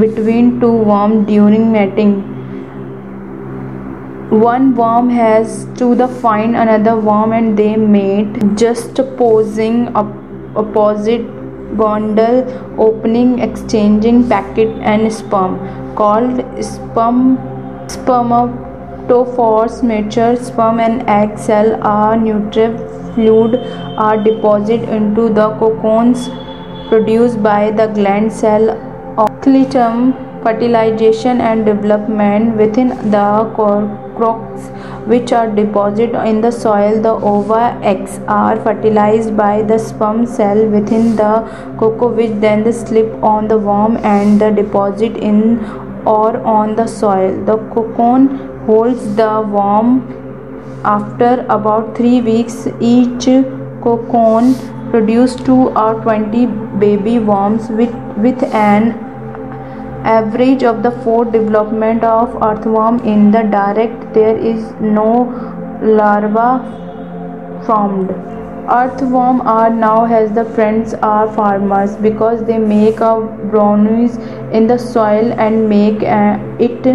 between 0.01 0.61
two 0.61 0.73
worms 0.73 1.27
during 1.27 1.73
mating 1.73 2.39
one 4.31 4.75
worm 4.75 5.09
has 5.09 5.67
to 5.79 5.95
the 5.95 6.07
find 6.07 6.55
another 6.55 6.95
worm 7.01 7.33
and 7.33 7.59
they 7.59 7.77
mate 7.77 8.37
just 8.57 8.95
posing 9.17 9.89
opposite 9.97 11.25
bundle 11.79 12.45
opening 12.79 13.39
exchanging 13.39 14.29
packet 14.29 14.69
and 14.83 15.11
sperm 15.11 15.57
called 15.95 16.45
sperm 16.63 17.39
spermatophores 19.09 19.83
mature 19.83 20.37
sperm 20.37 20.81
and 20.81 21.03
egg 21.09 21.39
cell 21.39 21.69
are 21.83 22.17
nutrient 22.17 22.79
fluid 23.15 23.55
are 24.07 24.23
deposited 24.23 24.89
into 24.97 25.29
the 25.31 25.49
cocoons 25.61 26.29
produced 26.89 27.43
by 27.43 27.71
the 27.71 27.87
gland 27.87 28.33
cell. 28.33 28.71
Of 29.19 29.43
fertilization 30.45 31.41
and 31.41 31.65
development 31.65 32.57
within 32.57 32.89
the 33.11 33.51
crocs 34.17 34.69
which 35.07 35.33
are 35.33 35.51
deposited 35.51 36.15
in 36.25 36.41
the 36.41 36.53
soil 36.53 37.01
the 37.03 37.15
ova 37.31 37.63
eggs 37.83 38.21
are 38.29 38.57
fertilized 38.63 39.37
by 39.37 39.63
the 39.63 39.79
sperm 39.79 40.25
cell 40.27 40.65
within 40.77 41.17
the 41.17 41.33
cocoon 41.81 42.15
which 42.15 42.41
then 42.41 42.63
the 42.63 42.73
slip 42.73 43.13
on 43.23 43.49
the 43.49 43.59
worm 43.59 43.97
and 44.05 44.41
the 44.41 44.51
deposit 44.51 45.17
in 45.17 45.59
or 46.07 46.37
on 46.47 46.77
the 46.77 46.87
soil. 46.87 47.33
The 47.45 47.57
cocoon 47.75 48.48
holds 48.69 49.05
the 49.17 49.31
worm 49.57 49.93
after 50.85 51.31
about 51.57 51.97
3 51.97 52.21
weeks. 52.31 52.57
Each 52.81 53.27
cocoon 53.83 54.55
produces 54.91 55.37
2 55.45 55.59
or 55.83 55.93
20 56.03 56.47
baby 56.87 57.19
worms 57.19 57.69
with, 57.81 57.95
with 58.27 58.43
an 58.63 58.91
average 60.05 60.63
of 60.63 60.83
the 60.83 60.91
four 61.03 61.25
development 61.25 62.05
of 62.05 62.37
earthworm. 62.43 63.01
In 63.01 63.31
the 63.31 63.43
direct 63.43 64.15
there 64.15 64.37
is 64.37 64.73
no 64.81 65.11
larva 65.83 66.51
formed. 67.67 68.11
Earthworm 68.71 69.41
are 69.41 69.71
now 69.71 70.05
has 70.05 70.31
the 70.33 70.45
friends 70.57 70.95
are 71.11 71.27
farmers 71.35 71.97
because 71.97 72.45
they 72.45 72.59
make 72.59 73.01
a 73.01 73.13
brownies 73.51 74.19
in 74.53 74.67
the 74.67 74.79
soil 74.79 75.33
and 75.39 75.69
make 75.69 76.03
uh, 76.03 76.39
it 76.59 76.87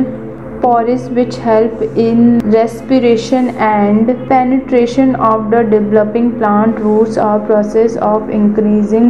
porous 0.63 1.07
which 1.17 1.35
help 1.45 1.81
in 2.07 2.19
respiration 2.51 3.49
and 3.69 4.11
penetration 4.29 5.15
of 5.29 5.49
the 5.51 5.63
developing 5.71 6.29
plant 6.37 6.79
roots 6.79 7.17
are 7.17 7.39
process 7.47 7.97
of 8.09 8.29
increasing 8.29 9.09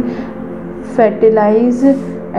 fertilize 0.96 1.84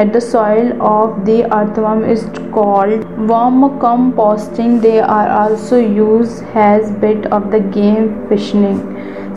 at 0.04 0.12
the 0.12 0.20
soil 0.20 0.82
of 0.82 1.14
the 1.30 1.38
earthworm 1.58 2.04
is 2.16 2.26
called 2.58 3.06
worm 3.30 3.62
composting. 3.86 4.82
they 4.82 5.00
are 5.00 5.30
also 5.38 5.80
used 5.80 6.44
as 6.66 6.92
bit 7.06 7.26
of 7.38 7.50
the 7.52 7.62
game 7.78 8.28
fishing 8.28 8.66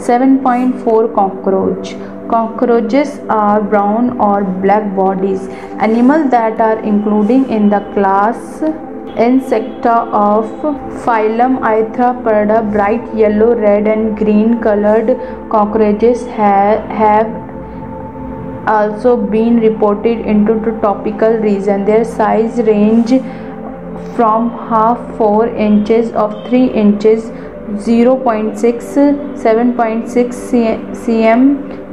7.4 0.08 1.14
cockroach. 1.14 1.94
Cockroaches 2.30 3.18
are 3.28 3.60
brown 3.60 4.20
or 4.20 4.44
black 4.44 4.94
bodies. 4.94 5.48
Animals 5.88 6.30
that 6.30 6.60
are 6.60 6.78
including 6.80 7.48
in 7.50 7.68
the 7.68 7.80
class 7.94 8.62
insecta 9.26 9.94
of 10.18 10.50
phylum 11.04 11.58
Arthropoda 11.70 12.58
bright 12.72 13.14
yellow 13.16 13.54
red 13.54 13.88
and 13.88 14.16
green 14.16 14.60
colored 14.60 15.08
cockroaches 15.50 16.24
have, 16.26 17.34
also 18.68 19.16
been 19.16 19.60
reported 19.60 20.20
into 20.20 20.54
the 20.54 20.72
tropical 20.80 21.32
region. 21.38 21.84
Their 21.84 22.04
size 22.04 22.58
range 22.58 23.10
from 24.14 24.50
half 24.68 25.16
4 25.16 25.48
inches 25.48 26.12
of 26.12 26.34
3 26.48 26.66
inches 26.66 27.30
0.6 27.76 28.54
7.6 29.42 30.38
cm 31.02 31.42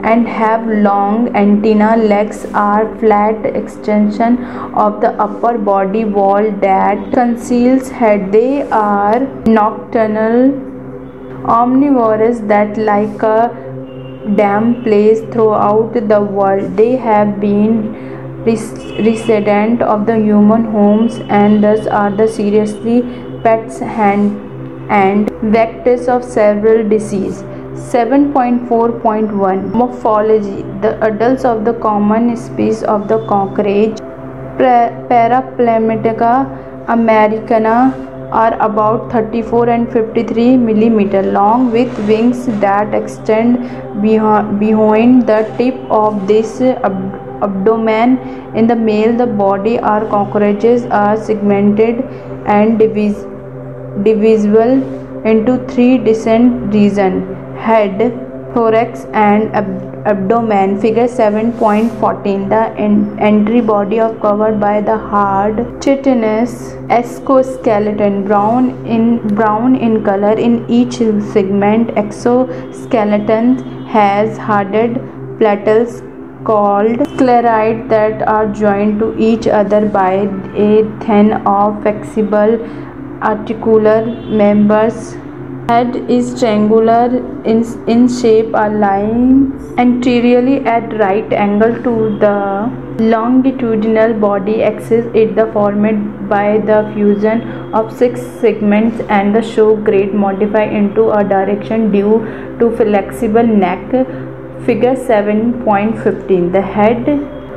and 0.03 0.27
have 0.27 0.67
long 0.67 1.35
antenna 1.35 1.95
legs 1.97 2.45
are 2.53 2.95
flat 2.99 3.45
extension 3.45 4.37
of 4.85 5.01
the 5.01 5.11
upper 5.27 5.57
body 5.57 6.05
wall 6.05 6.49
that 6.61 7.11
conceals 7.13 7.89
head 7.89 8.31
they 8.31 8.63
are 8.71 9.19
nocturnal 9.45 10.49
omnivores 11.59 12.47
that 12.47 12.77
like 12.77 13.21
a 13.23 13.65
dam 14.33 14.83
plays 14.83 15.21
throughout 15.31 15.93
the 15.93 16.21
world. 16.21 16.75
They 16.75 16.95
have 16.95 17.39
been 17.39 17.93
resident 18.45 19.81
of 19.81 20.05
the 20.05 20.17
human 20.17 20.65
homes 20.65 21.19
and 21.29 21.63
thus 21.63 21.87
are 21.87 22.11
the 22.11 22.27
seriously 22.27 23.01
pets 23.43 23.81
and, 23.81 24.44
and 24.89 25.27
vectors 25.57 26.07
of 26.07 26.23
several 26.23 26.87
diseases. 26.87 27.43
7.4.1 27.75 29.73
Morphology 29.73 30.63
The 30.81 30.97
adults 31.05 31.43
of 31.43 31.65
the 31.65 31.73
common 31.73 32.35
species 32.37 32.83
of 32.83 33.07
the 33.09 33.19
cockroach 33.27 33.99
Periplaneta 34.57 36.33
americana 36.87 37.93
are 38.31 38.53
about 38.61 39.11
34 39.11 39.69
and 39.69 39.91
53 39.91 40.57
millimeter 40.57 41.21
long 41.21 41.71
with 41.71 41.99
wings 42.07 42.45
that 42.63 42.93
extend 42.93 43.59
behind 44.01 45.27
the 45.27 45.39
tip 45.57 45.75
of 45.89 46.27
this 46.27 46.61
ab- 46.61 47.43
abdomen 47.43 48.17
in 48.55 48.67
the 48.67 48.75
male 48.75 49.15
the 49.15 49.27
body 49.27 49.77
or 49.79 49.99
cockroaches 50.09 50.85
are 50.85 51.17
segmented 51.17 52.03
and 52.45 52.79
divis- 52.79 53.34
divisible 54.03 54.73
into 55.25 55.57
three 55.67 55.97
distinct 55.97 56.73
regions 56.73 57.35
head, 57.57 57.99
thorax, 58.53 59.05
and 59.13 59.53
ab- 59.55 60.03
abdomen. 60.05 60.79
Figure 60.79 61.07
7.14 61.07 62.47
The 62.49 62.63
en- 62.79 63.17
entry 63.19 63.61
body 63.61 63.99
of 63.99 64.19
covered 64.21 64.59
by 64.59 64.81
the 64.81 64.97
hard 64.97 65.81
chitinous 65.81 66.75
exoskeleton 66.89 68.23
brown 68.25 68.69
in 68.85 69.27
brown 69.35 69.75
in 69.75 70.03
color 70.03 70.33
in 70.33 70.63
each 70.69 70.97
segment 71.33 71.97
exoskeleton 71.97 73.57
has 73.87 74.37
hardened 74.37 74.99
plattles 75.39 76.01
called 76.43 76.99
scleroid 77.17 77.89
that 77.89 78.21
are 78.27 78.47
joined 78.47 78.99
to 78.99 79.17
each 79.17 79.47
other 79.47 79.87
by 79.87 80.11
a 80.67 80.83
thin 81.05 81.33
or 81.47 81.81
flexible 81.81 82.59
articular 83.21 84.05
members. 84.05 85.15
Head 85.67 85.95
is 86.09 86.39
triangular 86.39 87.05
in, 87.43 87.63
in 87.87 88.07
shape 88.07 88.53
or 88.53 88.69
lying 88.69 89.53
anteriorly 89.79 90.63
at 90.65 90.93
right 90.99 91.33
angle 91.33 91.73
to 91.83 92.19
the 92.19 92.71
longitudinal 92.99 94.13
body 94.13 94.61
axis. 94.61 95.05
It 95.15 95.35
the 95.35 95.47
formed 95.53 96.29
by 96.29 96.59
the 96.59 96.91
fusion 96.93 97.41
of 97.73 97.91
six 97.97 98.21
segments 98.21 99.01
and 99.09 99.35
the 99.35 99.41
show 99.41 99.75
grade 99.75 100.13
modify 100.13 100.63
into 100.63 101.09
a 101.11 101.23
direction 101.23 101.91
due 101.91 102.19
to 102.59 102.75
flexible 102.77 103.47
neck. 103.47 103.89
Figure 104.65 104.95
7.15 104.95 106.51
the 106.51 106.61
head 106.61 107.05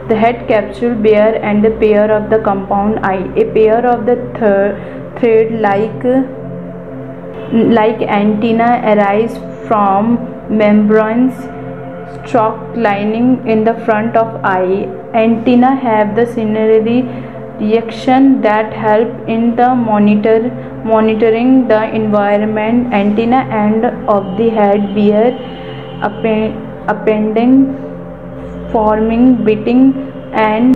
the 0.08 0.16
head 0.16 0.46
capsule 0.48 0.94
bear 0.94 1.34
and 1.44 1.64
a 1.64 1.70
pair 1.78 2.10
of 2.10 2.30
the 2.30 2.38
compound 2.38 2.98
eye. 3.00 3.24
A 3.36 3.44
pair 3.52 3.86
of 3.86 4.06
the 4.06 4.16
thread 4.38 5.60
like 5.60 6.04
like 7.52 8.02
antenna 8.02 8.82
arise 8.92 9.38
from 9.66 10.18
membranes 10.50 11.34
stalk 12.28 12.76
lining 12.76 13.46
in 13.46 13.64
the 13.64 13.74
front 13.86 14.16
of 14.16 14.28
eye. 14.44 14.86
Antenna 15.14 15.74
have 15.74 16.14
the 16.16 16.26
scenery 16.26 17.02
reaction 17.60 18.40
that 18.42 18.72
help 18.72 19.28
in 19.28 19.56
the 19.56 19.74
monitor 19.74 20.50
monitoring 20.84 21.68
the 21.68 21.82
environment. 21.94 22.92
Antenna 22.92 23.40
and 23.62 23.84
of 24.08 24.36
the 24.38 24.48
head 24.48 24.94
bear 24.94 25.28
appending 26.88 27.87
forming 28.72 29.44
beating 29.44 29.94
and 30.32 30.74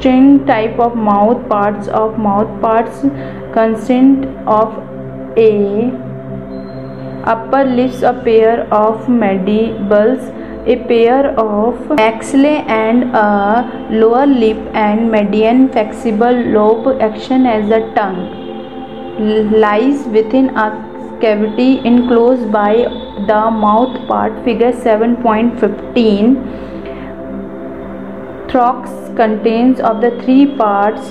chin 0.00 0.46
type 0.46 0.78
of 0.78 0.96
mouth 0.96 1.48
parts 1.48 1.88
of 1.88 2.18
mouth 2.18 2.60
parts 2.60 3.00
consist 3.52 4.26
of 4.46 4.76
a 5.36 5.90
upper 7.34 7.64
lips 7.64 8.02
a 8.02 8.12
pair 8.24 8.66
of 8.82 9.08
mandibles 9.08 10.20
a 10.72 10.74
pair 10.90 11.22
of 11.40 11.74
maxillae 12.00 12.58
and 12.74 13.16
a 13.22 13.24
lower 13.90 14.26
lip 14.26 14.60
and 14.82 15.10
median 15.14 15.58
flexible 15.72 16.36
lobe 16.56 16.86
action 17.02 17.46
as 17.46 17.70
a 17.70 17.80
tongue. 17.94 18.22
Lies 19.64 20.06
within 20.06 20.48
a 20.56 20.68
cavity 21.20 21.80
enclosed 21.84 22.50
by 22.50 22.72
the 23.28 23.40
mouth 23.64 23.94
part 24.08 24.32
figure 24.44 24.72
7.15 24.72 26.73
thorax 28.54 28.90
contains 29.16 29.80
of 29.80 30.00
the 30.00 30.10
three 30.22 30.42
parts 30.58 31.08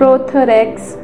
prothorax 0.00 1.00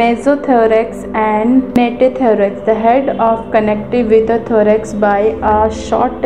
mesothorax 0.00 1.04
and 1.14 1.62
metathorax. 1.78 2.66
The 2.66 2.74
head 2.74 3.08
of 3.28 3.50
connected 3.52 4.10
with 4.10 4.26
the 4.26 4.40
thorax 4.40 4.92
by 4.92 5.20
a 5.52 5.72
short 5.72 6.24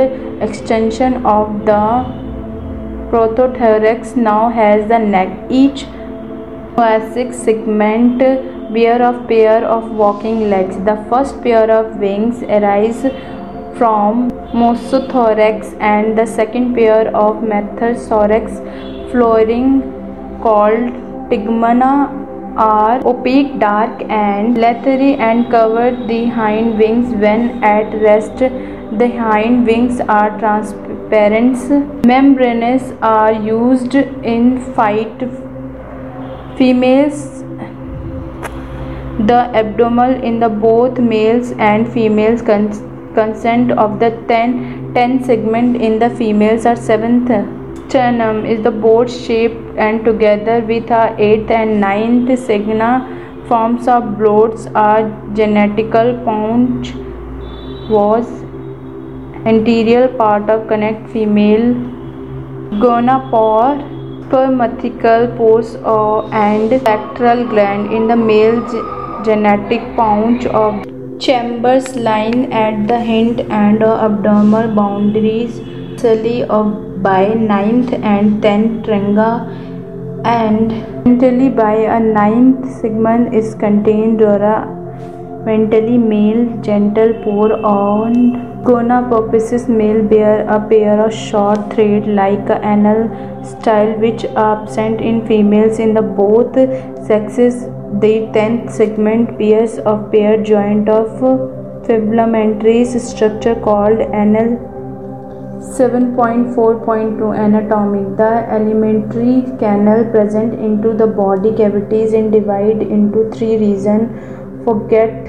extension 0.48 1.24
of 1.24 1.64
the 1.66 1.84
prothorax 3.12 4.16
now 4.16 4.48
has 4.48 4.88
the 4.88 4.98
neck. 4.98 5.30
Each 5.48 5.84
thoracic 6.74 7.32
segment 7.32 8.18
bear 8.74 9.00
of 9.02 9.28
pair 9.28 9.64
of 9.64 9.88
walking 9.92 10.50
legs. 10.50 10.76
The 10.90 10.96
first 11.08 11.40
pair 11.42 11.70
of 11.70 11.96
wings 12.00 12.42
arise 12.42 13.02
from 13.78 14.39
mesothorax 14.52 15.76
and 15.80 16.18
the 16.18 16.26
second 16.26 16.74
pair 16.74 17.14
of 17.16 17.36
metathorax 17.36 19.10
flooring 19.10 19.82
called 20.42 20.92
stigma 21.26 22.16
are 22.56 23.00
opaque, 23.06 23.58
dark, 23.60 24.02
and 24.08 24.58
leathery 24.58 25.14
and 25.14 25.50
cover 25.50 25.90
the 26.08 26.26
hind 26.26 26.78
wings 26.78 27.14
when 27.14 27.62
at 27.62 27.94
rest. 28.02 28.38
The 28.38 29.08
hind 29.16 29.66
wings 29.66 30.00
are 30.00 30.36
transparent. 30.40 32.04
Membranes 32.04 32.92
are 33.00 33.32
used 33.32 33.94
in 33.94 34.74
fight. 34.74 35.22
Females 36.58 37.44
the 39.26 39.40
abdomen 39.54 40.24
in 40.24 40.40
the 40.40 40.48
both 40.48 40.98
males 40.98 41.52
and 41.52 41.92
females 41.92 42.40
consent 43.14 43.72
of 43.72 43.98
the 43.98 44.10
10, 44.28 44.94
10 44.94 45.24
segment 45.24 45.80
in 45.80 45.98
the 45.98 46.10
females 46.10 46.66
are 46.66 46.76
seventh. 46.76 47.30
Sternum 47.88 48.44
is 48.46 48.62
the 48.62 48.70
boat 48.70 49.10
shape 49.10 49.56
and 49.76 50.04
together 50.04 50.60
with 50.60 50.90
our 50.90 51.10
8th 51.16 51.50
and 51.50 51.82
9th 51.82 52.28
segna 52.48 52.90
forms 53.48 53.88
of 53.88 54.04
bloats 54.18 54.68
are 54.82 55.02
genetical 55.38 56.12
paunch 56.24 56.92
was 57.94 58.28
anterior 59.52 60.06
part 60.20 60.52
of 60.54 60.68
connect 60.68 61.10
female 61.14 61.66
gonopore 62.84 63.74
spermatical 64.28 65.26
pores 65.36 65.74
or 65.76 66.22
uh, 66.22 66.28
and 66.44 66.70
pectoral 66.84 67.44
gland 67.44 67.92
in 67.92 68.06
the 68.06 68.16
male 68.30 68.60
genetic 69.24 69.80
pouch 69.96 70.46
of 70.64 70.99
chambers 71.20 71.96
line 71.96 72.50
at 72.50 72.76
the 72.88 72.98
hind 73.08 73.40
and 73.62 73.82
abdominal 73.82 74.74
boundaries 74.74 75.58
of 76.58 76.68
by 77.02 77.34
ninth 77.34 77.92
and 78.12 78.42
tenth 78.42 78.84
tranga 78.86 79.30
and 80.24 80.70
mentally 81.04 81.48
by 81.48 81.74
a 81.96 82.00
ninth 82.00 82.68
segment 82.80 83.34
is 83.40 83.54
contained 83.64 84.18
dura 84.18 84.54
mentally 85.48 85.98
male 86.12 86.42
gentle 86.68 87.12
pore 87.24 87.52
on 87.72 88.14
gonapophysis 88.68 89.66
male 89.80 90.02
bear 90.14 90.36
a 90.56 90.60
pair 90.72 90.94
of 91.06 91.12
short 91.12 91.74
thread 91.74 92.08
like 92.20 92.54
anal 92.74 93.02
style 93.52 93.92
which 94.06 94.24
are 94.44 94.62
absent 94.62 95.00
in 95.10 95.26
females 95.26 95.78
in 95.78 95.94
the 96.00 96.06
both 96.22 96.56
sexes 97.10 97.60
the 97.98 98.30
10th 98.34 98.70
segment 98.70 99.36
pairs 99.36 99.78
of 99.78 100.12
pair 100.12 100.40
joint 100.40 100.88
of 100.88 101.08
filamentary 101.86 102.86
structure 102.86 103.54
called 103.56 103.98
anal 104.14 104.50
7.4.2 105.60 107.38
Anatomy 107.46 108.16
The 108.16 108.46
alimentary 108.56 109.42
canal 109.58 110.04
present 110.12 110.54
into 110.54 110.94
the 110.94 111.08
body 111.08 111.52
cavities 111.54 112.12
and 112.12 112.30
divide 112.30 112.80
into 112.80 113.28
three 113.32 113.56
regions 113.56 114.08
foregut, 114.64 115.26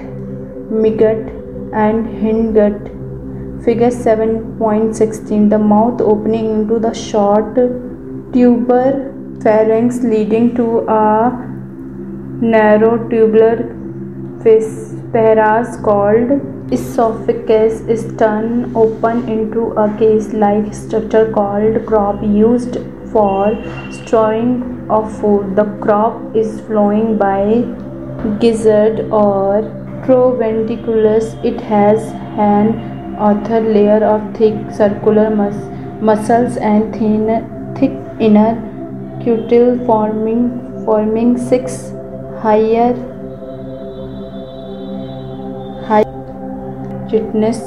midgut 0.69 1.29
and 1.73 2.05
hindgut. 2.05 3.63
Figure 3.65 3.89
7.16 3.89 5.49
The 5.49 5.57
mouth 5.57 5.99
opening 5.99 6.45
into 6.61 6.77
the 6.77 6.93
short 6.93 7.55
tuber 8.31 9.13
pharynx 9.41 10.03
leading 10.03 10.55
to 10.55 10.85
a 10.87 11.47
narrow 12.41 12.97
tubular 13.09 13.55
pharos 14.43 15.77
called 15.87 16.31
esophagus 16.71 17.81
is 17.81 18.15
turned 18.17 18.75
open 18.75 19.29
into 19.29 19.67
a 19.83 19.85
case-like 19.99 20.73
structure 20.73 21.31
called 21.31 21.85
crop 21.85 22.23
used 22.23 22.79
for 23.11 23.55
storing 23.91 24.87
of 24.89 25.19
food. 25.19 25.55
The 25.55 25.65
crop 25.81 26.35
is 26.35 26.61
flowing 26.61 27.17
by 27.19 27.63
gizzard 28.39 29.01
or 29.11 29.61
proventriculus. 30.03 31.37
It 31.45 31.61
has 31.61 32.01
an 32.39 33.15
outer 33.19 33.59
layer 33.61 34.03
of 34.03 34.35
thick 34.35 34.55
circular 34.73 35.29
mus- 35.29 35.69
muscles 36.01 36.57
and 36.57 36.91
thin, 36.95 37.75
thick 37.77 37.91
inner 38.19 38.67
cuticle 39.21 39.85
forming 39.85 40.83
forming 40.85 41.37
six 41.37 41.93
higher 42.43 42.93
chitinous 47.09 47.61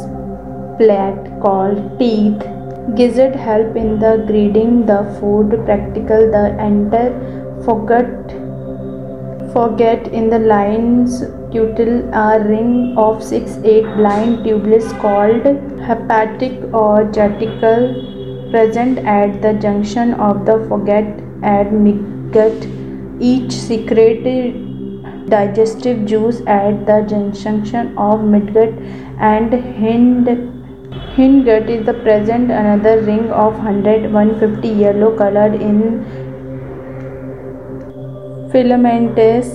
plate 0.79 1.25
called 1.43 1.99
teeth. 1.99 2.43
Gizzard 2.97 3.37
help 3.37 3.77
in 3.77 3.99
the 3.99 4.25
greeting 4.27 4.87
the 4.87 5.03
food 5.19 5.53
practical 5.67 6.31
the 6.35 6.45
enter 6.69 7.07
foregut 7.65 8.35
foregut 9.53 10.09
in 10.09 10.29
the 10.29 10.39
lines 10.39 11.21
cuttle, 11.53 11.95
a 12.13 12.41
ring 12.45 12.95
of 12.99 13.23
6-8 13.23 13.97
blind 13.97 14.39
tubules 14.45 14.89
called 15.01 15.45
hepatic 15.89 16.53
or 16.73 17.05
reticle 17.05 18.51
present 18.51 18.99
at 18.99 19.41
the 19.41 19.53
junction 19.55 20.15
of 20.15 20.45
the 20.47 20.59
foregut 20.69 21.23
and 21.43 21.87
midgut. 21.87 22.71
Each 23.21 23.53
secrete 23.53 24.64
digestive 25.29 26.05
juice 26.07 26.41
at 26.47 26.85
the 26.87 27.01
junction 27.13 27.97
of 27.99 28.21
midgut 28.35 28.75
and 29.21 29.55
hind 29.79 30.29
hindgut 31.17 31.69
is 31.77 31.85
the 31.87 31.95
present 32.07 32.51
another 32.51 33.01
ring 33.03 33.31
of 33.31 33.55
100 33.55 34.13
150 34.13 34.69
yellow 34.85 35.11
colored 35.17 35.55
in 35.55 35.81
filamentous 38.53 39.49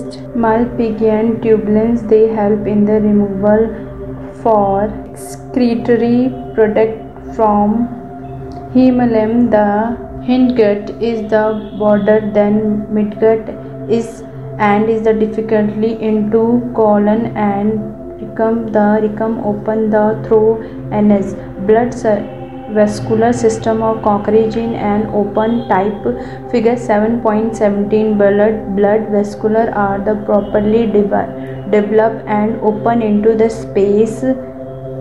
Malpighian 0.44 1.40
tubules. 1.42 2.06
They 2.08 2.28
help 2.28 2.66
in 2.66 2.84
the 2.84 3.00
removal 3.00 3.62
for 4.42 4.84
excretory 5.10 6.32
product 6.54 7.34
from 7.34 7.88
hymenum 8.74 9.50
the 9.54 9.68
hindgut 10.28 10.90
is 11.10 11.22
the 11.30 11.44
border 11.78 12.18
then 12.34 12.60
midgut 12.98 13.48
is 13.98 14.22
and 14.68 14.90
is 14.90 15.02
the 15.02 15.12
difficultly 15.14 15.90
into 16.02 16.42
colon 16.76 17.26
and 17.36 17.80
rectum 18.20 18.58
the 18.72 18.86
rectum 19.02 19.38
open 19.50 19.88
the 19.90 20.04
through 20.26 20.50
anus. 20.92 21.34
Blood 21.66 21.94
vascular 22.74 23.32
system 23.32 23.82
of 23.82 24.02
cockroach 24.02 24.56
and 24.56 25.08
open 25.20 25.68
type 25.68 26.04
figure 26.52 26.76
7.17 26.76 28.16
blood 28.18 28.76
blood 28.76 29.08
vascular 29.14 29.64
are 29.74 29.98
the 29.98 30.14
properly 30.26 30.86
developed 30.86 32.22
and 32.26 32.60
open 32.60 33.02
into 33.02 33.34
the 33.34 33.48
space. 33.48 34.22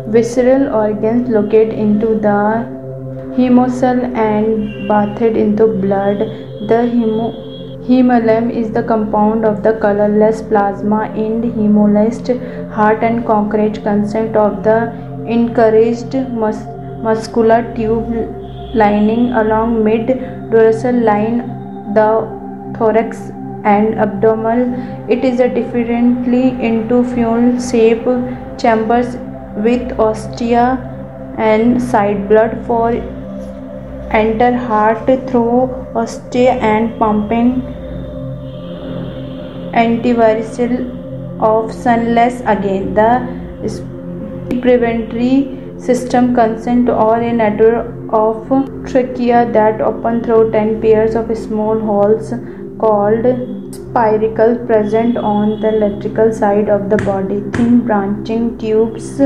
Visceral 0.07 0.73
organs 0.73 1.29
locate 1.29 1.71
into 1.71 2.15
the 2.15 2.39
hemocoel 3.35 4.01
and 4.15 4.87
bathed 4.87 5.37
into 5.37 5.67
blood. 5.67 6.17
The 6.71 6.81
hemo 6.95 7.48
Hymenum 7.89 8.51
is 8.55 8.69
the 8.69 8.83
compound 8.83 9.43
of 9.43 9.63
the 9.63 9.71
colorless 9.83 10.43
plasma 10.43 11.05
in 11.21 11.37
hemolyzed 11.53 12.27
heart 12.71 13.03
and 13.03 13.25
concrete 13.25 13.81
consent 13.81 14.35
of 14.35 14.61
the 14.63 14.75
encouraged 15.35 16.13
muscle 16.41 16.75
muscular 17.05 17.57
tube 17.77 18.11
lining 18.81 19.23
along 19.41 19.73
mid 19.87 20.11
dorsal 20.51 20.99
line 21.07 21.39
the 21.95 22.11
thorax 22.77 23.23
and 23.73 23.97
abdomen 24.05 24.61
it 25.17 25.25
is 25.31 25.39
a 25.47 25.49
differently 25.57 26.43
into 26.69 27.03
fuel 27.15 27.49
shape 27.71 28.07
chambers 28.65 29.17
with 29.69 29.99
ostia 30.09 30.67
and 31.49 31.81
side 31.89 32.21
blood 32.29 32.55
for 32.69 32.85
enter 34.23 34.55
heart 34.69 35.11
through 35.27 35.59
ostia 36.05 36.57
and 36.75 36.97
pumping 37.03 37.51
antiviral 39.73 40.99
of 41.41 41.73
sunless 41.73 42.41
again 42.45 42.93
the 42.93 43.09
preventary 44.61 45.59
system 45.77 46.33
consent 46.35 46.89
or 46.89 47.15
a 47.17 47.31
network 47.31 47.87
of 48.11 48.47
trachea 48.85 49.49
that 49.51 49.81
open 49.81 50.23
through 50.23 50.51
10 50.51 50.81
pairs 50.81 51.15
of 51.15 51.35
small 51.37 51.79
holes 51.79 52.33
called 52.79 53.25
spiracles 53.77 54.65
present 54.67 55.17
on 55.17 55.61
the 55.61 55.71
lateral 55.71 56.33
side 56.33 56.69
of 56.69 56.89
the 56.89 56.97
body. 56.97 57.41
Thin 57.53 57.85
branching 57.85 58.57
tubes 58.57 59.21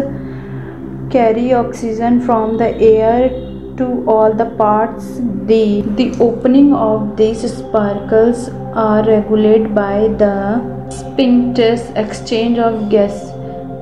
carry 1.10 1.54
oxygen 1.54 2.22
from 2.22 2.58
the 2.58 2.76
air 2.76 3.30
to 3.78 4.04
all 4.08 4.34
the 4.34 4.46
parts. 4.46 5.20
The, 5.46 5.82
the 5.82 6.16
opening 6.20 6.74
of 6.74 7.18
these 7.18 7.44
spiracles 7.44 8.62
are 8.76 9.03
regulated 9.05 9.74
by 9.76 10.07
the 10.17 10.59
sphincters 10.89 11.95
exchange 11.95 12.57
of 12.57 12.89
gas 12.89 13.32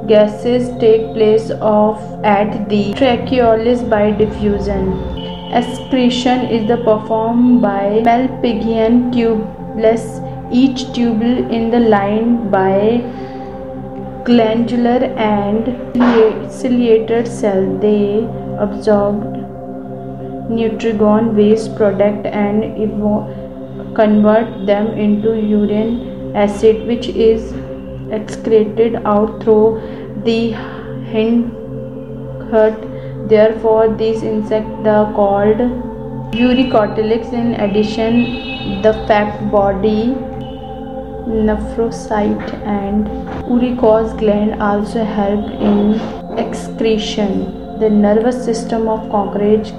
gases 0.07 0.69
take 0.79 1.13
place 1.13 1.51
of 1.61 1.99
at 2.25 2.67
the 2.69 2.93
tracheoles 2.93 3.87
by 3.89 4.11
diffusion. 4.11 4.87
Excretion 5.53 6.41
is 6.57 6.67
the 6.67 6.77
performed 6.77 7.61
by 7.61 8.01
Malpighian 8.03 9.11
tubules, 9.13 10.05
each 10.51 10.83
tubule 10.95 11.49
in 11.51 11.69
the 11.69 11.79
line 11.79 12.49
by 12.49 13.01
glandular 14.25 15.05
and 15.17 16.51
ciliated 16.51 17.27
cell. 17.27 17.77
They 17.79 18.27
absorb 18.59 19.23
nutrient 20.49 21.33
waste 21.33 21.75
product 21.75 22.25
and 22.25 22.63
convert 23.95 24.65
them 24.65 24.87
into 24.87 25.35
uric 25.35 26.35
acid 26.35 26.87
which 26.87 27.07
is 27.09 27.53
excreted 28.11 28.95
out 29.05 29.43
through 29.43 29.81
the 30.25 30.53
hindgut. 31.13 32.87
Therefore, 33.29 33.87
these 33.95 34.23
insects 34.23 34.87
are 34.87 35.13
called 35.13 35.57
uricotelics. 36.33 37.31
In 37.33 37.53
addition, 37.55 38.81
the 38.81 38.93
fat 39.07 39.51
body 39.51 40.15
nephrocyte 41.47 42.53
and 42.65 43.07
uricose 43.45 44.17
gland 44.17 44.61
also 44.61 45.03
help 45.03 45.45
in 45.69 45.99
excretion. 46.37 47.59
The 47.79 47.89
nervous 47.89 48.43
system 48.45 48.87
of 48.87 49.09
cockroach 49.09 49.71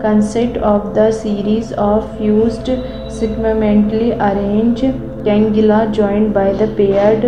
consists 0.00 0.58
of 0.62 0.94
the 0.94 1.10
series 1.12 1.72
of 1.72 2.16
fused 2.18 2.68
segmentally 3.16 4.10
arranged 4.28 4.84
ganglia 5.28 5.80
joined 5.98 6.32
by 6.32 6.52
the 6.62 6.68
paired 6.80 7.24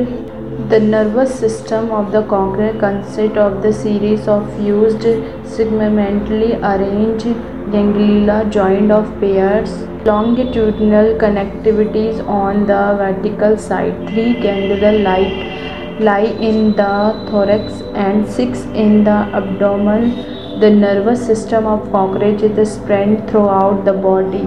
the 0.72 0.81
nervous 0.81 1.35
system 1.45 1.91
of 1.91 2.11
the 2.12 2.22
cockroach 2.33 2.78
consists 2.78 3.37
of 3.37 3.62
the 3.62 3.72
series 3.72 4.26
of 4.28 4.51
fused 4.57 5.07
segmentally 5.55 6.51
arranged 6.72 7.31
ganglia 7.76 8.45
joined 8.59 8.93
of 8.93 9.09
pairs 9.20 9.72
longitudinal 10.05 11.14
connectivities 11.18 12.26
on 12.26 12.66
the 12.66 12.83
vertical 12.97 13.57
side. 13.59 13.95
Three 14.09 14.33
ganglia 14.41 14.93
lie, 14.93 15.99
lie 16.01 16.33
in 16.49 16.72
the 16.72 17.26
thorax 17.31 17.83
and 17.95 18.26
six 18.26 18.61
in 18.85 19.05
the 19.05 19.18
abdomen. 19.41 20.39
The 20.61 20.68
nervous 20.68 21.24
system 21.24 21.66
of 21.66 21.90
cockroach 21.90 22.42
is 22.42 22.70
spread 22.70 23.30
throughout 23.30 23.86
the 23.86 23.94
body. 23.94 24.42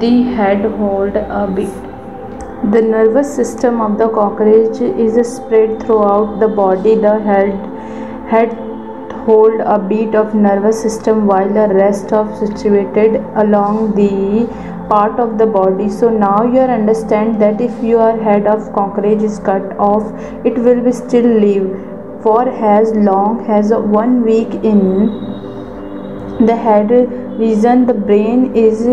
The 0.00 0.22
head 0.36 0.64
hold 0.78 1.14
a 1.14 1.46
big 1.46 1.68
the 2.72 2.82
nervous 2.82 3.32
system 3.36 3.80
of 3.80 3.96
the 3.98 4.08
cockroach 4.08 4.80
is 4.80 5.14
spread 5.36 5.80
throughout 5.82 6.40
the 6.40 6.48
body. 6.48 6.96
The 6.96 7.20
head, 7.20 7.52
head 8.32 8.52
hold 9.26 9.60
a 9.60 9.78
bit 9.78 10.16
of 10.16 10.34
nervous 10.34 10.82
system 10.82 11.24
while 11.26 11.48
the 11.60 11.68
rest 11.72 12.12
of 12.12 12.36
situated 12.36 13.22
along 13.36 13.94
the 13.94 14.48
part 14.88 15.20
of 15.20 15.38
the 15.38 15.46
body 15.46 15.88
so 15.88 16.10
now 16.10 16.42
you 16.42 16.60
understand 16.60 17.40
that 17.40 17.60
if 17.60 17.82
your 17.82 18.10
head 18.22 18.46
of 18.46 18.72
cockroach 18.72 19.22
is 19.22 19.38
cut 19.38 19.78
off 19.78 20.12
it 20.44 20.58
will 20.58 20.82
be 20.82 20.92
still 20.92 21.30
live 21.46 21.70
for 22.22 22.48
as 22.74 22.92
long 22.92 23.46
as 23.46 23.72
one 24.02 24.22
week 24.24 24.52
in 24.72 25.43
the 26.40 26.56
head 26.56 26.90
region 27.38 27.86
the 27.86 27.94
brain 27.94 28.56
is 28.56 28.88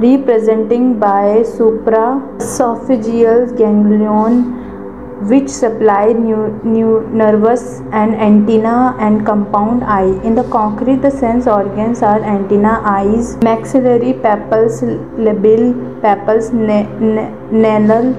representing 0.00 1.00
by 1.00 1.42
supraesophageal 1.42 3.56
ganglion 3.58 4.52
which 5.28 5.48
supply 5.48 6.12
new, 6.12 6.60
new 6.62 7.00
nervous 7.10 7.80
and 7.90 8.14
antenna 8.14 8.94
and 9.00 9.24
compound 9.24 9.82
eye. 9.82 10.12
In 10.22 10.34
the 10.34 10.44
concrete, 10.44 11.00
the 11.00 11.10
sense 11.10 11.46
organs 11.46 12.02
are 12.02 12.22
antenna, 12.22 12.82
eyes, 12.84 13.38
maxillary 13.42 14.12
papules, 14.12 14.82
labial 15.16 15.72
papules, 16.02 16.52
nasal, 17.50 18.14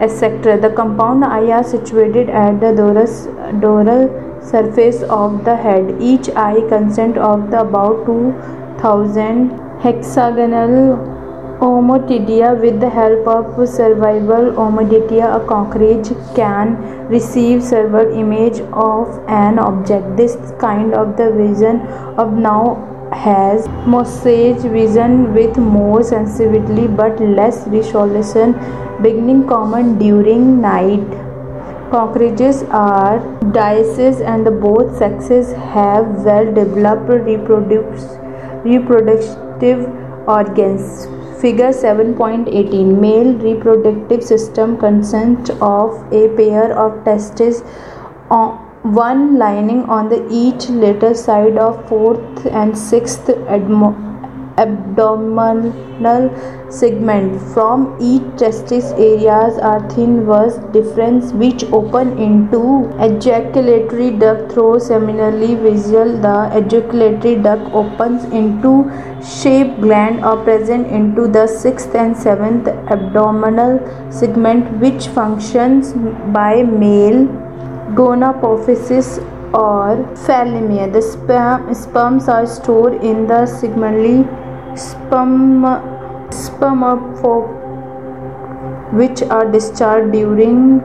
etc. 0.00 0.56
The 0.58 0.70
compound 0.70 1.22
eye 1.24 1.50
are 1.50 1.62
situated 1.62 2.30
at 2.30 2.60
the 2.60 2.72
dorus, 2.72 3.26
dorsal 3.60 4.08
surface 4.44 5.02
of 5.04 5.44
the 5.44 5.56
head. 5.56 5.96
Each 6.00 6.28
eye 6.30 6.60
consists 6.68 7.18
of 7.18 7.50
the 7.50 7.60
about 7.60 8.06
2000 8.06 9.50
hexagonal 9.80 11.12
ommatidia 11.64 12.60
with 12.60 12.80
the 12.80 12.90
help 12.90 13.26
of 13.32 13.68
survival 13.68 14.48
ommatidia 14.62 15.26
a 15.34 15.40
cockroach 15.50 16.08
can 16.38 16.72
receive 17.08 17.62
several 17.62 18.14
image 18.22 18.60
of 18.84 19.20
an 19.40 19.60
object 19.64 20.16
this 20.16 20.36
kind 20.64 20.94
of 21.02 21.16
the 21.16 21.30
vision 21.36 21.80
of 22.24 22.32
now 22.32 22.62
has 23.12 23.68
mosaic 23.94 24.58
vision 24.76 25.16
with 25.34 25.56
more 25.56 26.02
sensitivity 26.02 26.86
but 27.02 27.20
less 27.20 27.66
resolution 27.78 28.54
beginning 29.02 29.46
common 29.46 29.98
during 29.98 30.60
night 30.60 31.21
Cockroaches 31.92 32.62
are 32.70 33.18
dioecious 33.54 34.20
and 34.26 34.46
both 34.62 34.96
sexes 34.96 35.52
have 35.72 36.06
well 36.24 36.46
developed 36.54 37.10
reproductive 38.64 39.82
organs. 40.26 41.06
Figure 41.42 41.68
7.18 41.68 42.98
Male 42.98 43.34
reproductive 43.34 44.24
system 44.24 44.78
consists 44.78 45.50
of 45.60 46.10
a 46.14 46.28
pair 46.34 46.72
of 46.78 47.04
testes, 47.04 47.60
one 48.82 49.38
lining 49.38 49.84
on 49.84 50.08
the 50.08 50.26
each 50.30 50.70
lateral 50.70 51.14
side 51.14 51.58
of 51.58 51.86
fourth 51.90 52.46
and 52.46 52.78
sixth 52.78 53.28
abdominal 54.58 56.30
segment. 56.70 57.40
From 57.54 57.96
each 58.00 58.22
testis 58.36 58.92
areas 58.92 59.58
are 59.58 59.80
thin 59.90 60.24
vas 60.26 60.58
deferens 60.76 61.32
which 61.32 61.64
open 61.72 62.18
into 62.18 62.62
ejaculatory 63.08 64.10
duct 64.10 64.52
through 64.52 64.80
similarly 64.80 65.54
visual 65.54 66.16
the 66.26 66.36
ejaculatory 66.60 67.36
duct 67.36 67.72
opens 67.72 68.24
into 68.42 68.72
shape 69.22 69.80
gland 69.80 70.24
are 70.24 70.36
present 70.44 70.86
into 70.88 71.26
the 71.28 71.46
sixth 71.46 71.94
and 71.94 72.16
seventh 72.16 72.68
abdominal 72.68 73.78
segment 74.10 74.72
which 74.80 75.06
functions 75.08 75.92
by 76.38 76.62
male 76.62 77.26
gonapophysis 78.00 79.18
or 79.54 79.96
fallopian. 80.16 80.92
The 80.92 81.02
sperm, 81.02 81.74
sperms 81.74 82.28
are 82.28 82.46
stored 82.46 82.94
in 83.04 83.26
the 83.26 83.44
segmentally 83.44 84.26
sperm 84.76 85.62
spermatophore 86.30 87.60
which 88.92 89.22
are 89.22 89.50
discharged 89.50 90.12
during 90.12 90.80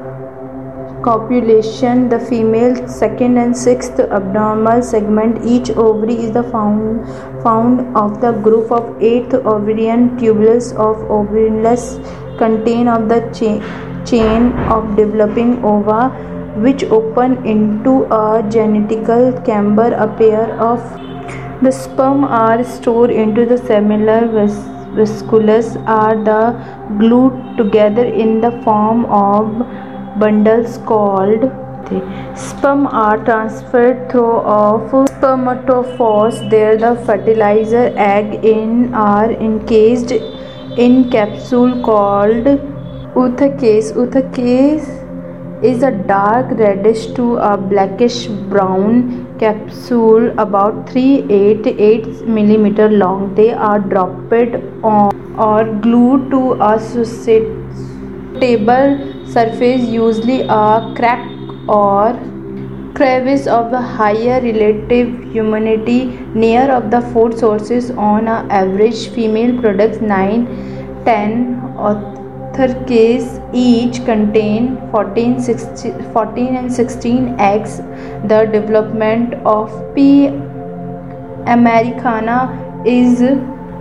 copulation. 1.04 2.10
The 2.10 2.20
female 2.20 2.88
second 2.88 3.38
and 3.38 3.56
sixth 3.56 4.00
abdominal 4.00 4.82
segment 4.82 5.46
each 5.46 5.70
ovary 5.72 6.16
is 6.16 6.32
the 6.34 6.44
found 6.44 7.08
found 7.44 7.96
of 7.96 8.22
the 8.22 8.32
group 8.32 8.72
of 8.72 9.02
eight 9.02 9.34
ovarian 9.34 10.18
tubules 10.18 10.72
of 10.74 10.98
ovules 11.18 12.00
contain 12.38 12.88
of 12.88 13.10
the 13.10 13.22
chain 13.34 13.62
chain 14.06 14.52
of 14.76 14.96
developing 14.96 15.64
ova 15.64 16.10
which 16.66 16.84
open 16.86 17.46
into 17.46 18.06
a 18.12 18.44
genital 18.50 19.32
chamber 19.44 19.94
a 19.94 20.08
pair 20.08 20.46
of 20.60 20.80
the 21.62 21.72
sperm 21.72 22.24
are 22.24 22.64
stored 22.64 23.10
into 23.10 23.46
the 23.46 23.58
seminal 23.58 24.28
vesicles 24.96 25.76
are 25.86 26.16
the 26.24 26.42
glued 27.00 27.58
together 27.58 28.06
in 28.06 28.42
the 28.42 28.52
form 28.64 29.06
of 29.06 29.48
bundles 30.20 30.78
called 30.86 31.50
sperm 32.36 32.86
are 32.88 33.18
transferred 33.24 34.12
through 34.12 34.40
of 34.40 34.92
spermatophores. 35.10 36.50
There 36.50 36.78
the 36.78 36.96
fertilizer 37.06 37.94
egg 37.96 38.44
in 38.44 38.94
are 38.94 39.32
encased 39.32 40.12
in 40.12 41.10
capsule 41.10 41.82
called 41.82 42.46
oothocase 43.16 43.94
oothocase 43.94 44.90
is 45.64 45.82
a 45.82 45.92
dark 45.92 46.52
reddish 46.60 47.08
to 47.14 47.38
a 47.38 47.58
blackish 47.58 48.28
brown 48.28 49.27
capsule 49.40 50.30
about 50.40 50.86
three 50.90 51.04
eight 51.32 51.68
eight 51.68 52.08
millimetre 52.30 52.90
long 52.92 53.30
they 53.36 53.50
are 53.70 53.80
dropped 53.90 54.56
or 54.86 55.70
glue 55.84 56.18
to 56.32 56.42
suitable 58.38 58.98
surface 59.34 59.90
usually 59.90 60.42
a 60.42 60.80
crack 60.96 61.70
or 61.70 62.20
crevice 62.98 63.48
of 63.48 63.72
the 63.72 63.80
higher 63.98 64.42
relative 64.42 65.08
humidity 65.34 66.00
near 66.36 66.72
of 66.72 66.84
the 66.86 67.00
food 67.14 67.34
sources 67.38 67.92
on 68.00 68.28
a 68.28 68.38
average 68.62 69.08
female 69.16 69.58
product 69.60 70.02
nine 70.04 70.46
ten 71.06 71.34
or 71.78 72.17
case 72.88 73.40
each 73.54 74.04
contain 74.06 74.78
14, 74.92 75.40
16, 75.40 76.12
14 76.14 76.56
and 76.56 76.74
16 76.74 77.40
eggs. 77.40 77.78
The 78.32 78.50
development 78.52 79.36
of 79.46 79.70
P. 79.94 80.28
americana 81.56 82.38
is 82.86 83.22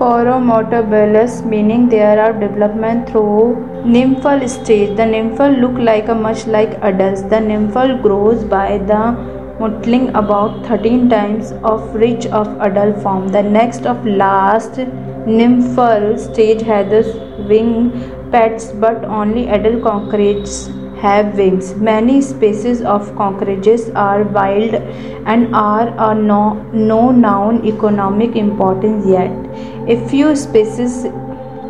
paurometabolous 0.00 1.44
meaning 1.52 1.88
there 1.88 2.20
are 2.24 2.32
development 2.32 3.08
through 3.08 3.56
nymphal 3.94 4.46
stage. 4.48 4.96
The 4.96 5.04
nymphal 5.04 5.58
look 5.60 5.78
like 5.78 6.08
a 6.08 6.14
much 6.14 6.46
like 6.46 6.78
adults. 6.82 7.22
The 7.22 7.40
nymphal 7.50 8.02
grows 8.02 8.44
by 8.44 8.78
the 8.78 9.02
mottling 9.58 10.08
about 10.14 10.66
13 10.66 11.08
times 11.08 11.52
of 11.64 11.94
reach 11.94 12.26
of 12.26 12.46
adult 12.60 13.02
form. 13.02 13.28
The 13.28 13.42
next 13.42 13.86
of 13.86 14.04
last 14.04 14.72
nymphal 15.26 16.18
stage 16.18 16.62
has 16.62 16.90
the 16.90 17.02
wing 17.48 17.90
pets 18.30 18.72
but 18.72 19.04
only 19.04 19.48
adult 19.48 19.82
cockroaches 19.82 20.70
have 21.00 21.36
wings. 21.36 21.74
Many 21.74 22.20
species 22.22 22.82
of 22.82 23.14
cockroaches 23.16 23.90
are 23.90 24.22
wild 24.22 24.74
and 24.74 25.54
are 25.54 25.88
of 25.98 26.16
no, 26.16 26.54
no 26.72 27.10
known 27.10 27.66
economic 27.66 28.34
importance 28.34 29.06
yet. 29.06 29.30
A 29.88 30.08
few 30.08 30.34
species 30.34 31.06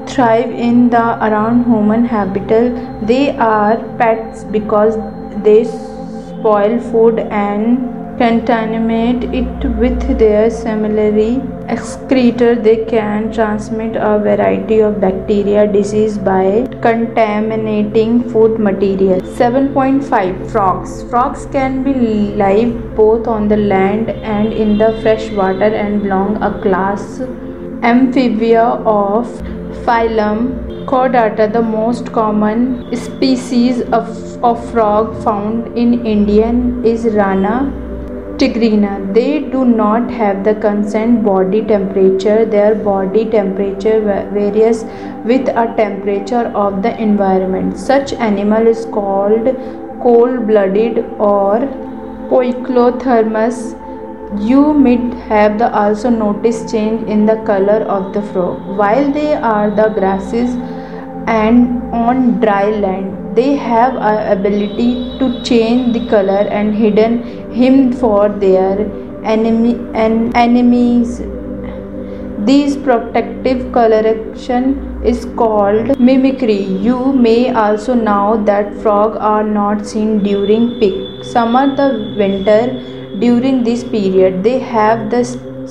thrive 0.07 0.51
in 0.51 0.89
the 0.91 1.05
around 1.27 1.65
human 1.65 2.05
habitat. 2.05 3.07
They 3.07 3.37
are 3.37 3.77
pets 3.99 4.45
because 4.45 4.97
they 5.43 5.65
spoil 5.65 6.79
food 6.81 7.19
and 7.19 8.06
contaminate 8.19 9.25
it 9.39 9.64
with 9.81 10.19
their 10.19 10.49
similarly 10.51 11.43
excreta 11.69 12.49
they 12.67 12.77
can 12.85 13.31
transmit 13.33 13.97
a 13.97 14.19
variety 14.19 14.79
of 14.81 15.01
bacteria 15.01 15.67
disease 15.71 16.17
by 16.17 16.67
contaminating 16.81 18.23
food 18.31 18.59
material. 18.59 19.21
7.5 19.21 20.51
frogs. 20.51 21.03
Frogs 21.11 21.47
can 21.47 21.83
be 21.83 21.95
live 22.43 22.97
both 22.97 23.27
on 23.27 23.49
the 23.49 23.57
land 23.57 24.11
and 24.11 24.53
in 24.53 24.79
the 24.79 24.93
fresh 25.03 25.31
water 25.31 25.75
and 25.85 26.03
belong 26.03 26.43
a 26.43 26.61
class 26.62 27.21
amphibia 27.83 28.62
of 28.62 29.27
phylum. 29.85 30.62
Chordata 30.87 31.53
the 31.53 31.62
most 31.62 32.12
common 32.12 32.95
species 32.95 33.81
of, 33.91 34.45
of 34.45 34.71
frog 34.71 35.21
found 35.25 35.77
in 35.77 36.07
indian 36.07 36.85
is 36.85 37.07
rana 37.07 37.86
tigrina 38.41 38.93
they 39.14 39.41
do 39.55 39.64
not 39.64 40.11
have 40.11 40.45
the 40.45 40.55
constant 40.55 41.24
body 41.24 41.62
temperature. 41.62 42.45
Their 42.45 42.74
body 42.74 43.24
temperature 43.24 44.01
varies 44.32 44.84
with 45.24 45.49
a 45.49 45.66
temperature 45.76 46.47
of 46.64 46.82
the 46.82 46.95
environment. 47.01 47.78
Such 47.78 48.12
animal 48.12 48.66
is 48.66 48.84
called 48.87 49.51
cold 50.03 50.47
blooded 50.47 50.99
or 51.18 51.61
poikilothermus 52.30 53.82
you 54.41 54.72
might 54.74 55.14
have 55.28 55.62
also 55.62 56.11
notice 56.11 56.70
change 56.70 57.09
in 57.09 57.26
the 57.26 57.37
color 57.45 57.82
of 57.99 58.12
the 58.12 58.22
frog. 58.22 58.76
While 58.76 59.12
they 59.12 59.34
are 59.34 59.70
the 59.70 59.89
grasses 59.91 60.57
and 61.26 61.95
on 61.95 62.41
dry 62.41 62.70
land 62.70 63.26
they 63.37 63.55
have 63.57 63.97
a 64.11 64.32
ability 64.32 64.91
to 65.20 65.26
change 65.43 65.93
the 65.95 66.03
color 66.09 66.43
and 66.59 66.74
hidden 66.74 67.16
him 67.53 67.93
for 67.93 68.28
their 68.28 68.91
enemy 69.24 69.74
and 69.95 70.37
enemies. 70.37 71.18
This 72.49 72.76
protective 72.76 73.72
coloration 73.72 75.03
is 75.05 75.24
called 75.37 75.99
mimicry. 75.99 76.62
You 76.89 77.12
may 77.12 77.53
also 77.53 77.95
know 77.95 78.43
that 78.45 78.74
frogs 78.82 79.16
are 79.18 79.43
not 79.43 79.87
seen 79.87 80.22
during 80.22 80.78
peak 80.80 81.24
summer 81.24 81.64
the 81.74 81.89
winter 82.16 82.62
during 83.18 83.64
this 83.64 83.82
period. 83.82 84.45
They 84.45 84.59
have 84.61 85.11
the 85.11 85.24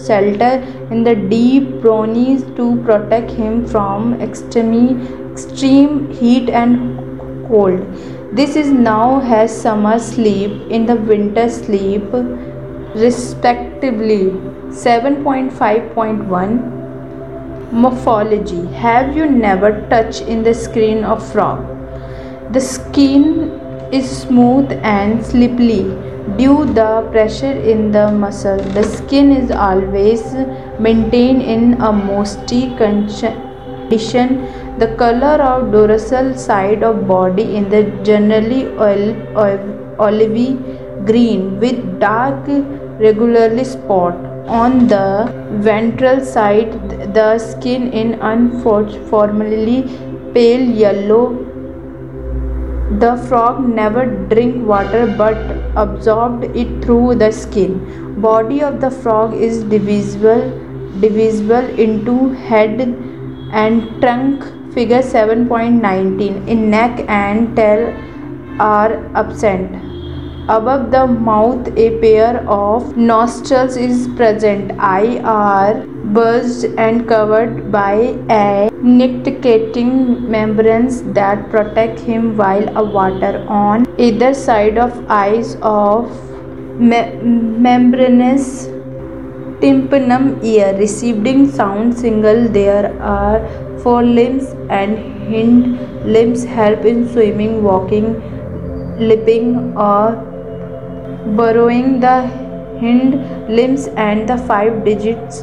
shelter 0.06 0.54
in 0.92 1.04
the 1.04 1.16
deep 1.16 1.82
brownies 1.82 2.44
to 2.58 2.76
protect 2.84 3.32
him 3.32 3.66
from 3.66 4.20
extreme 4.22 5.26
extreme 5.32 6.12
heat 6.12 6.50
and 6.50 7.05
cold. 7.48 7.82
This 8.36 8.56
is 8.56 8.70
now 8.70 9.20
has 9.20 9.62
summer 9.62 10.00
sleep 10.00 10.52
in 10.70 10.86
the 10.86 10.96
winter 10.96 11.50
sleep 11.50 12.04
respectively. 12.96 14.32
7.5.1 14.76 17.72
Morphology 17.72 18.66
Have 18.74 19.16
you 19.16 19.26
never 19.26 19.88
touched 19.90 20.22
in 20.22 20.44
the 20.44 20.54
skin 20.54 21.04
of 21.04 21.26
frog? 21.32 21.66
The 22.52 22.60
skin 22.60 23.52
is 23.92 24.10
smooth 24.10 24.72
and 24.84 25.26
slippery 25.26 25.84
due 26.38 26.66
the 26.74 27.08
pressure 27.12 27.52
in 27.52 27.92
the 27.92 28.12
muscle. 28.12 28.58
The 28.58 28.84
skin 28.84 29.32
is 29.32 29.52
always 29.52 30.22
maintained 30.80 31.42
in 31.42 31.82
a 31.82 31.92
moisty 31.92 32.76
condition 32.76 33.45
addition, 33.86 34.48
the 34.80 34.88
color 34.96 35.42
of 35.42 35.72
dorsal 35.72 36.36
side 36.38 36.84
of 36.84 37.08
body 37.08 37.44
is 37.58 37.68
the 37.70 37.84
generally 38.04 38.64
olivey 40.06 40.50
green 41.06 41.60
with 41.60 42.00
dark 42.00 42.48
regularly 43.00 43.64
spot. 43.64 44.16
On 44.48 44.88
the 44.88 45.32
ventral 45.62 46.24
side, 46.24 46.74
the 47.14 47.40
skin 47.40 47.92
is 47.94 48.18
uniformly 48.22 49.84
pale 50.34 50.62
yellow. 50.62 51.42
The 53.00 53.18
frog 53.28 53.68
never 53.68 54.06
drink 54.06 54.68
water 54.68 55.08
but 55.18 55.38
absorbed 55.76 56.44
it 56.56 56.84
through 56.84 57.16
the 57.16 57.32
skin. 57.32 58.22
Body 58.22 58.62
of 58.62 58.80
the 58.80 58.92
frog 58.92 59.34
is 59.34 59.64
divisible 59.64 60.62
divisible 61.02 61.66
into 61.78 62.30
head 62.50 62.80
and 63.64 64.02
trunk 64.02 64.44
figure 64.74 65.02
7.19 65.02 66.48
in 66.48 66.70
neck 66.70 67.04
and 67.08 67.56
tail 67.56 67.84
are 68.60 68.94
absent. 69.16 69.84
Above 70.48 70.92
the 70.92 71.08
mouth 71.08 71.68
a 71.76 72.00
pair 72.02 72.48
of 72.48 72.96
nostrils 72.96 73.78
is 73.78 74.08
present. 74.10 74.74
Eye 74.78 75.20
are 75.24 75.88
buzzed 76.18 76.66
and 76.78 77.08
covered 77.08 77.72
by 77.72 77.96
a 78.30 78.70
nictitating 78.82 80.30
membranes 80.30 81.02
that 81.14 81.50
protect 81.50 82.00
him 82.00 82.38
while 82.38 82.78
a 82.78 82.84
water 82.84 83.44
on 83.48 83.88
either 83.98 84.34
side 84.36 84.78
of 84.78 84.94
eyes 85.10 85.58
of 85.64 86.12
me- 86.80 87.16
membranous 87.70 88.68
tympanum 89.62 90.40
ear 90.44 90.76
receiving 90.78 91.50
sound 91.50 91.98
signal 91.98 92.48
there 92.50 92.94
are 93.02 93.40
four 93.84 94.04
limbs 94.04 94.54
and 94.70 94.98
hind 95.28 95.78
limbs 96.16 96.44
help 96.44 96.86
in 96.86 97.08
swimming 97.12 97.62
walking 97.64 98.08
leaping 99.00 99.76
or 99.78 100.16
burrowing. 101.38 102.00
The 102.00 102.22
hind 102.80 103.50
limbs 103.50 103.88
and 103.88 104.28
the 104.28 104.38
five 104.38 104.84
digits 104.86 105.42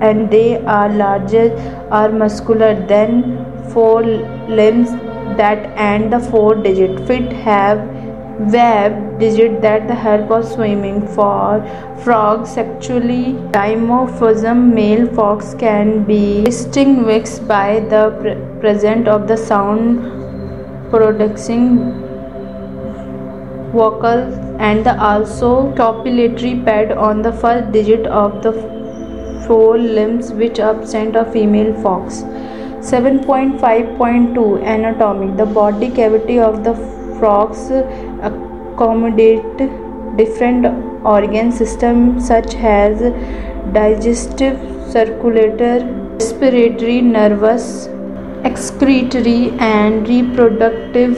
and 0.00 0.30
they 0.30 0.64
are 0.64 0.88
larger 0.88 1.50
or 1.90 2.08
muscular 2.10 2.74
than 2.86 3.70
four 3.70 4.02
limbs 4.02 4.90
that 5.36 5.66
and 5.76 6.12
the 6.12 6.20
four 6.20 6.54
digit. 6.54 7.06
Feet 7.06 7.32
have 7.32 7.78
web 8.38 9.18
digit 9.18 9.60
that 9.62 9.86
the 9.88 9.94
help 9.94 10.30
of 10.30 10.44
swimming 10.46 11.06
for 11.08 11.62
frogs 12.02 12.50
sexually 12.50 13.34
dimorphism 13.56 14.72
male 14.74 15.06
fox 15.14 15.54
can 15.54 16.02
be 16.04 16.44
distinguished 16.44 17.46
by 17.46 17.80
the 17.90 18.04
pre 18.20 18.34
presence 18.60 19.08
of 19.08 19.26
the 19.28 19.36
sound 19.36 20.00
producing 20.90 21.66
vocals 23.72 24.34
and 24.58 24.86
the 24.86 24.94
also 25.10 25.72
copulatory 25.74 26.54
pad 26.64 26.92
on 26.92 27.22
the 27.22 27.32
first 27.32 27.70
digit 27.72 28.06
of 28.06 28.42
the 28.42 28.52
four 29.46 29.76
limbs 29.78 30.32
which 30.32 30.58
absent 30.60 31.16
of 31.16 31.32
female 31.32 31.74
fox. 31.82 32.22
7.5.2 32.90 34.62
anatomy 34.74 35.36
the 35.36 35.46
body 35.46 35.88
cavity 35.90 36.38
of 36.38 36.64
the 36.64 37.01
frogs 37.22 37.64
accommodate 38.28 39.66
different 40.20 40.66
organ 41.16 41.52
systems 41.52 42.26
such 42.26 42.54
as 42.56 43.00
digestive, 43.72 44.58
circulatory, 44.90 45.84
respiratory, 46.14 47.00
nervous, 47.00 47.88
excretory 48.44 49.50
and 49.60 50.08
reproductive 50.08 51.14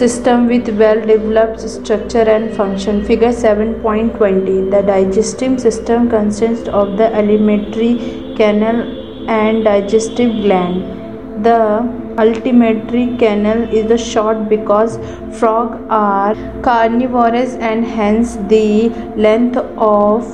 system 0.00 0.46
with 0.46 0.68
well 0.78 1.00
developed 1.12 1.60
structure 1.68 2.26
and 2.36 2.56
function. 2.56 3.04
Figure 3.04 3.34
7.20 3.44 4.70
The 4.70 4.82
digestive 4.82 5.60
system 5.60 6.08
consists 6.08 6.68
of 6.68 6.96
the 6.96 7.14
alimentary 7.14 7.94
canal 8.36 8.82
and 9.28 9.64
digestive 9.64 10.32
gland. 10.44 11.44
The 11.44 11.99
alimentary 12.18 13.16
canal 13.16 13.62
is 13.72 14.00
short 14.00 14.48
because 14.48 14.98
frogs 15.38 15.78
are 15.88 16.34
carnivorous 16.62 17.54
and 17.54 17.84
hence 17.84 18.36
the 18.48 18.88
length 19.16 19.56
of 19.56 20.24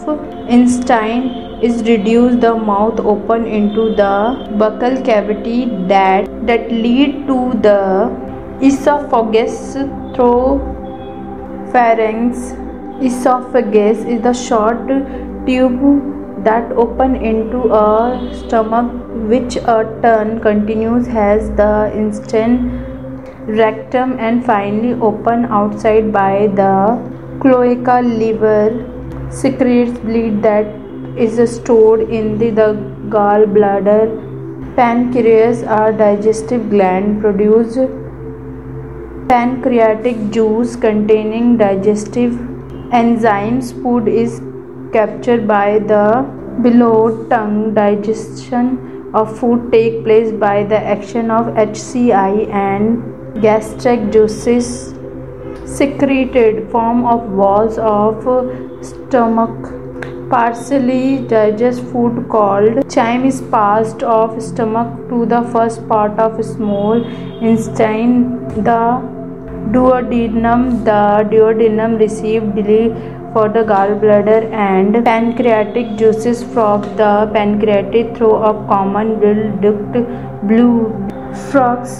intestine 0.49 1.29
is 1.63 1.83
reduced. 1.89 2.41
The 2.41 2.55
mouth 2.55 3.01
open 3.01 3.47
into 3.47 3.95
the 3.95 4.49
buccal 4.63 5.05
cavity 5.05 5.67
that 5.89 6.29
that 6.47 6.71
lead 6.71 7.27
to 7.27 7.53
the 7.69 8.11
esophagus. 8.63 9.77
Through 10.15 10.61
pharynx 11.73 12.53
esophagus 13.03 13.99
is 13.99 14.23
the 14.23 14.33
short 14.33 14.87
tube 15.47 16.16
that 16.47 16.73
open 16.73 17.17
into 17.17 17.63
a 17.75 18.33
stomach 18.41 18.91
which 19.33 19.57
a 19.57 19.79
turn 20.03 20.41
continues 20.41 21.07
has 21.07 21.51
the 21.61 21.93
instant 21.95 22.87
rectum 23.47 24.19
and 24.19 24.45
finally 24.45 24.93
open 25.01 25.45
outside 25.47 26.13
by 26.13 26.47
the 26.61 26.73
cloaca 27.41 28.01
liver. 28.03 28.85
Secretes 29.31 29.99
bleed 29.99 30.43
that 30.43 30.67
is 31.17 31.39
stored 31.57 32.01
in 32.01 32.39
the, 32.39 32.51
the 32.51 32.75
gallbladder. 33.09 34.25
Pancreas 34.77 35.63
are 35.63 35.93
digestive 35.93 36.69
gland 36.71 37.21
produce 37.21 37.77
pancreatic 39.29 40.31
juice 40.31 40.77
containing 40.77 41.57
digestive 41.57 42.33
enzymes. 43.03 43.73
Food 43.83 44.07
is 44.09 44.41
captured 44.93 45.49
by 45.49 45.79
the 45.79 46.36
below 46.63 47.27
tongue 47.29 47.75
digestion 47.75 49.11
of 49.15 49.39
food 49.39 49.71
take 49.73 50.03
place 50.05 50.33
by 50.33 50.65
the 50.65 50.79
action 50.79 51.31
of 51.31 51.47
HCI 51.55 52.49
and 52.51 53.43
gastric 53.43 54.11
juices 54.11 54.95
secreted 55.65 56.71
form 56.71 57.05
of 57.07 57.31
walls 57.31 57.79
of 57.79 58.23
stomach. 58.85 59.73
Partially 60.31 61.19
digest 61.29 61.83
food 61.85 62.29
called 62.29 62.89
chyme 62.91 63.27
is 63.27 63.41
passed 63.43 64.03
of 64.03 64.43
stomach 64.43 64.89
to 65.09 65.25
the 65.27 65.43
first 65.53 65.87
part 65.89 66.19
of 66.19 66.45
small 66.45 67.05
intestine. 67.41 68.39
The 68.65 68.81
duodenum 69.75 70.85
the 70.85 71.29
duodenum 71.31 71.99
receive 71.99 72.43
for 73.37 73.49
the 73.55 73.63
gallbladder 73.69 74.51
and 74.67 74.95
pancreatic 75.07 75.89
juices 76.03 76.43
from 76.53 76.85
the 77.01 77.09
pancreatic 77.35 78.17
through 78.17 78.37
a 78.51 78.53
common 78.71 79.11
bile 79.25 79.43
duct. 79.65 79.99
Blue 80.51 80.71
frogs 81.51 81.97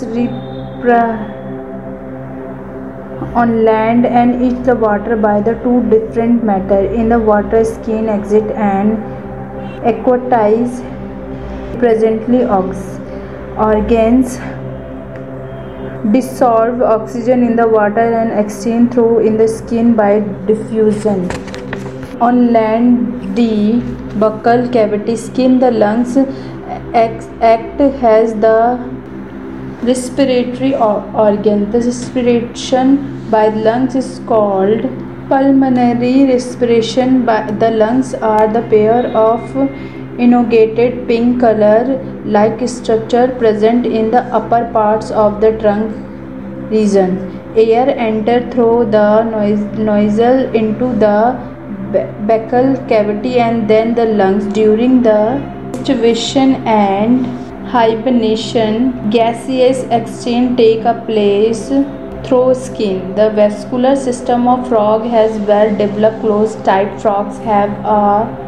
on 3.43 3.53
land 3.67 4.07
and 4.07 4.47
eat 4.47 4.65
the 4.71 4.77
water 4.87 5.17
by 5.27 5.35
the 5.51 5.55
two 5.67 5.77
different 5.91 6.43
matter 6.43 6.81
In 7.03 7.11
the 7.11 7.19
water, 7.19 7.65
skin 7.65 8.09
exit 8.09 8.51
and 8.53 8.97
aquatize 9.93 10.81
presently 11.79 12.45
ox 12.45 12.79
organs 13.71 14.39
dissolve 16.13 16.83
oxygen 16.83 17.43
in 17.43 17.57
the 17.57 17.67
water 17.67 18.13
and 18.21 18.33
exchange 18.39 18.93
through 18.93 19.21
in 19.21 19.37
the 19.37 19.49
skin 19.49 19.95
by 19.95 20.21
diffusion. 20.47 21.31
On 22.21 22.53
land, 22.53 23.37
the 23.37 23.81
buccal 24.21 24.73
cavity 24.73 25.17
skin, 25.17 25.59
the 25.59 25.71
lungs 25.71 26.17
act 26.95 27.81
as 27.81 28.35
the 28.35 28.79
respiratory 29.83 30.75
organ. 30.75 31.71
The 31.71 31.81
respiration 31.81 33.29
by 33.31 33.51
the 33.51 33.61
lungs 33.61 33.95
is 33.95 34.21
called 34.27 34.83
pulmonary 35.29 36.25
respiration. 36.27 37.27
By 37.27 37.51
the 37.51 37.71
lungs 37.71 38.15
are 38.15 38.47
the 38.47 38.63
pair 38.63 39.07
of 39.15 39.41
elongated 40.19 41.07
pink 41.09 41.41
color 41.41 42.01
like 42.25 42.69
structure 42.69 43.29
present 43.39 43.87
in 43.87 44.11
the 44.11 44.23
upper 44.35 44.71
parts 44.73 45.11
of 45.11 45.41
the 45.41 45.53
trunk 45.59 45.95
region. 46.71 47.41
Air 47.57 47.89
enter 47.97 48.51
through 48.51 48.91
the 48.91 49.23
nostril 49.23 50.55
into 50.55 50.93
the 50.95 51.39
buccal 52.29 52.77
cavity 52.89 53.39
and 53.39 53.69
then 53.69 53.95
the 53.95 54.05
lungs. 54.05 54.45
During 54.53 55.03
the 55.03 55.41
starvation 55.83 56.57
and 56.67 57.27
hibernation 57.69 59.11
gaseous 59.11 59.85
exchange 59.91 60.57
take 60.57 60.85
a 60.85 61.03
place 61.07 61.69
through 62.25 62.55
skin. 62.55 63.15
The 63.15 63.31
vascular 63.31 63.97
system 63.97 64.49
of 64.49 64.69
frog 64.69 65.05
has 65.05 65.39
well 65.41 65.77
developed 65.77 66.21
closed 66.21 66.65
type 66.65 67.01
frogs 67.01 67.39
have 67.39 67.71
a 67.85 68.46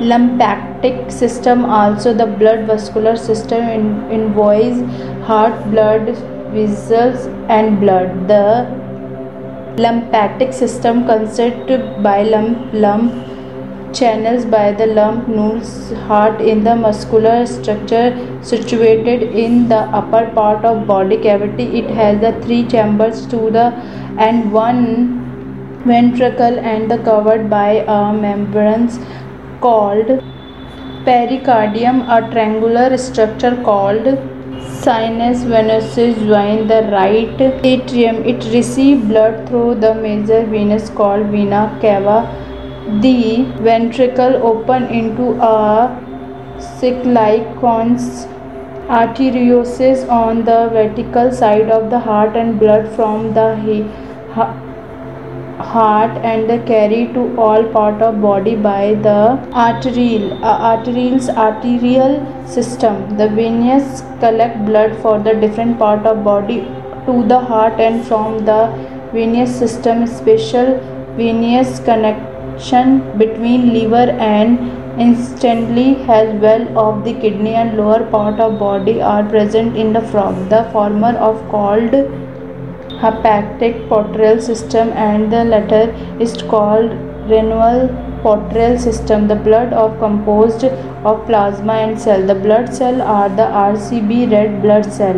lymphatic 0.00 1.10
system 1.10 1.64
also 1.64 2.12
the 2.12 2.26
blood 2.26 2.66
vascular 2.66 3.16
system 3.16 3.62
in, 3.68 4.10
involves 4.10 4.80
heart 5.26 5.70
blood 5.70 6.16
vessels 6.54 7.26
and 7.48 7.80
blood. 7.80 8.28
The 8.28 8.66
lymphatic 9.78 10.52
system 10.52 11.06
consists 11.06 12.02
by 12.02 12.22
lump 12.22 12.72
lump 12.72 13.32
channels 13.94 14.44
by 14.46 14.72
the 14.72 14.86
lymph 14.86 15.28
nodes 15.28 15.92
heart 16.08 16.40
in 16.40 16.64
the 16.64 16.74
muscular 16.74 17.46
structure 17.46 18.06
situated 18.42 19.22
in 19.22 19.68
the 19.68 19.80
upper 20.00 20.30
part 20.34 20.64
of 20.64 20.86
body 20.86 21.16
cavity. 21.18 21.64
It 21.80 21.90
has 21.90 22.20
the 22.20 22.32
three 22.44 22.66
chambers 22.66 23.26
to 23.26 23.50
the 23.50 23.66
and 24.18 24.52
one 24.52 25.20
ventricle 25.84 26.58
and 26.60 26.90
the 26.90 26.98
covered 26.98 27.50
by 27.50 27.84
a 27.86 28.12
membrane 28.12 28.88
called 29.64 30.12
pericardium 31.06 32.04
a 32.16 32.20
triangular 32.32 32.96
structure 33.06 33.56
called 33.70 34.06
sinus 34.84 35.42
venosus 35.52 36.20
join 36.28 36.66
the 36.70 36.78
right 36.92 37.42
atrium 37.72 38.16
it 38.32 38.46
receives 38.54 39.04
blood 39.10 39.36
through 39.48 39.74
the 39.84 39.94
major 39.94 40.40
venous 40.54 40.88
called 40.90 41.26
vena 41.34 41.62
cava. 41.80 42.18
The 43.02 43.44
ventricle 43.66 44.36
open 44.50 44.84
into 45.00 45.26
a 45.40 45.56
sick-like 46.80 47.46
conus 47.60 48.26
arteriosus 48.88 50.08
on 50.08 50.44
the 50.44 50.68
vertical 50.72 51.30
side 51.32 51.70
of 51.70 51.88
the 51.90 52.00
heart 52.00 52.36
and 52.36 52.58
blood 52.58 52.88
from 52.96 53.32
the 53.34 53.54
heart 55.62 56.16
and 56.30 56.48
carried 56.66 57.14
to 57.14 57.22
all 57.36 57.64
part 57.64 58.02
of 58.02 58.20
body 58.20 58.54
by 58.56 58.94
the 59.06 59.20
arterial 59.52 60.44
uh, 60.44 60.58
arterials 60.70 61.28
arterial 61.28 62.14
system. 62.46 63.16
The 63.16 63.28
veins 63.28 64.02
collect 64.20 64.64
blood 64.66 64.96
for 65.02 65.18
the 65.18 65.34
different 65.34 65.78
part 65.78 66.06
of 66.06 66.24
body 66.24 66.60
to 67.06 67.24
the 67.26 67.40
heart 67.40 67.80
and 67.80 68.04
from 68.04 68.44
the 68.44 68.60
venous 69.12 69.58
system. 69.58 70.06
Special 70.06 70.78
venous 71.16 71.80
connection 71.80 73.18
between 73.18 73.72
liver 73.72 74.10
and 74.32 74.80
instantly 75.00 75.96
as 76.02 76.34
well 76.40 76.78
of 76.78 77.04
the 77.04 77.14
kidney 77.14 77.54
and 77.54 77.76
lower 77.76 78.04
part 78.10 78.38
of 78.38 78.58
body 78.58 79.00
are 79.00 79.24
present 79.24 79.76
in 79.76 79.92
the 79.92 80.02
frog 80.08 80.34
the 80.50 80.64
former 80.72 81.12
of 81.28 81.36
called 81.50 81.94
hepatic 83.02 83.88
portal 83.88 84.40
system 84.40 84.90
and 85.10 85.32
the 85.32 85.44
latter 85.44 85.84
is 86.20 86.36
called 86.54 86.90
renal 87.30 87.88
portal 88.22 88.78
system. 88.78 89.28
The 89.28 89.36
blood 89.36 89.72
of 89.72 89.98
composed 89.98 90.64
of 90.64 91.26
plasma 91.26 91.74
and 91.84 92.00
cell. 92.00 92.26
The 92.26 92.34
blood 92.34 92.74
cell 92.74 93.02
are 93.02 93.28
the 93.28 93.48
rcb 93.68 94.30
red 94.32 94.60
blood 94.62 94.92
cell 94.98 95.16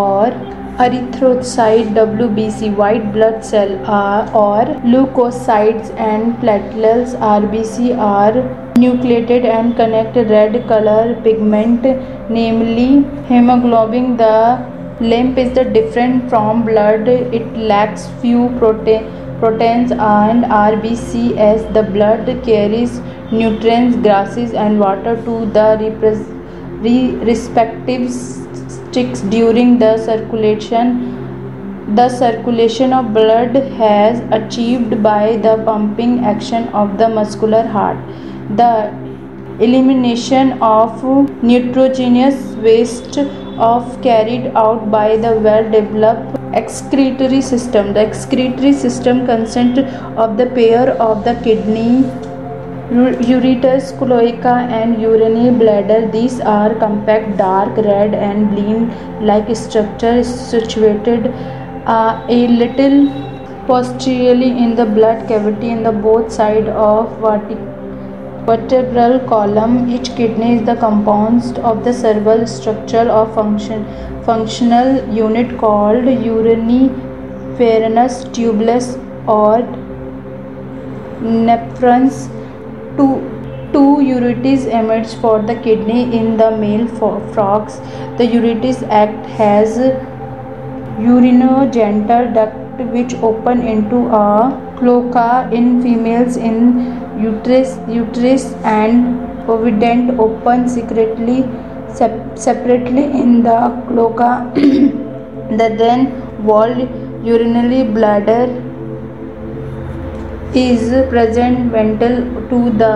or 0.00 0.26
erythrocyte 0.84 1.88
WBC 1.94 2.74
white 2.76 3.12
blood 3.12 3.44
cell 3.44 3.70
are, 3.86 4.22
or 4.34 4.64
leukocytes 4.92 5.90
and 5.96 6.34
platelets 6.36 7.14
RBC 7.14 7.96
are 7.98 8.32
nucleated 8.76 9.44
and 9.44 9.76
connect 9.76 10.16
red 10.16 10.66
color 10.66 11.14
pigment 11.22 11.82
namely 12.30 13.04
hemoglobin 13.28 14.16
the 14.16 14.71
Lymph 15.02 15.36
is 15.36 15.52
the 15.52 15.64
different 15.64 16.28
from 16.30 16.64
blood. 16.64 17.08
It 17.08 17.56
lacks 17.56 18.06
few 18.20 18.50
protein, 18.58 19.06
proteins 19.40 19.90
and 19.90 20.44
RBCs. 20.44 21.72
the 21.74 21.82
blood 21.82 22.28
carries 22.44 23.00
nutrients, 23.32 23.96
gases 23.96 24.52
and 24.54 24.78
water 24.78 25.16
to 25.24 25.46
the 25.46 25.66
respective 27.30 28.08
sticks 28.12 29.22
during 29.22 29.76
the 29.80 29.98
circulation. 29.98 30.94
The 31.96 32.08
circulation 32.08 32.92
of 32.92 33.12
blood 33.12 33.56
has 33.82 34.20
achieved 34.30 35.02
by 35.02 35.36
the 35.38 35.60
pumping 35.64 36.24
action 36.24 36.68
of 36.68 36.96
the 36.96 37.08
muscular 37.08 37.66
heart. 37.66 37.96
The 38.56 38.94
elimination 39.58 40.52
of 40.62 41.02
nitrogenous 41.42 42.54
waste 42.66 43.18
of 43.58 44.00
carried 44.02 44.46
out 44.54 44.90
by 44.90 45.16
the 45.16 45.32
well 45.40 45.70
developed 45.70 46.38
excretory 46.54 47.40
system. 47.40 47.92
The 47.92 48.00
excretory 48.00 48.72
system 48.72 49.26
consists 49.26 49.78
of 50.16 50.36
the 50.36 50.46
pair 50.46 50.90
of 51.00 51.24
the 51.24 51.34
kidney 51.44 52.04
ureter 52.92 53.80
cloaca 53.98 54.54
and 54.78 55.00
urinary 55.00 55.56
bladder. 55.56 56.10
These 56.10 56.40
are 56.40 56.74
compact 56.74 57.38
dark 57.38 57.76
red 57.76 58.14
and 58.14 58.54
bean 58.54 58.90
like 59.24 59.54
structure 59.56 60.22
situated 60.22 61.26
uh, 61.86 62.24
a 62.28 62.48
little 62.48 63.08
posteriorly 63.66 64.50
in 64.62 64.74
the 64.74 64.84
blood 64.84 65.26
cavity 65.28 65.70
in 65.70 65.82
the 65.82 65.92
both 65.92 66.32
side 66.32 66.68
of 66.68 67.18
vertical 67.18 67.71
vertebral 68.46 69.20
column. 69.20 69.88
Each 69.90 70.14
kidney 70.16 70.56
is 70.56 70.66
the 70.66 70.76
composed 70.76 71.58
of 71.58 71.84
the 71.84 71.92
several 71.92 72.46
structure 72.46 73.08
or 73.10 73.26
function, 73.34 73.84
functional 74.24 75.02
unit 75.14 75.58
called 75.58 76.04
urinary 76.04 76.90
uriniferous 77.58 78.24
tubulus 78.34 78.96
or 79.26 79.58
nephrons. 81.22 82.28
Two, 82.96 83.10
two 83.72 83.90
ureters 84.12 84.66
emerge 84.66 85.14
for 85.20 85.40
the 85.40 85.54
kidney 85.56 86.16
in 86.16 86.36
the 86.36 86.50
male 86.56 86.86
frogs. 87.32 87.78
The 88.18 88.26
ureters 88.26 88.82
act 88.88 89.40
as 89.40 89.78
urinogenital 90.98 92.34
duct 92.34 92.56
which 92.92 93.14
open 93.14 93.62
into 93.62 94.08
a 94.08 94.71
cloaca 94.82 95.48
in 95.52 95.80
females 95.82 96.36
in 96.36 96.56
uterus, 97.24 97.78
uterus 97.88 98.44
and 98.64 99.20
oviduct 99.54 100.18
open 100.24 100.68
secretly 100.68 101.38
sep 101.98 102.18
separately 102.46 103.04
in 103.22 103.42
the 103.46 103.58
cloaca. 103.88 104.32
the 105.60 105.68
then 105.82 106.04
walled 106.50 106.82
urinary 107.30 107.82
bladder 107.96 108.44
is 110.54 110.90
present 111.10 111.70
ventral 111.76 112.16
to 112.50 112.58
the 112.82 112.94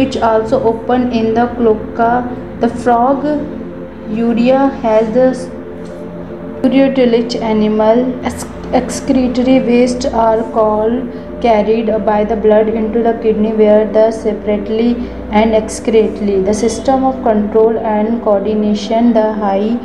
which 0.00 0.16
also 0.30 0.62
open 0.72 1.12
in 1.12 1.34
the 1.34 1.46
cloaca. 1.58 2.12
The 2.60 2.68
frog 2.68 3.24
urea 4.22 4.68
has 4.86 5.12
the 5.18 5.28
ureotelic 6.62 7.40
animal 7.40 7.98
excretory 8.74 9.60
waste 9.60 10.04
are 10.06 10.42
called 10.52 11.10
carried 11.40 11.86
by 12.04 12.22
the 12.22 12.36
blood 12.36 12.68
into 12.68 13.02
the 13.02 13.14
kidney 13.22 13.52
where 13.52 13.90
the 13.90 14.10
separately 14.10 14.96
and 15.30 15.54
excretely. 15.54 16.42
The 16.42 16.52
system 16.52 17.04
of 17.04 17.22
control 17.22 17.78
and 17.78 18.22
coordination 18.22 19.14
the 19.14 19.32
high 19.32 19.78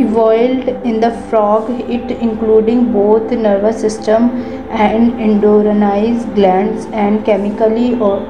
evolved 0.00 0.68
in 0.86 1.00
the 1.00 1.10
frog 1.28 1.68
it 1.90 2.10
including 2.10 2.92
both 2.92 3.30
nervous 3.30 3.78
system 3.78 4.30
and 4.70 5.20
endocrine 5.20 6.34
glands 6.34 6.86
and 6.92 7.22
chemically 7.26 7.94
or 8.00 8.20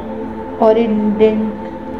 or 0.60 0.74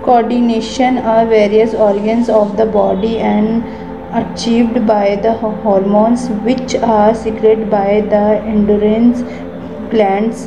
coordination 0.05 0.99
are 0.99 1.25
various 1.27 1.75
organs 1.75 2.29
of 2.29 2.57
the 2.57 2.67
body 2.67 3.19
and 3.19 3.63
achieved 4.21 4.87
by 4.87 5.17
the 5.17 5.33
hormones 5.33 6.29
which 6.47 6.75
are 6.77 7.15
secreted 7.15 7.71
by 7.71 8.01
the 8.01 8.25
endocrine 8.53 9.13
glands. 9.91 10.47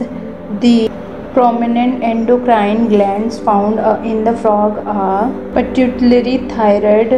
The 0.65 0.89
prominent 1.33 2.03
endocrine 2.03 2.87
glands 2.87 3.39
found 3.39 3.79
uh, 3.79 4.01
in 4.03 4.23
the 4.23 4.35
frog 4.37 4.77
are 4.87 5.29
pituitary 5.53 6.37
thyroid, 6.49 7.09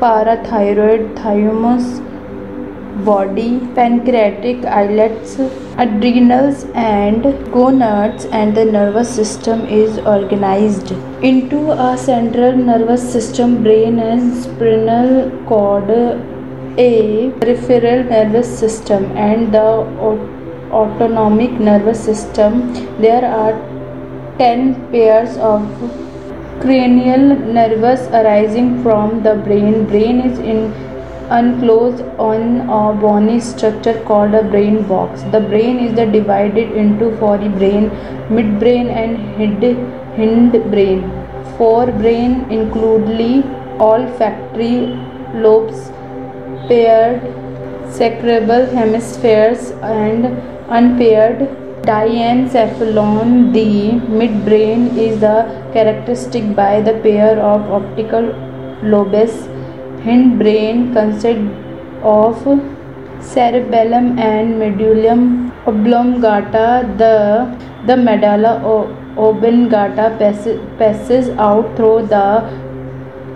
parathyroid, 0.00 1.16
thymus, 1.16 2.00
body, 3.04 3.60
pancreatic 3.74 4.64
islets, 4.64 5.38
adrenals 5.78 6.64
and 6.74 7.22
gonads 7.52 8.26
and 8.26 8.56
the 8.56 8.64
nervous 8.64 9.08
system 9.08 9.64
is 9.66 9.98
organized 9.98 10.92
into 11.22 11.72
a 11.72 11.96
central 11.96 12.56
nervous 12.56 13.02
system, 13.12 13.62
brain 13.62 13.98
and 13.98 14.42
spinal 14.42 15.30
cord, 15.46 15.90
a 16.78 17.30
peripheral 17.40 18.04
nervous 18.04 18.58
system 18.58 19.04
and 19.16 19.52
the 19.52 19.66
autonomic 20.70 21.50
nervous 21.52 22.02
system. 22.02 22.72
There 23.00 23.24
are 23.24 23.54
10 24.38 24.90
pairs 24.90 25.36
of 25.38 25.62
cranial 26.60 27.36
nerves 27.56 28.02
arising 28.08 28.82
from 28.82 29.22
the 29.22 29.34
brain. 29.34 29.86
Brain 29.86 30.20
is 30.20 30.38
in 30.38 30.89
enclosed 31.30 32.02
on 32.18 32.60
a 32.78 32.92
bony 33.00 33.40
structure 33.40 34.02
called 34.04 34.34
a 34.34 34.42
brain 34.42 34.82
box. 34.82 35.22
The 35.32 35.40
brain 35.40 35.78
is 35.78 35.92
divided 35.94 36.72
into 36.72 37.10
forebrain, 37.18 37.90
midbrain, 38.28 38.90
and 38.90 39.18
hindbrain. 40.16 41.02
Forebrain 41.56 42.50
includes 42.50 43.06
the 43.06 43.44
olfactory 43.78 44.96
lobes, 45.34 45.90
paired 46.68 47.20
cerebral 47.92 48.66
hemispheres, 48.66 49.70
and 49.82 50.26
unpaired 50.68 51.48
diencephalon. 51.82 53.52
The 53.52 53.92
midbrain 54.18 54.96
is 54.96 55.20
characterized 55.72 56.56
by 56.56 56.80
the 56.80 56.94
pair 56.94 57.38
of 57.38 57.70
optical 57.70 58.34
lobes. 58.82 59.49
Hindbrain 60.04 60.92
consists 60.92 61.50
of 62.02 62.36
cerebellum 63.20 64.18
and 64.18 64.58
medulla 64.58 65.14
oblongata. 65.66 66.88
The, 66.96 67.14
the 67.86 67.96
medulla 67.96 68.52
oblongata 69.16 70.16
passes 70.78 71.28
out 71.38 71.76
through 71.76 72.06
the 72.06 72.26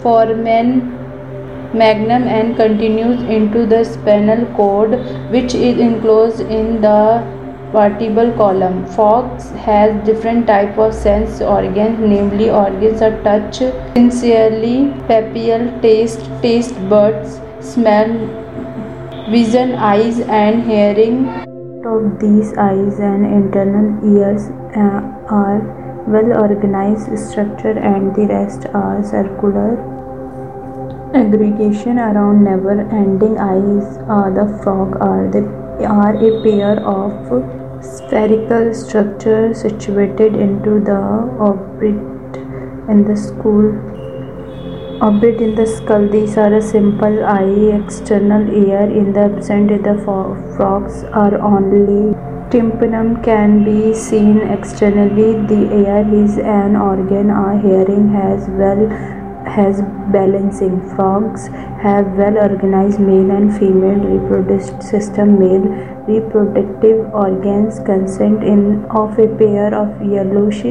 foramen 0.01 0.91
magnum 1.75 2.23
and 2.23 2.57
continues 2.57 3.21
into 3.25 3.67
the 3.67 3.85
spinal 3.85 4.47
cord, 4.55 4.93
which 5.31 5.55
is 5.55 5.79
enclosed 5.79 6.41
in 6.41 6.81
the 6.81 7.23
vertebral 7.77 8.33
column. 8.37 8.87
Frogs 8.95 9.51
has 9.67 9.93
different 10.07 10.47
type 10.47 10.79
of 10.79 10.95
sense 10.95 11.41
organs, 11.41 11.99
namely 11.99 12.51
organs 12.51 13.03
of 13.03 13.23
touch, 13.25 13.59
sensory, 13.95 14.77
papillary, 15.13 15.83
taste, 15.83 16.29
taste 16.43 16.77
buds, 16.89 17.41
smell, 17.61 18.13
vision, 19.31 19.75
eyes, 19.75 20.21
and 20.43 20.63
hearing. 20.65 21.27
Of 21.95 22.19
these 22.21 22.53
eyes 22.57 22.99
and 22.99 23.27
internal 23.27 23.89
ears 24.17 24.45
uh, 24.75 25.01
are 25.41 25.61
well 26.07 26.33
organized 26.39 27.19
structure 27.19 27.79
and 27.79 28.15
the 28.15 28.27
rest 28.27 28.67
are 28.75 29.03
circular 29.03 29.69
aggregation 31.15 31.99
around 31.99 32.43
never 32.45 32.81
ending 33.01 33.39
eyes 33.39 33.99
uh, 34.09 34.29
the 34.39 34.47
frog 34.63 34.97
are 35.01 35.31
the 35.31 35.43
are 35.87 36.15
a 36.15 36.43
pair 36.43 36.79
of 36.87 37.64
spherical 37.85 38.73
structure 38.75 39.55
situated 39.55 40.35
into 40.35 40.81
the 40.81 41.01
orbit 41.49 42.37
in 42.89 43.05
the 43.09 43.17
school. 43.17 43.67
Orbit 45.03 45.41
in 45.41 45.55
the 45.55 45.67
skull. 45.67 46.09
These 46.09 46.37
are 46.39 46.55
a 46.55 46.63
simple 46.63 47.25
eye 47.25 47.79
external 47.79 48.49
ear. 48.51 48.83
In 48.83 49.13
the 49.13 49.25
absent 49.25 49.69
the 49.69 49.97
frogs 50.57 51.03
are 51.25 51.41
only. 51.41 52.15
Tympanum 52.51 53.23
can 53.23 53.65
be 53.65 53.93
seen 53.95 54.39
externally. 54.39 55.33
The 55.47 55.63
ear 55.83 56.07
is 56.23 56.39
an 56.39 56.77
organ. 56.77 57.31
Our 57.31 57.59
hearing 57.59 58.11
has 58.13 58.49
well 58.49 58.87
has 59.47 59.83
balancing. 60.13 60.81
Frogs 60.95 61.49
have 61.83 62.07
well 62.17 62.39
organized. 62.39 63.01
Male 63.01 63.31
and 63.31 63.59
female 63.59 63.99
reproductive 63.99 64.83
system. 64.83 65.39
Male 65.39 65.94
reproductive 66.09 67.13
organs 67.15 67.79
consist 67.87 68.43
in 68.55 68.85
of 69.03 69.19
a 69.19 69.29
pair 69.43 69.69
of 69.83 70.03
yellowish 70.15 70.63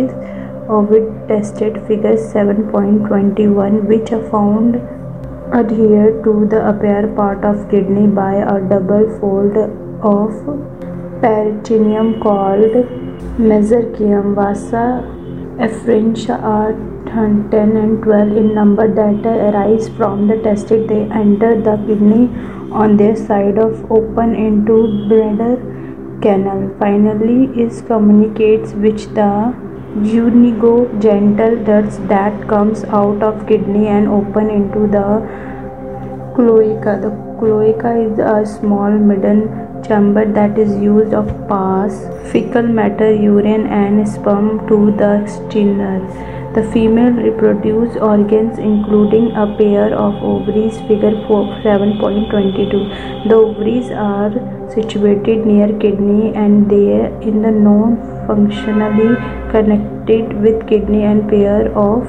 ovoid 0.78 1.08
testes 1.30 1.80
figure 1.88 2.18
7.21 2.34 3.80
which 3.94 4.12
are 4.18 4.24
found 4.36 4.78
adhere 5.62 6.12
to 6.28 6.36
the 6.54 6.62
upper 6.74 7.02
part 7.20 7.44
of 7.52 7.68
kidney 7.74 8.08
by 8.22 8.34
a 8.54 8.56
double 8.70 9.04
fold 9.20 9.58
of 10.14 10.32
peritoneum 11.26 12.16
called 12.28 12.80
mesenterium 13.52 14.34
vasa 14.40 14.88
efferentia 15.68 16.42
are 16.56 16.74
10 17.14 17.78
and 17.78 18.02
12 18.04 18.38
in 18.38 18.56
number 18.56 18.88
that 19.00 19.26
arise 19.48 19.90
from 19.98 20.28
the 20.28 20.38
tested. 20.38 20.88
They 20.88 21.02
enter 21.22 21.62
the 21.62 21.76
kidney 21.86 22.24
on 22.74 22.98
their 22.98 23.16
side 23.16 23.58
of 23.58 23.92
open 23.92 24.36
into 24.36 25.08
Bidder's 25.08 25.60
canal. 26.22 26.76
Finally 26.80 27.62
is 27.62 27.82
communicates 27.82 28.74
which 28.74 29.06
the 29.20 29.54
gentle 31.00 31.56
duct 31.64 32.08
that 32.08 32.48
comes 32.48 32.84
out 32.86 33.22
of 33.22 33.48
kidney 33.48 33.88
and 33.88 34.08
open 34.08 34.50
into 34.50 34.88
the 34.88 35.06
cloaca. 36.36 37.00
The 37.02 37.12
cloaca 37.40 37.96
is 37.96 38.18
a 38.18 38.46
small 38.46 38.92
middle 38.92 39.44
chamber 39.88 40.26
that 40.26 40.58
is 40.58 40.72
used 40.82 41.14
of 41.14 41.28
pass 41.48 41.94
fecal 42.32 42.64
matter 42.64 43.14
urine 43.14 43.68
and 43.68 44.08
sperm 44.08 44.68
to 44.68 44.92
the 44.92 45.22
external 45.22 46.33
the 46.56 46.64
female 46.72 47.12
reproduce 47.12 47.96
organs 48.08 48.60
including 48.60 49.32
a 49.44 49.46
pair 49.60 49.86
of 49.94 50.14
ovaries 50.32 50.78
figure 50.90 51.14
7.22. 51.28 53.28
The 53.28 53.36
ovaries 53.36 53.90
are 53.90 54.32
situated 54.70 55.48
near 55.48 55.70
kidney 55.80 56.32
and 56.36 56.70
they 56.70 57.00
are 57.00 57.22
in 57.22 57.42
the 57.42 57.50
non-functionally 57.50 59.16
connected 59.52 60.40
with 60.42 60.68
kidney 60.68 61.04
and 61.04 61.28
pair 61.28 61.76
of 61.76 62.08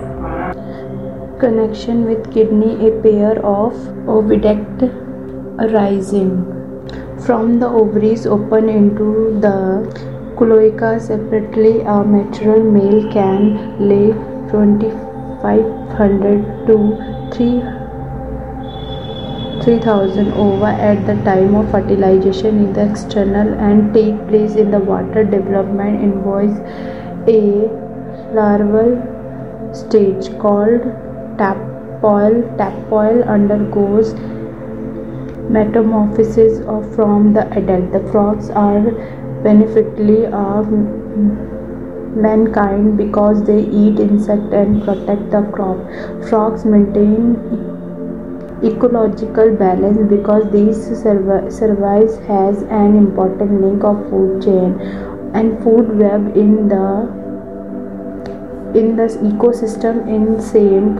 connection 1.38 2.04
with 2.04 2.30
kidney 2.34 2.74
a 2.88 2.90
pair 3.00 3.38
of 3.44 3.72
oviduct 4.18 4.82
arising 5.68 6.30
from 7.24 7.58
the 7.60 7.66
ovaries 7.66 8.26
open 8.26 8.68
into 8.68 9.38
the 9.40 9.56
cloaca 10.36 11.00
separately 11.00 11.80
a 11.80 12.04
mature 12.04 12.62
male 12.62 13.10
can 13.10 13.78
lay 13.88 14.12
2500 14.54 16.66
to 16.66 16.76
3000 19.64 20.32
ova 20.44 20.70
at 20.90 21.00
the 21.06 21.16
time 21.28 21.54
of 21.60 21.70
fertilization 21.74 22.58
in 22.64 22.68
the 22.78 22.84
external 22.90 23.48
and 23.68 23.78
take 23.94 24.18
place 24.28 24.54
in 24.64 24.68
the 24.76 24.82
water 24.90 25.22
development 25.24 25.94
in 26.06 26.08
involves 26.08 26.58
a 27.36 27.38
larval 28.38 28.90
stage 29.82 30.26
called 30.44 30.82
tadpole 31.38 32.36
tadpole 32.58 33.18
undergoes 33.36 34.08
metamorphosis 35.48 36.58
from 36.94 37.32
the 37.32 37.46
adult. 37.58 37.92
The 37.92 38.00
frogs 38.10 38.50
are 38.50 38.90
beneficially 39.42 40.26
of 40.26 40.68
mankind 42.16 42.96
because 42.96 43.42
they 43.44 43.60
eat 43.60 43.98
insects 43.98 44.52
and 44.52 44.82
protect 44.84 45.30
the 45.30 45.42
crop. 45.52 45.78
Frogs 46.28 46.64
maintain 46.64 47.36
ecological 48.62 49.54
balance 49.56 49.98
because 50.08 50.50
these 50.50 50.76
service 51.02 52.18
has 52.26 52.62
an 52.62 52.96
important 52.96 53.60
link 53.60 53.84
of 53.84 54.08
food 54.08 54.42
chain 54.42 54.80
and 55.34 55.62
food 55.62 55.98
web 55.98 56.36
in 56.36 56.68
the 56.68 56.88
in 58.78 58.96
the 58.96 59.08
ecosystem. 59.30 60.08
In 60.08 60.40
same 60.40 60.96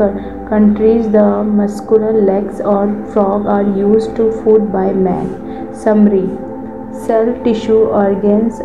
countries 0.49 1.11
the 1.11 1.43
muscular 1.45 2.13
legs 2.13 2.61
or 2.61 2.87
frog 3.13 3.47
are 3.47 3.63
used 3.63 4.15
to 4.17 4.31
food 4.43 4.73
by 4.73 4.93
man. 4.93 5.75
Summary. 5.75 6.29
Cell 7.07 7.35
tissue 7.43 7.81
organs 8.03 8.61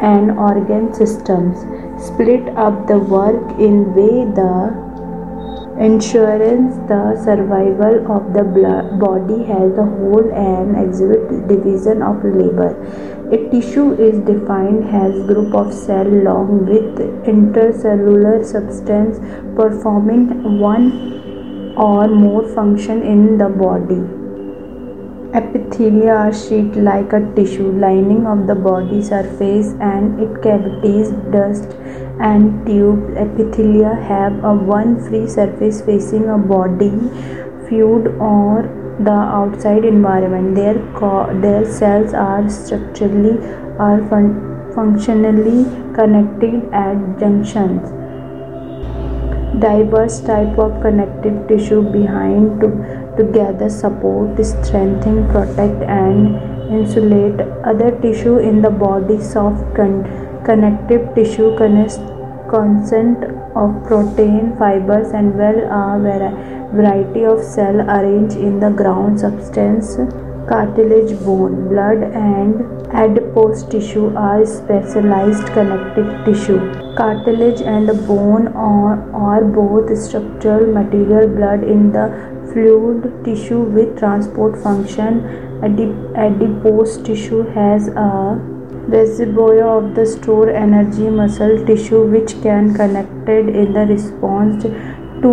and 0.00 0.32
organ 0.32 0.92
systems 0.92 1.64
split 2.06 2.48
up 2.56 2.86
the 2.86 2.98
work 2.98 3.58
in 3.58 3.94
way 3.94 4.24
the 4.38 4.54
ensures 5.78 6.76
the 6.90 7.02
survival 7.24 7.94
of 8.14 8.32
the 8.34 8.44
body 9.04 9.40
as 9.58 9.78
a 9.78 9.86
whole 9.92 10.28
and 10.32 10.76
exhibit 10.76 11.48
division 11.48 12.02
of 12.02 12.22
labor. 12.24 12.70
A 13.32 13.38
tissue 13.50 13.92
is 13.92 14.18
defined 14.26 14.84
as 15.02 15.26
group 15.26 15.54
of 15.54 15.72
cell 15.72 16.06
long 16.06 16.66
with 16.66 16.98
intercellular 17.24 18.44
substance 18.44 19.18
performing 19.56 20.58
one 20.60 21.74
or 21.76 22.08
more 22.08 22.46
function 22.54 23.02
in 23.02 23.38
the 23.38 23.48
body. 23.48 24.02
Epithelia 25.40 26.14
are 26.14 26.32
sheet-like 26.34 27.14
a 27.14 27.20
tissue 27.34 27.70
lining 27.72 28.26
of 28.26 28.46
the 28.46 28.54
body 28.54 29.00
surface 29.02 29.68
and 29.80 30.20
its 30.20 30.42
cavities, 30.42 31.08
duct 31.32 31.74
and 32.30 32.66
tube 32.66 33.14
Epithelia 33.24 33.92
have 34.08 34.44
a 34.44 34.54
one 34.54 34.92
free 35.06 35.26
surface 35.26 35.80
facing 35.82 36.28
a 36.28 36.38
body 36.38 36.92
fluid 37.68 38.06
or 38.30 38.62
the 39.00 39.18
outside 39.40 39.84
environment. 39.84 40.54
Their, 40.54 40.74
their 41.40 41.64
cells 41.64 42.14
are 42.14 42.48
structurally 42.48 43.38
or 43.78 44.06
fun 44.08 44.52
functionally 44.74 45.64
connected 45.94 46.62
at 46.72 47.18
junctions. 47.18 47.90
Diverse 49.60 50.20
type 50.20 50.58
of 50.58 50.80
connective 50.80 51.46
tissue 51.48 51.82
behind 51.82 52.60
to 52.60 52.68
together 53.16 53.68
support, 53.68 54.42
strengthen, 54.44 55.28
protect, 55.28 55.82
and 55.82 56.36
insulate 56.72 57.40
other 57.64 57.90
tissue 58.00 58.38
in 58.38 58.62
the 58.62 58.70
body. 58.70 59.20
Soft 59.20 59.74
con- 59.74 60.04
connective 60.44 61.14
tissue 61.14 61.54
consists 62.52 63.24
of 63.56 63.82
protein, 63.86 64.54
fibers, 64.58 65.12
and 65.12 65.36
well 65.36 65.60
a 65.80 66.32
variety 66.76 67.24
of 67.24 67.42
cell 67.42 67.80
arranged 67.96 68.36
in 68.36 68.60
the 68.60 68.70
ground 68.70 69.20
substance. 69.20 69.96
Cartilage, 70.48 71.12
bone, 71.24 71.68
blood, 71.68 72.02
and 72.02 72.62
adipose 72.92 73.62
tissue 73.64 74.14
are 74.16 74.44
specialized 74.44 75.46
connective 75.58 76.24
tissue. 76.26 76.60
Cartilage 76.96 77.62
and 77.62 77.88
bone 78.06 78.48
are, 78.48 78.96
are 79.14 79.44
both 79.44 79.96
structural 79.96 80.66
material. 80.72 81.28
Blood 81.28 81.62
in 81.64 81.92
the 81.92 82.06
fluid 82.52 83.24
tissue 83.24 83.60
with 83.60 83.98
transport 83.98 84.62
function. 84.62 85.20
Adip- 85.62 86.16
adipose 86.16 86.98
tissue 86.98 87.44
has 87.50 87.88
a 87.88 88.51
reservoir 88.92 89.62
of 89.76 89.94
the 89.94 90.06
stored 90.06 90.48
energy. 90.50 91.08
Muscle 91.10 91.64
tissue 91.66 92.02
which 92.14 92.40
can 92.42 92.74
connected 92.74 93.48
in 93.48 93.72
the 93.72 93.86
response 93.86 94.62
to 94.64 95.32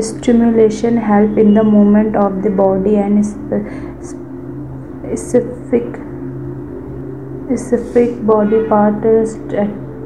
stimulation 0.00 0.96
help 0.96 1.36
in 1.36 1.54
the 1.54 1.62
movement 1.62 2.16
of 2.16 2.42
the 2.42 2.50
body 2.50 2.96
and 2.96 3.24
specific 5.12 5.84
specific 7.46 8.26
body 8.26 8.66
part 8.68 9.04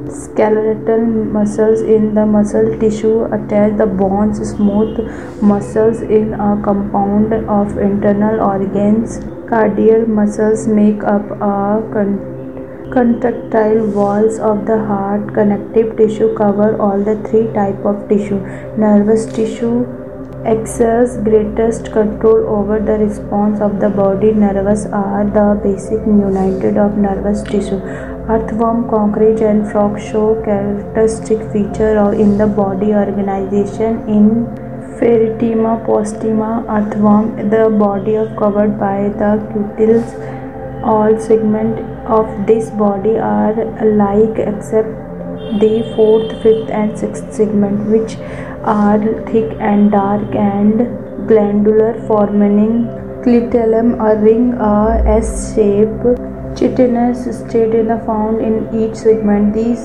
skeletal 0.09 1.05
muscles 1.37 1.80
in 1.80 2.14
the 2.14 2.24
muscle 2.26 2.78
tissue 2.78 3.24
attach 3.37 3.76
the 3.78 3.87
bones 3.87 4.39
smooth 4.51 4.99
muscles 5.41 6.01
in 6.03 6.34
a 6.34 6.61
compound 6.62 7.32
of 7.59 7.76
internal 7.78 8.41
organs 8.41 9.18
cardiac 9.49 10.07
muscles 10.09 10.66
make 10.66 11.05
up 11.05 11.30
a 11.41 11.57
contractile 12.93 13.87
walls 13.99 14.39
of 14.39 14.64
the 14.66 14.78
heart 14.87 15.34
connective 15.34 15.97
tissue 15.97 16.34
cover 16.37 16.80
all 16.80 17.03
the 17.11 17.16
three 17.28 17.47
type 17.53 17.84
of 17.84 18.09
tissue 18.09 18.41
nervous 18.87 19.26
tissue 19.26 19.76
exerts 20.51 21.16
greatest 21.28 21.91
control 21.93 22.45
over 22.57 22.78
the 22.78 22.97
response 22.99 23.61
of 23.61 23.80
the 23.80 23.89
body. 23.89 24.32
Nerves 24.32 24.87
are 24.87 25.24
the 25.24 25.47
basic 25.62 26.07
unit 26.07 26.76
of 26.76 26.97
nervous 26.97 27.43
tissue. 27.43 27.80
Earthworm, 28.34 28.89
cockroach, 28.89 29.41
and 29.41 29.70
frog 29.70 29.99
show 30.01 30.41
characteristic 30.45 31.43
feature 31.53 31.99
of 31.99 32.14
in 32.14 32.39
the 32.39 32.47
body 32.47 32.93
organization. 32.95 34.01
In 34.09 34.47
Pheretima 35.01 35.74
posthuma 35.87 36.53
earthworm, 36.76 37.51
the 37.51 37.68
body 37.68 38.14
is 38.14 38.30
covered 38.39 38.78
by 38.78 39.09
the 39.20 39.32
cuticles. 39.51 40.16
All 40.84 41.18
segments 41.18 41.95
of 42.09 42.46
this 42.46 42.70
body 42.70 43.16
are 43.18 43.61
alike 43.84 44.38
except 44.38 44.88
the 45.61 45.92
fourth, 45.94 46.30
fifth, 46.42 46.70
and 46.70 46.98
sixth 46.98 47.32
segment, 47.32 47.88
which 47.90 48.16
are 48.64 48.98
thick 49.30 49.57
and 49.61 49.90
dark 49.90 50.34
and 50.34 51.28
glandular 51.28 51.94
forming 52.07 52.86
clitellum 53.24 53.88
a 54.09 54.16
ring 54.22 54.54
a 54.54 55.02
S 55.18 55.54
shape 55.54 56.04
chitinous 56.59 57.24
setae 57.28 57.80
is 57.80 57.88
found 58.07 58.40
in 58.40 58.54
each 58.82 58.94
segment. 58.96 59.52
These 59.54 59.82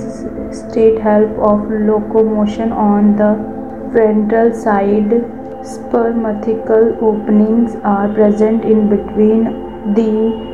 setae 0.57 1.01
help 1.01 1.31
of 1.49 1.69
locomotion 1.89 2.71
on 2.71 3.15
the 3.17 3.31
ventral 3.95 4.53
side. 4.53 5.11
Spermathecal 5.71 7.01
openings 7.01 7.75
are 7.83 8.07
present 8.13 8.63
in 8.65 8.89
between 8.89 9.43
the 9.97 10.50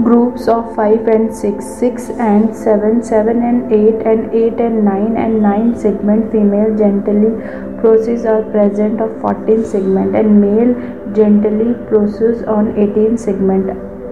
groups 0.00 0.48
of 0.48 0.74
5 0.74 1.06
and 1.06 1.34
6 1.34 1.64
6 1.78 2.08
and 2.26 2.56
7 2.56 3.02
7 3.02 3.42
and 3.48 3.72
8 3.78 4.06
and 4.12 4.34
8 4.34 4.60
and 4.66 4.84
9 4.86 5.16
and 5.24 5.42
9 5.42 5.76
segment 5.82 6.32
female 6.32 6.70
genitally 6.80 7.32
process 7.80 8.24
are 8.24 8.42
present 8.54 9.02
of 9.02 9.20
14 9.20 9.66
segment 9.72 10.16
and 10.16 10.40
male 10.40 10.72
genitally 11.18 11.74
process 11.90 12.42
on 12.44 12.72
18 12.78 13.18
segment. 13.18 13.66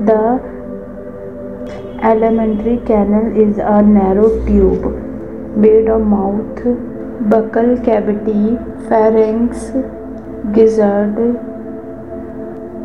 The 0.04 0.20
alimentary 2.02 2.76
canal 2.84 3.34
is 3.46 3.56
a 3.56 3.80
narrow 3.80 4.28
tube 4.44 4.84
made 5.56 5.88
of 5.88 6.06
mouth 6.12 6.62
buccal 7.32 7.74
cavity 7.84 8.56
pharynx 8.88 9.70
gizzard 10.52 11.18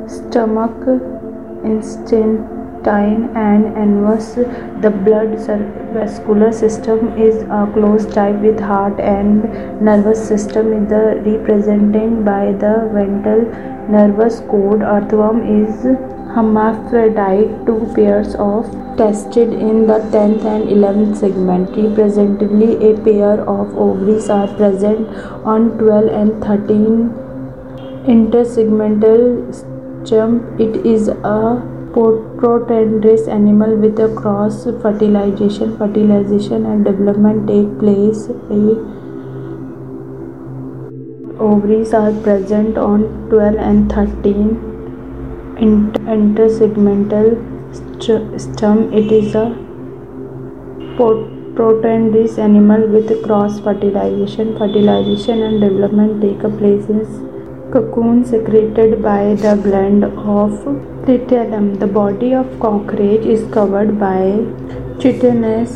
stomach 0.07 0.75
instant 1.63 2.54
intestine 2.85 3.35
and 3.35 3.77
anus. 3.77 4.35
The 4.81 4.89
blood 4.89 5.37
vascular 5.93 6.51
system 6.51 7.17
is 7.17 7.43
a 7.43 7.69
closed 7.73 8.13
type 8.13 8.39
with 8.41 8.59
heart 8.59 8.99
and 8.99 9.81
nervous 9.81 10.27
system 10.27 10.73
is 10.73 10.91
represented 11.25 12.25
by 12.25 12.51
the 12.51 12.89
ventral 12.93 13.45
nervous 13.89 14.39
cord. 14.41 14.81
Earthworm 14.81 15.41
is 15.43 15.83
hermaphrodite. 16.35 17.65
Two 17.65 17.91
pairs 17.95 18.35
of 18.35 18.65
testes 18.97 19.53
in 19.53 19.87
the 19.87 19.99
10th 20.11 20.45
and 20.45 20.69
11th 20.69 21.17
segment. 21.17 21.69
Representatively, 21.75 22.91
a 22.91 22.97
pair 22.99 23.41
of 23.41 23.77
ovaries 23.77 24.29
are 24.29 24.47
present 24.47 25.07
on 25.43 25.77
12 25.77 26.07
and 26.07 26.43
13 26.43 27.21
intersegmental 28.07 29.53
stump. 29.53 30.59
It 30.59 30.85
is 30.85 31.07
a 31.07 31.74
protandrous 31.95 33.27
animal 33.29 33.75
with 33.77 33.99
a 33.99 34.13
cross 34.15 34.65
fertilization 34.81 35.77
fertilization 35.77 36.65
and 36.65 36.83
development 36.83 37.47
take 37.47 37.79
place. 37.79 38.27
Ovaries 41.39 41.93
are 41.93 42.11
present 42.23 42.77
on 42.77 43.03
12 43.29 43.55
and 43.55 43.91
13 43.91 44.75
intersegmental 45.57 47.37
stem. 48.39 48.93
It 48.93 49.11
is 49.11 49.35
a 49.35 49.55
protandrous 50.97 52.37
animal 52.37 52.87
with 52.87 53.23
cross 53.23 53.61
fertilization 53.61 54.57
fertilization 54.57 55.41
and 55.43 55.61
development 55.61 56.21
take 56.21 56.41
place. 56.57 56.89
in 56.89 57.34
cocoon 57.75 58.23
secreted 58.23 58.91
by 59.03 59.35
the 59.43 59.53
gland 59.63 60.03
of 60.05 60.51
Clitellum. 61.05 61.77
The 61.77 61.87
body 61.87 62.33
of 62.33 62.45
cockroach 62.57 63.25
is 63.33 63.41
covered 63.53 63.99
by 63.99 64.19
chitinous 65.01 65.73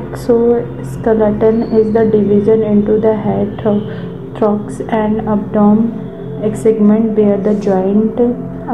exoskeleton 0.00 1.56
is 1.78 1.92
the 1.92 2.04
division 2.12 2.62
into 2.62 3.00
the 3.00 3.16
head, 3.16 3.58
thorax 3.64 4.78
and 5.00 5.28
abdomen. 5.28 6.54
Segment 6.54 7.16
bear 7.16 7.36
the 7.36 7.54
joint 7.54 8.20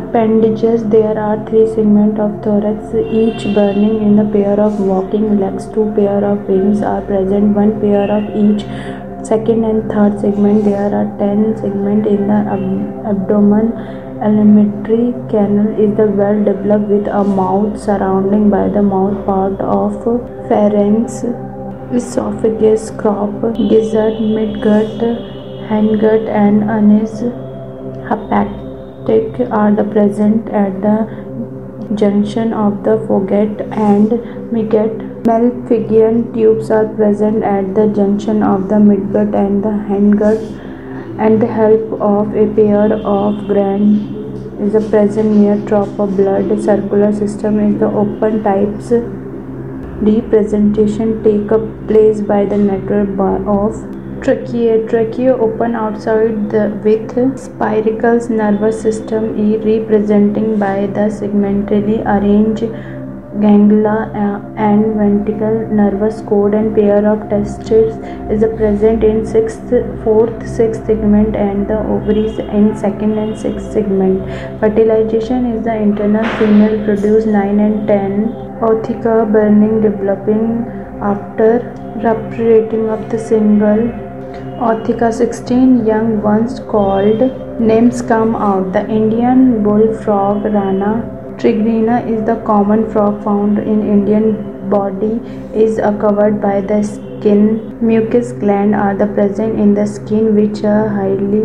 appendages. 0.01 0.85
There 0.85 1.19
are 1.19 1.39
three 1.47 1.67
segments 1.67 2.21
of 2.21 2.43
thorax, 2.43 2.95
each 3.23 3.55
burning 3.55 4.03
in 4.03 4.19
a 4.19 4.31
pair 4.31 4.61
of 4.61 4.79
walking 4.79 5.41
legs. 5.41 5.67
Two 5.73 5.93
pair 5.97 6.23
of 6.25 6.47
wings 6.47 6.83
are 6.83 7.01
present, 7.01 7.57
one 7.57 7.81
pair 7.81 8.11
of 8.19 8.25
each 8.45 8.63
second 9.29 9.65
and 9.65 9.91
third 9.93 10.21
segment. 10.21 10.65
There 10.65 10.95
are 11.01 11.07
ten 11.19 11.57
segments 11.57 12.09
in 12.09 12.27
the 12.33 12.41
ab- 12.57 13.07
abdomen 13.13 13.73
alimentary 14.27 15.13
canal 15.31 15.69
is 15.85 15.97
the 15.97 16.07
well 16.19 16.39
developed 16.45 16.89
with 16.89 17.07
a 17.07 17.23
mouth 17.23 17.79
surrounding 17.79 18.49
by 18.49 18.69
the 18.77 18.83
mouth 18.83 19.17
part 19.27 19.61
of 19.61 19.97
pharynx, 20.49 21.25
esophagus, 21.93 22.91
crop, 23.03 23.35
gizzard, 23.73 24.15
midgut, 24.37 25.05
hindgut 25.69 26.29
and 26.29 26.65
anus 26.77 27.21
hepatic 28.09 29.41
are 29.51 29.73
the 29.75 29.85
present 29.85 30.49
at 30.49 30.81
the 30.81 30.97
junction 31.95 32.53
of 32.53 32.83
the 32.85 32.97
foregut 33.07 33.61
and 33.89 34.11
midgut. 34.55 35.16
Malpighian 35.27 36.33
tubes 36.33 36.71
are 36.71 36.87
present 36.99 37.43
at 37.43 37.75
the 37.75 37.87
junction 37.95 38.45
of 38.49 38.69
the 38.69 38.77
midgut 38.77 39.35
and 39.39 39.65
the 39.65 39.73
hindgut 39.87 40.45
and 41.19 41.43
the 41.43 41.49
help 41.55 41.95
of 42.09 42.37
a 42.43 42.45
pair 42.59 42.93
of 43.15 43.41
glands 43.49 44.05
is 44.67 44.89
present 44.89 45.33
near 45.39 45.57
drop 45.71 45.99
of 45.99 46.17
blood. 46.17 46.53
Circular 46.67 47.13
system 47.13 47.59
is 47.59 47.81
the 47.81 47.89
open 48.03 48.45
types. 48.45 48.93
Representation 50.11 51.25
take 51.25 51.51
up 51.51 51.65
place 51.89 52.21
by 52.21 52.45
the 52.45 52.57
network 52.57 53.09
of 53.59 53.83
trachea. 54.23 54.87
Trachea 54.87 55.37
open 55.37 55.75
outside 55.75 56.51
the 56.51 56.67
with 56.85 57.17
spiracles. 57.47 58.31
Nervous 58.31 58.81
system 58.81 59.25
is 59.47 59.65
representing 59.65 60.57
by 60.61 60.87
the 60.87 61.09
segmentally 61.21 61.99
arranged 62.17 62.63
ganglia 63.41 63.95
uh, 64.25 64.39
and 64.57 64.97
ventral 64.99 65.57
nervous 65.81 66.21
cord 66.29 66.55
and 66.55 66.75
pair 66.75 67.01
of 67.13 67.29
testes 67.31 67.97
is 68.35 68.45
present 68.57 69.05
in 69.05 69.25
sixth 69.35 69.73
fourth 70.05 70.47
sixth 70.49 70.87
segment 70.87 71.37
and 71.37 71.69
the 71.69 71.79
ovaries 71.95 72.39
in 72.39 72.77
second 72.77 73.19
and 73.19 73.39
sixth 73.39 73.73
segment. 73.73 74.19
Fertilization 74.61 75.47
is 75.53 75.65
the 75.65 75.75
internal 75.75 76.25
female 76.39 76.77
produce 76.85 77.27
9 77.27 77.61
and 77.67 77.89
10 77.89 78.47
ootheca 78.69 79.17
burning 79.33 79.81
developing 79.81 80.47
after 81.13 81.51
rupturing 82.07 82.89
of 82.95 83.03
the 83.11 83.19
single 83.19 83.83
ootheca 84.69 85.13
16 85.13 85.85
young 85.85 86.23
ones 86.23 86.61
called. 86.73 87.21
Names 87.61 88.01
come 88.03 88.35
out. 88.37 88.73
The 88.73 88.87
indian 89.01 89.63
bullfrog 89.63 90.45
rana 90.45 91.16
Tigrina 91.39 91.97
is 92.11 92.25
the 92.25 92.37
common 92.47 92.91
frog 92.91 93.23
found 93.23 93.59
in 93.59 93.83
Indian 93.95 94.69
body 94.71 95.21
is 95.55 95.79
covered 96.01 96.41
by 96.41 96.63
the 96.63 96.83
skin. 96.83 97.77
Mucous 97.87 98.33
gland 98.33 98.75
are 98.75 98.95
the 98.95 99.07
present 99.07 99.61
in 99.61 99.75
the 99.75 99.87
skin 99.87 100.35
which 100.35 100.65
are 100.65 100.89
highly 100.89 101.43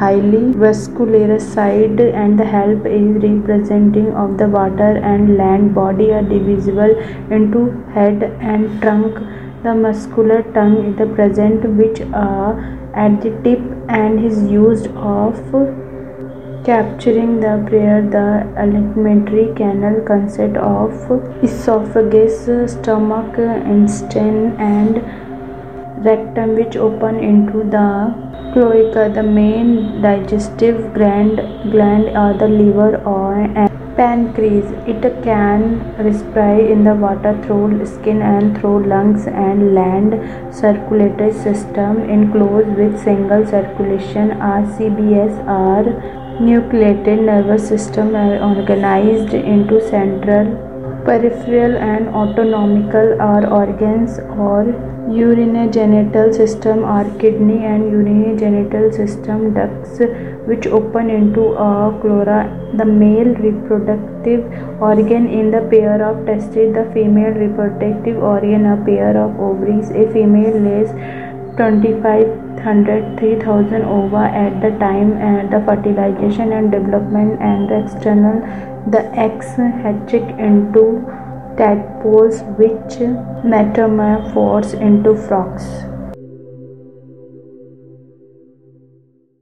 highly 0.00 0.42
vascularized 0.62 2.02
and 2.22 2.38
the 2.38 2.44
help 2.44 2.84
is 2.86 3.06
representing 3.22 4.12
of 4.24 4.36
the 4.38 4.48
water 4.48 4.90
and 5.12 5.36
land 5.36 5.74
body 5.74 6.12
are 6.12 6.22
divisible 6.22 6.94
into 7.38 7.62
head 7.94 8.22
and 8.52 8.82
trunk 8.82 9.18
the 9.62 9.74
muscular 9.74 10.42
tongue 10.58 10.76
is 10.84 10.96
the 10.98 11.06
present 11.14 11.64
which 11.80 12.00
are 12.12 12.52
at 13.06 13.20
the 13.22 13.30
tip 13.42 13.60
and 13.88 14.24
is 14.24 14.42
used 14.50 14.88
of 15.14 15.40
Capturing 16.68 17.40
the 17.40 17.64
prayer, 17.66 18.02
the 18.02 18.46
alimentary 18.62 19.54
canal 19.54 20.02
consists 20.04 20.58
of 20.58 20.90
esophagus, 21.42 22.34
stomach, 22.70 23.38
intestine, 23.38 24.54
and 24.58 24.96
rectum, 26.04 26.56
which 26.56 26.76
open 26.76 27.20
into 27.20 27.64
the 27.76 28.12
cloaca. 28.52 29.10
The 29.14 29.22
main 29.22 30.02
digestive 30.02 30.92
gland, 30.92 31.40
gland 31.72 32.14
are 32.14 32.34
the 32.34 32.48
liver 32.48 32.96
or 32.96 33.32
and 33.32 33.70
pancreas. 33.96 34.70
It 34.86 35.00
can 35.24 35.96
respire 35.96 36.60
in 36.60 36.84
the 36.84 36.94
water 36.94 37.34
through 37.46 37.86
skin 37.86 38.20
and 38.20 38.60
through 38.60 38.84
lungs 38.84 39.26
and 39.26 39.74
land 39.74 40.54
circulatory 40.54 41.32
system 41.32 42.02
enclosed 42.10 42.76
with 42.76 43.02
single 43.02 43.46
circulation. 43.46 44.32
RBCs 44.32 45.44
are 45.48 46.17
nucleated 46.40 47.22
nervous 47.22 47.66
system 47.68 48.14
are 48.14 48.38
organized 48.38 49.34
into 49.34 49.80
central, 49.80 50.46
peripheral 51.04 51.76
and 51.76 52.08
autonomical 52.08 53.20
are 53.20 53.46
organs. 53.46 54.18
Or 54.18 54.64
urinogenital 55.08 56.34
system 56.34 56.84
are 56.84 57.08
kidney 57.18 57.64
and 57.64 57.90
urinogenital 57.92 58.94
system 58.94 59.54
ducts 59.54 60.00
which 60.46 60.66
open 60.66 61.08
into 61.08 61.44
a 61.66 61.98
cloaca 62.02 62.40
the 62.76 62.84
male 62.84 63.32
reproductive 63.46 64.44
organ 64.82 65.26
in 65.26 65.50
the 65.50 65.62
pair 65.70 65.96
of 66.08 66.26
testes 66.26 66.74
the 66.74 66.84
female 66.92 67.32
reproductive 67.44 68.18
organ 68.18 68.66
a 68.66 68.76
pair 68.84 69.16
of 69.24 69.40
ovaries 69.40 69.88
a 70.02 70.04
female 70.12 70.58
lays 70.66 70.92
2500 71.58 73.18
3000 73.18 73.84
ova 73.98 74.24
at 74.44 74.60
the 74.64 74.70
time 74.82 75.12
and 75.28 75.52
the 75.54 75.60
fertilization 75.68 76.52
and 76.58 76.70
development 76.76 77.40
and 77.50 77.68
the 77.70 77.78
external 77.84 78.40
the 78.96 79.04
eggs 79.26 79.52
hatch 79.84 80.14
into 80.48 80.84
tadpoles 81.60 82.42
which 82.62 82.98
metamorphose 83.54 84.74
into 84.88 85.14
frogs 85.28 85.68